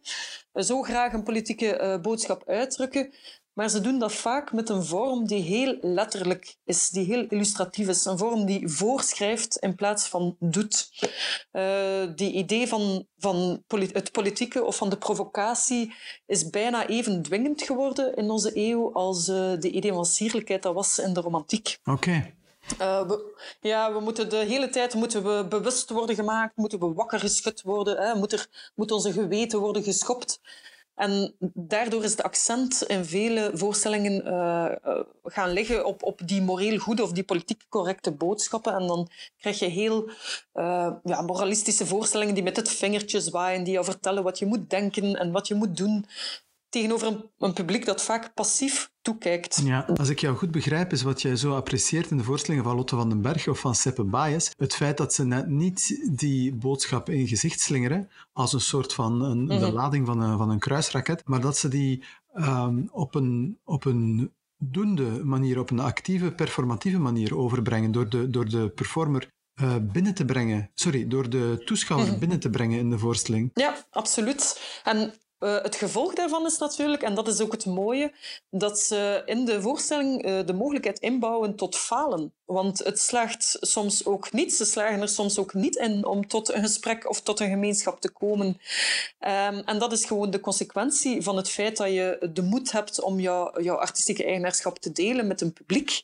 zo 0.53 0.81
graag 0.81 1.13
een 1.13 1.23
politieke 1.23 1.79
uh, 1.81 2.01
boodschap 2.01 2.47
uitdrukken, 2.47 3.13
maar 3.57 3.69
ze 3.69 3.81
doen 3.81 3.99
dat 3.99 4.13
vaak 4.13 4.53
met 4.53 4.69
een 4.69 4.83
vorm 4.83 5.27
die 5.27 5.41
heel 5.41 5.77
letterlijk 5.81 6.55
is, 6.65 6.89
die 6.89 7.05
heel 7.05 7.25
illustratief 7.29 7.87
is. 7.87 8.05
Een 8.05 8.17
vorm 8.17 8.45
die 8.45 8.67
voorschrijft 8.67 9.57
in 9.57 9.75
plaats 9.75 10.07
van 10.07 10.35
doet. 10.39 10.89
Uh, 11.51 11.63
die 12.15 12.31
idee 12.31 12.67
van, 12.67 13.07
van 13.17 13.63
het 13.93 14.11
politieke 14.11 14.63
of 14.63 14.75
van 14.75 14.89
de 14.89 14.97
provocatie 14.97 15.93
is 16.25 16.49
bijna 16.49 16.87
even 16.87 17.21
dwingend 17.21 17.61
geworden 17.61 18.15
in 18.15 18.29
onze 18.29 18.51
eeuw 18.53 18.93
als 18.93 19.27
uh, 19.27 19.35
de 19.59 19.71
idee 19.71 19.93
van 19.93 20.05
sierlijkheid 20.05 20.63
dat 20.63 20.73
was 20.73 20.99
in 20.99 21.13
de 21.13 21.21
romantiek. 21.21 21.77
Oké. 21.83 22.33
Uh, 22.81 23.07
we, 23.07 23.37
ja, 23.61 23.93
we 23.93 23.99
moeten 23.99 24.29
de 24.29 24.45
hele 24.45 24.69
tijd 24.69 24.93
moeten 24.93 25.23
we 25.23 25.45
bewust 25.47 25.89
worden 25.89 26.15
gemaakt, 26.15 26.57
moeten 26.57 26.79
we 26.79 26.93
wakker 26.93 27.19
geschud 27.19 27.61
worden, 27.61 27.97
hè, 27.97 28.15
moet, 28.15 28.33
er, 28.33 28.71
moet 28.75 28.91
onze 28.91 29.11
geweten 29.11 29.59
worden 29.59 29.83
geschopt. 29.83 30.39
En 30.97 31.35
daardoor 31.53 32.03
is 32.03 32.15
de 32.15 32.23
accent 32.23 32.83
in 32.83 33.05
vele 33.05 33.51
voorstellingen 33.53 34.27
uh, 34.27 34.71
gaan 35.23 35.49
liggen 35.49 35.85
op, 35.85 36.03
op 36.03 36.21
die 36.25 36.41
moreel 36.41 36.77
goede 36.77 37.03
of 37.03 37.11
die 37.11 37.23
politiek 37.23 37.63
correcte 37.69 38.11
boodschappen. 38.11 38.73
En 38.73 38.87
dan 38.87 39.09
krijg 39.37 39.59
je 39.59 39.65
heel 39.65 40.09
uh, 40.53 40.91
ja, 41.03 41.21
moralistische 41.21 41.85
voorstellingen 41.85 42.33
die 42.33 42.43
met 42.43 42.55
het 42.55 42.69
vingertje 42.69 43.21
zwaaien, 43.21 43.63
die 43.63 43.73
jou 43.73 43.85
vertellen 43.85 44.23
wat 44.23 44.39
je 44.39 44.45
moet 44.45 44.69
denken 44.69 45.15
en 45.15 45.31
wat 45.31 45.47
je 45.47 45.55
moet 45.55 45.77
doen 45.77 46.05
tegenover 46.69 47.07
een, 47.07 47.29
een, 47.37 47.53
publiek 47.53 47.85
dat 47.85 48.01
vaak 48.01 48.33
passief 48.33 48.91
toekijkt. 49.01 49.61
Ja, 49.63 49.89
als 49.95 50.09
ik 50.09 50.19
jou 50.19 50.35
goed 50.35 50.51
begrijp, 50.51 50.91
is 50.91 51.01
wat 51.01 51.21
jij 51.21 51.35
zo 51.35 51.55
apprecieert 51.55 52.11
in 52.11 52.17
de 52.17 52.23
voorstellingen 52.23 52.65
van 52.65 52.75
Lotte 52.75 52.95
van 52.95 53.09
den 53.09 53.21
Berg 53.21 53.47
of 53.47 53.59
van 53.59 53.75
Seppe 53.75 54.03
Baes, 54.03 54.51
het 54.57 54.75
feit 54.75 54.97
dat 54.97 55.13
ze 55.13 55.25
net 55.25 55.47
niet 55.47 56.09
die 56.11 56.55
boodschap 56.55 57.09
in 57.09 57.27
gezicht 57.27 57.59
slingeren, 57.59 58.09
als 58.33 58.53
een 58.53 58.61
soort 58.61 58.93
van 58.93 59.21
een, 59.21 59.39
mm 59.39 59.55
de 59.59 59.71
lading 59.71 60.05
van 60.05 60.21
een, 60.21 60.37
van 60.37 60.49
een 60.49 60.59
kruisraket, 60.59 61.21
maar 61.25 61.41
dat 61.41 61.57
ze 61.57 61.67
die 61.67 62.03
um, 62.35 62.89
op, 62.91 63.15
een, 63.15 63.59
op 63.63 63.85
een 63.85 64.31
doende 64.57 65.23
manier, 65.23 65.59
op 65.59 65.69
een 65.69 65.79
actieve, 65.79 66.31
performatieve 66.31 66.99
manier 66.99 67.37
overbrengen, 67.37 67.91
door 67.91 68.09
de, 68.09 68.29
door 68.29 68.49
de 68.49 68.69
performer 68.69 69.29
uh, 69.61 69.75
binnen 69.81 70.13
te 70.13 70.25
brengen. 70.25 70.71
Sorry, 70.73 71.07
door 71.07 71.29
de 71.29 71.61
toeschouwer 71.65 72.09
mhm. 72.09 72.19
binnen 72.19 72.39
te 72.39 72.49
brengen 72.49 72.79
in 72.79 72.89
de 72.89 72.97
voorstelling. 72.97 73.51
Ja, 73.53 73.85
absoluut. 73.89 74.61
En 74.83 75.13
uh, 75.39 75.61
het 75.61 75.75
gevolg 75.75 76.13
daarvan 76.13 76.45
is 76.45 76.57
natuurlijk, 76.57 77.01
en 77.01 77.15
dat 77.15 77.27
is 77.27 77.41
ook 77.41 77.51
het 77.51 77.65
mooie, 77.65 78.13
dat 78.49 78.79
ze 78.79 79.21
in 79.25 79.45
de 79.45 79.61
voorstelling 79.61 80.25
uh, 80.25 80.45
de 80.45 80.53
mogelijkheid 80.53 80.99
inbouwen 80.99 81.55
tot 81.55 81.75
falen. 81.75 82.33
Want 82.45 82.79
het 82.79 82.99
slaagt 82.99 83.57
soms 83.59 84.05
ook 84.05 84.31
niet. 84.31 84.53
Ze 84.53 84.65
slagen 84.65 85.01
er 85.01 85.07
soms 85.07 85.39
ook 85.39 85.53
niet 85.53 85.75
in 85.75 86.05
om 86.05 86.27
tot 86.27 86.53
een 86.53 86.61
gesprek 86.61 87.09
of 87.09 87.21
tot 87.21 87.39
een 87.39 87.49
gemeenschap 87.49 88.01
te 88.01 88.11
komen. 88.11 88.47
Um, 88.47 89.59
en 89.65 89.79
dat 89.79 89.91
is 89.91 90.05
gewoon 90.05 90.29
de 90.29 90.39
consequentie 90.39 91.21
van 91.21 91.37
het 91.37 91.49
feit 91.49 91.77
dat 91.77 91.87
je 91.87 92.29
de 92.33 92.41
moed 92.41 92.71
hebt 92.71 93.01
om 93.01 93.19
jou, 93.19 93.63
jouw 93.63 93.75
artistieke 93.75 94.23
eigenaarschap 94.23 94.79
te 94.79 94.91
delen 94.91 95.27
met 95.27 95.41
een 95.41 95.53
publiek. 95.53 96.03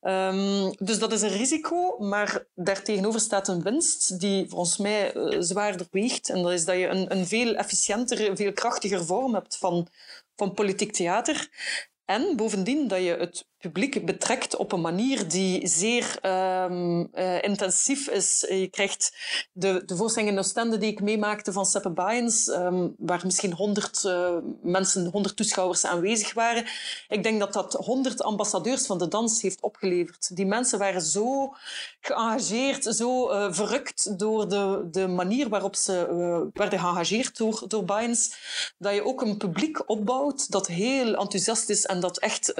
Um, 0.00 0.74
dus 0.76 0.98
dat 0.98 1.12
is 1.12 1.22
een 1.22 1.36
risico, 1.36 1.96
maar 1.98 2.46
daartegenover 2.54 3.20
staat 3.20 3.48
een 3.48 3.62
winst 3.62 4.20
die 4.20 4.48
volgens 4.48 4.76
mij 4.76 5.14
uh, 5.14 5.36
zwaarder 5.40 5.86
weegt. 5.90 6.28
En 6.28 6.42
dat 6.42 6.52
is 6.52 6.64
dat 6.64 6.76
je 6.76 6.86
een, 6.86 7.12
een 7.12 7.26
veel 7.26 7.54
efficiëntere, 7.54 8.36
veel 8.36 8.52
krachtiger 8.52 9.04
vorm 9.04 9.34
hebt 9.34 9.56
van, 9.56 9.88
van 10.36 10.54
politiek 10.54 10.92
theater. 10.92 11.48
En 12.04 12.36
bovendien 12.36 12.88
dat 12.88 13.02
je 13.02 13.16
het 13.16 13.46
publiek 13.58 14.06
betrekt 14.06 14.56
op 14.56 14.72
een 14.72 14.80
manier 14.80 15.28
die 15.28 15.66
zeer 15.66 16.18
um, 16.22 17.08
uh, 17.14 17.42
intensief 17.42 18.08
is. 18.08 18.46
Je 18.48 18.68
krijgt 18.70 19.16
de, 19.52 19.82
de 19.86 19.96
voorstelling 19.96 20.30
in 20.30 20.78
die 20.78 20.90
ik 20.90 21.00
meemaakte 21.00 21.52
van 21.52 21.66
Seppe 21.66 21.90
Byens, 21.90 22.46
um, 22.46 22.94
waar 22.98 23.20
misschien 23.24 23.52
honderd 23.52 24.02
uh, 24.04 24.36
mensen, 24.62 25.06
honderd 25.06 25.36
toeschouwers 25.36 25.84
aanwezig 25.84 26.34
waren. 26.34 26.64
Ik 27.08 27.22
denk 27.22 27.40
dat 27.40 27.52
dat 27.52 27.72
honderd 27.72 28.22
ambassadeurs 28.22 28.86
van 28.86 28.98
de 28.98 29.08
dans 29.08 29.42
heeft 29.42 29.60
opgeleverd. 29.60 30.36
Die 30.36 30.46
mensen 30.46 30.78
waren 30.78 31.02
zo 31.02 31.54
geëngageerd, 32.00 32.84
zo 32.84 33.30
uh, 33.30 33.52
verrukt 33.52 34.18
door 34.18 34.48
de, 34.48 34.88
de 34.90 35.06
manier 35.06 35.48
waarop 35.48 35.76
ze 35.76 36.06
werden 36.52 36.78
geëngageerd 36.78 37.36
door, 37.36 37.64
door 37.68 37.86
dat 38.78 38.94
je 38.94 39.04
ook 39.04 39.22
een 39.22 39.36
publiek 39.36 39.88
opbouwt 39.90 40.50
dat 40.50 40.66
heel 40.66 41.14
enthousiast 41.14 41.68
is 41.68 41.86
en 41.86 42.00
dat 42.00 42.18
echt 42.18 42.52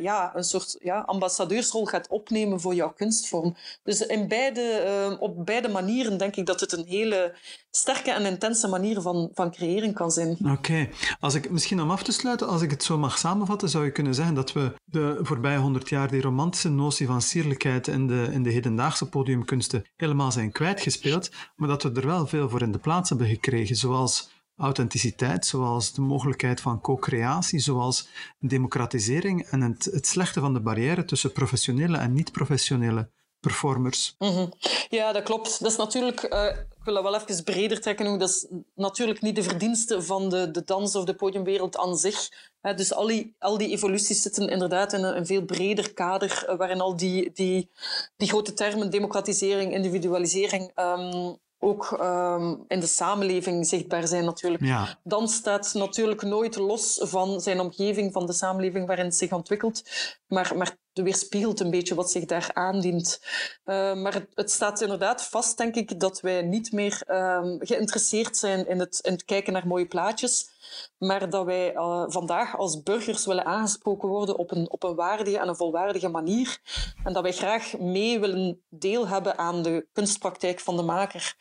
ja, 0.00 0.32
een 0.42 0.60
soort 0.60 0.76
ja, 0.80 1.00
ambassadeursrol 1.00 1.84
gaat 1.84 2.08
opnemen 2.08 2.60
voor 2.60 2.74
jouw 2.74 2.92
kunstvorm. 2.92 3.56
Dus 3.82 4.00
in 4.00 4.28
beide, 4.28 5.16
op 5.20 5.46
beide 5.46 5.68
manieren 5.68 6.18
denk 6.18 6.36
ik 6.36 6.46
dat 6.46 6.60
het 6.60 6.72
een 6.72 6.86
hele 6.86 7.34
sterke 7.70 8.10
en 8.10 8.24
intense 8.24 8.68
manier 8.68 9.00
van, 9.00 9.30
van 9.34 9.50
creëren 9.50 9.94
kan 9.94 10.10
zijn. 10.10 10.38
Oké. 10.50 10.88
Als 11.20 11.34
ik 11.34 11.50
misschien 11.50 11.80
om 11.80 11.90
af 11.90 12.02
te 12.02 12.12
sluiten, 12.12 12.48
als 12.48 12.62
ik 12.62 12.70
het 12.70 12.84
zo 12.84 12.98
mag 12.98 13.18
samenvatten, 13.18 13.68
zou 13.68 13.84
je 13.84 13.92
kunnen 13.92 14.14
zeggen 14.14 14.34
dat 14.34 14.52
we 14.52 14.72
de 14.84 15.18
voorbije 15.20 15.58
honderd 15.58 15.88
jaar 15.88 16.10
die 16.10 16.20
romantische 16.20 16.68
notie 16.70 17.06
van 17.06 17.22
sierlijkheid 17.22 17.88
in 17.88 18.06
de, 18.06 18.28
in 18.32 18.42
de 18.42 18.50
hedendaagse 18.50 19.08
podiumkunsten 19.08 19.84
helemaal 19.96 20.32
zijn 20.32 20.52
kwijtgespeeld, 20.52 21.30
maar 21.56 21.68
dat 21.68 21.82
we 21.82 21.92
er 21.92 22.06
wel 22.06 22.26
veel 22.26 22.48
voor 22.48 22.62
in 22.62 22.72
de 22.72 22.78
plaats 22.78 23.08
hebben 23.08 23.26
gekregen, 23.28 23.76
zoals 23.76 24.30
authenticiteit, 24.62 25.46
zoals 25.46 25.92
de 25.92 26.00
mogelijkheid 26.00 26.60
van 26.60 26.80
co-creatie, 26.80 27.58
zoals 27.58 28.08
democratisering 28.38 29.42
en 29.42 29.60
het, 29.60 29.84
het 29.84 30.06
slechten 30.06 30.42
van 30.42 30.52
de 30.52 30.60
barrière 30.60 31.04
tussen 31.04 31.32
professionele 31.32 31.98
en 31.98 32.12
niet-professionele 32.12 33.08
performers. 33.42 34.14
Mhm. 34.18 34.46
Ja, 34.88 35.12
dat 35.12 35.22
klopt. 35.22 35.60
Dat 35.60 35.70
is 35.70 35.76
natuurlijk, 35.76 36.32
uh, 36.32 36.46
ik 36.46 36.84
wil 36.84 36.94
dat 36.94 37.02
wel 37.02 37.14
even 37.14 37.44
breder 37.44 37.80
trekken, 37.80 38.18
dat 38.18 38.28
is 38.28 38.46
natuurlijk 38.74 39.20
niet 39.20 39.36
de 39.36 39.42
verdienste 39.42 40.02
van 40.02 40.28
de, 40.28 40.50
de 40.50 40.62
dans- 40.64 40.96
of 40.96 41.04
de 41.04 41.14
podiumwereld 41.14 41.76
aan 41.76 41.96
zich. 41.96 42.28
dus 42.76 42.94
al 42.94 43.06
die, 43.06 43.34
al 43.38 43.58
die 43.58 43.70
evoluties 43.70 44.22
zitten 44.22 44.48
inderdaad 44.48 44.92
in 44.92 45.04
een, 45.04 45.26
veel 45.26 45.42
breder 45.42 45.92
kader, 45.92 46.46
uh, 46.48 46.56
waarin 46.56 46.80
al 46.80 46.96
die, 46.96 47.30
die, 47.34 47.70
die 48.16 48.28
grote 48.28 48.52
termen, 48.52 48.90
democratisering, 48.90 49.72
individualisering, 49.72 50.70
um, 50.76 51.38
ook 51.64 51.90
um, 52.00 52.64
in 52.68 52.80
de 52.80 52.86
samenleving 52.86 53.66
zichtbaar 53.66 54.06
zijn 54.06 54.24
natuurlijk. 54.24 54.64
Ja. 54.64 54.98
Dans 55.04 55.34
staat 55.34 55.74
natuurlijk 55.74 56.22
nooit 56.22 56.56
los 56.56 56.98
van 57.02 57.40
zijn 57.40 57.60
omgeving, 57.60 58.12
van 58.12 58.26
de 58.26 58.32
samenleving 58.32 58.86
waarin 58.86 59.04
het 59.04 59.16
zich 59.16 59.32
ontwikkelt, 59.32 59.82
maar, 60.26 60.52
maar 60.56 60.76
weerspiegelt 60.92 61.60
een 61.60 61.70
beetje 61.70 61.94
wat 61.94 62.10
zich 62.10 62.24
daar 62.24 62.50
aandient. 62.52 63.20
Uh, 63.64 63.94
maar 63.94 64.14
het, 64.14 64.26
het, 64.34 64.50
staat 64.50 64.80
inderdaad 64.80 65.22
vast, 65.22 65.58
denk 65.58 65.74
ik, 65.74 66.00
dat 66.00 66.20
wij 66.20 66.42
niet 66.42 66.72
meer 66.72 67.02
um, 67.06 67.56
geïnteresseerd 67.60 68.36
zijn 68.36 68.68
in 68.68 68.78
het, 68.78 68.98
in 69.02 69.12
het 69.12 69.24
kijken 69.24 69.52
naar 69.52 69.66
mooie 69.66 69.86
plaatjes, 69.86 70.51
maar 70.98 71.30
dat 71.30 71.44
wij 71.44 71.74
uh, 71.74 72.04
vandaag 72.06 72.56
als 72.56 72.82
burgers 72.82 73.26
willen 73.26 73.44
aangesproken 73.44 74.08
worden 74.08 74.38
op 74.38 74.50
een, 74.50 74.70
op 74.70 74.82
een 74.82 74.94
waardige 74.94 75.38
en 75.38 75.48
een 75.48 75.56
volwaardige 75.56 76.08
manier. 76.08 76.60
En 77.04 77.12
dat 77.12 77.22
wij 77.22 77.32
graag 77.32 77.78
mee 77.78 78.20
willen 78.20 78.62
deel 78.68 79.08
hebben 79.08 79.38
aan 79.38 79.62
de 79.62 79.86
kunstpraktijk 79.92 80.60
van 80.60 80.76
de 80.76 80.82
maker. 80.82 81.34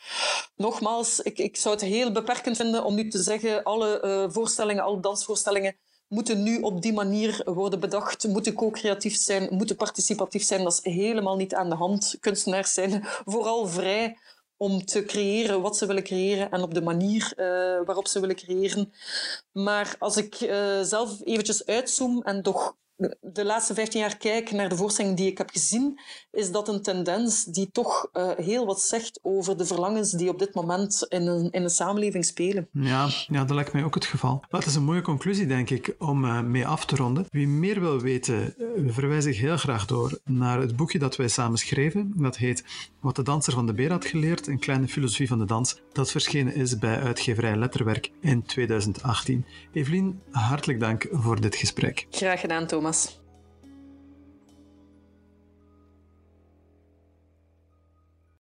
Nogmaals, 0.56 1.20
ik, 1.20 1.38
ik 1.38 1.58
zou 1.58 1.76
het 1.76 1.84
heel 1.84 2.12
beperkend 2.12 2.58
vinden 2.58 2.84
om 2.84 2.96
nu 2.96 3.10
te 3.10 3.24
zeggen, 3.24 3.64
alle 3.64 4.02
uh, 4.04 4.34
voorstellingen, 4.34 4.84
alle 4.84 5.00
dansvoorstellingen 5.00 5.78
moeten 6.12 6.44
nu 6.44 6.62
op 6.62 6.82
die 6.82 6.94
manier 6.94 7.42
worden 7.46 7.80
bedacht, 7.80 8.28
moeten 8.28 8.54
co-creatief 8.54 9.16
zijn, 9.16 9.48
moeten 9.52 9.76
participatief 9.76 10.44
zijn. 10.44 10.64
Dat 10.64 10.82
is 10.84 10.94
helemaal 10.94 11.36
niet 11.36 11.56
aan 11.56 11.70
de 11.70 11.76
hand. 11.76 12.18
Kunstenaars 12.20 12.74
zijn 12.74 13.04
vooral 13.26 13.68
vrij 13.68 14.18
om 14.62 14.86
te 14.86 15.04
creëren 15.04 15.62
wat 15.62 15.78
ze 15.78 15.86
willen 15.86 16.04
creëren 16.04 16.52
en 16.52 16.62
op 16.62 16.74
de 16.74 16.82
manier 16.82 17.34
uh, 17.38 17.46
waarop 17.86 18.08
ze 18.08 18.20
willen 18.20 18.36
creëren. 18.36 18.94
Maar 19.52 19.96
als 20.00 20.18
ik 20.18 20.42
uh, 20.42 20.82
zelf 20.82 21.22
eventjes 21.24 21.66
uitzoom 21.66 22.22
en 22.22 22.42
toch 22.42 22.76
de 23.22 23.46
laatste 23.46 23.74
15 23.74 24.00
jaar 24.00 24.18
kijk 24.18 24.52
naar 24.52 24.70
de 24.70 24.76
voorstellingen 24.76 25.18
die 25.18 25.28
ik 25.28 25.38
heb 25.38 25.50
gezien, 25.50 26.00
is 26.32 26.52
dat 26.52 26.68
een 26.68 26.82
tendens 26.82 27.44
die 27.44 27.70
toch 27.72 28.10
uh, 28.14 28.30
heel 28.36 28.66
wat 28.66 28.82
zegt 28.82 29.20
over 29.22 29.58
de 29.58 29.66
verlangens 29.66 30.12
die 30.12 30.30
op 30.30 30.40
dit 30.40 30.54
moment 30.54 31.06
in 31.10 31.28
een, 31.28 31.52
in 31.52 31.64
een 31.64 31.70
samenleving 31.70 32.26
spelen. 32.26 32.68
Ja, 32.72 33.10
ja, 33.28 33.44
dat 33.44 33.56
lijkt 33.56 33.74
mij 33.74 33.84
ook 33.84 33.96
het 33.96 34.06
geval. 34.06 34.44
Dat 34.50 34.66
is 34.66 34.76
een 34.76 34.84
mooie 34.84 35.02
conclusie, 35.02 35.48
denk 35.48 35.70
ik, 35.70 35.96
om 35.98 36.26
uh, 36.26 36.42
mee 36.42 36.68
af 36.68 36.86
te 36.86 36.96
ronden. 36.96 37.26
Wie 37.30 37.48
meer 37.48 37.80
wil 37.80 38.00
weten, 38.00 38.56
uh, 38.58 38.94
verwijs 38.94 39.26
ik 39.26 39.36
heel 39.36 39.58
graag 39.58 39.86
door 39.86 40.20
naar 40.24 40.60
het 40.60 40.76
boekje 40.76 41.00
dat 41.00 41.16
wij 41.16 41.28
samen 41.28 41.58
schreven. 41.58 42.14
Dat 42.16 42.38
heet 42.38 42.64
Wat 43.00 43.16
de 43.16 43.24
danser 43.24 43.54
van 43.54 43.66
de 43.66 43.74
beer 43.74 43.92
had 43.92 44.06
geleerd, 44.06 44.48
een 44.48 44.60
kleine 44.60 44.88
filosofie 44.88 45.28
van 45.28 45.40
de 45.40 45.46
dans. 45.46 45.82
Dat 45.92 46.12
verschenen 46.12 46.56
is 46.56 46.78
bij 46.78 47.00
uitgeverij 47.00 47.56
Letterwerk 47.56 48.12
in 48.20 48.44
2018. 48.44 49.46
Evelien, 49.74 50.22
hartelijk 50.32 50.80
dank 50.80 51.08
voor 51.12 51.42
dit 51.42 51.56
gesprek. 51.56 52.08
Graag 52.10 52.40
gedaan, 52.40 52.68
Thomas. 52.68 52.91
elas. 52.92 53.21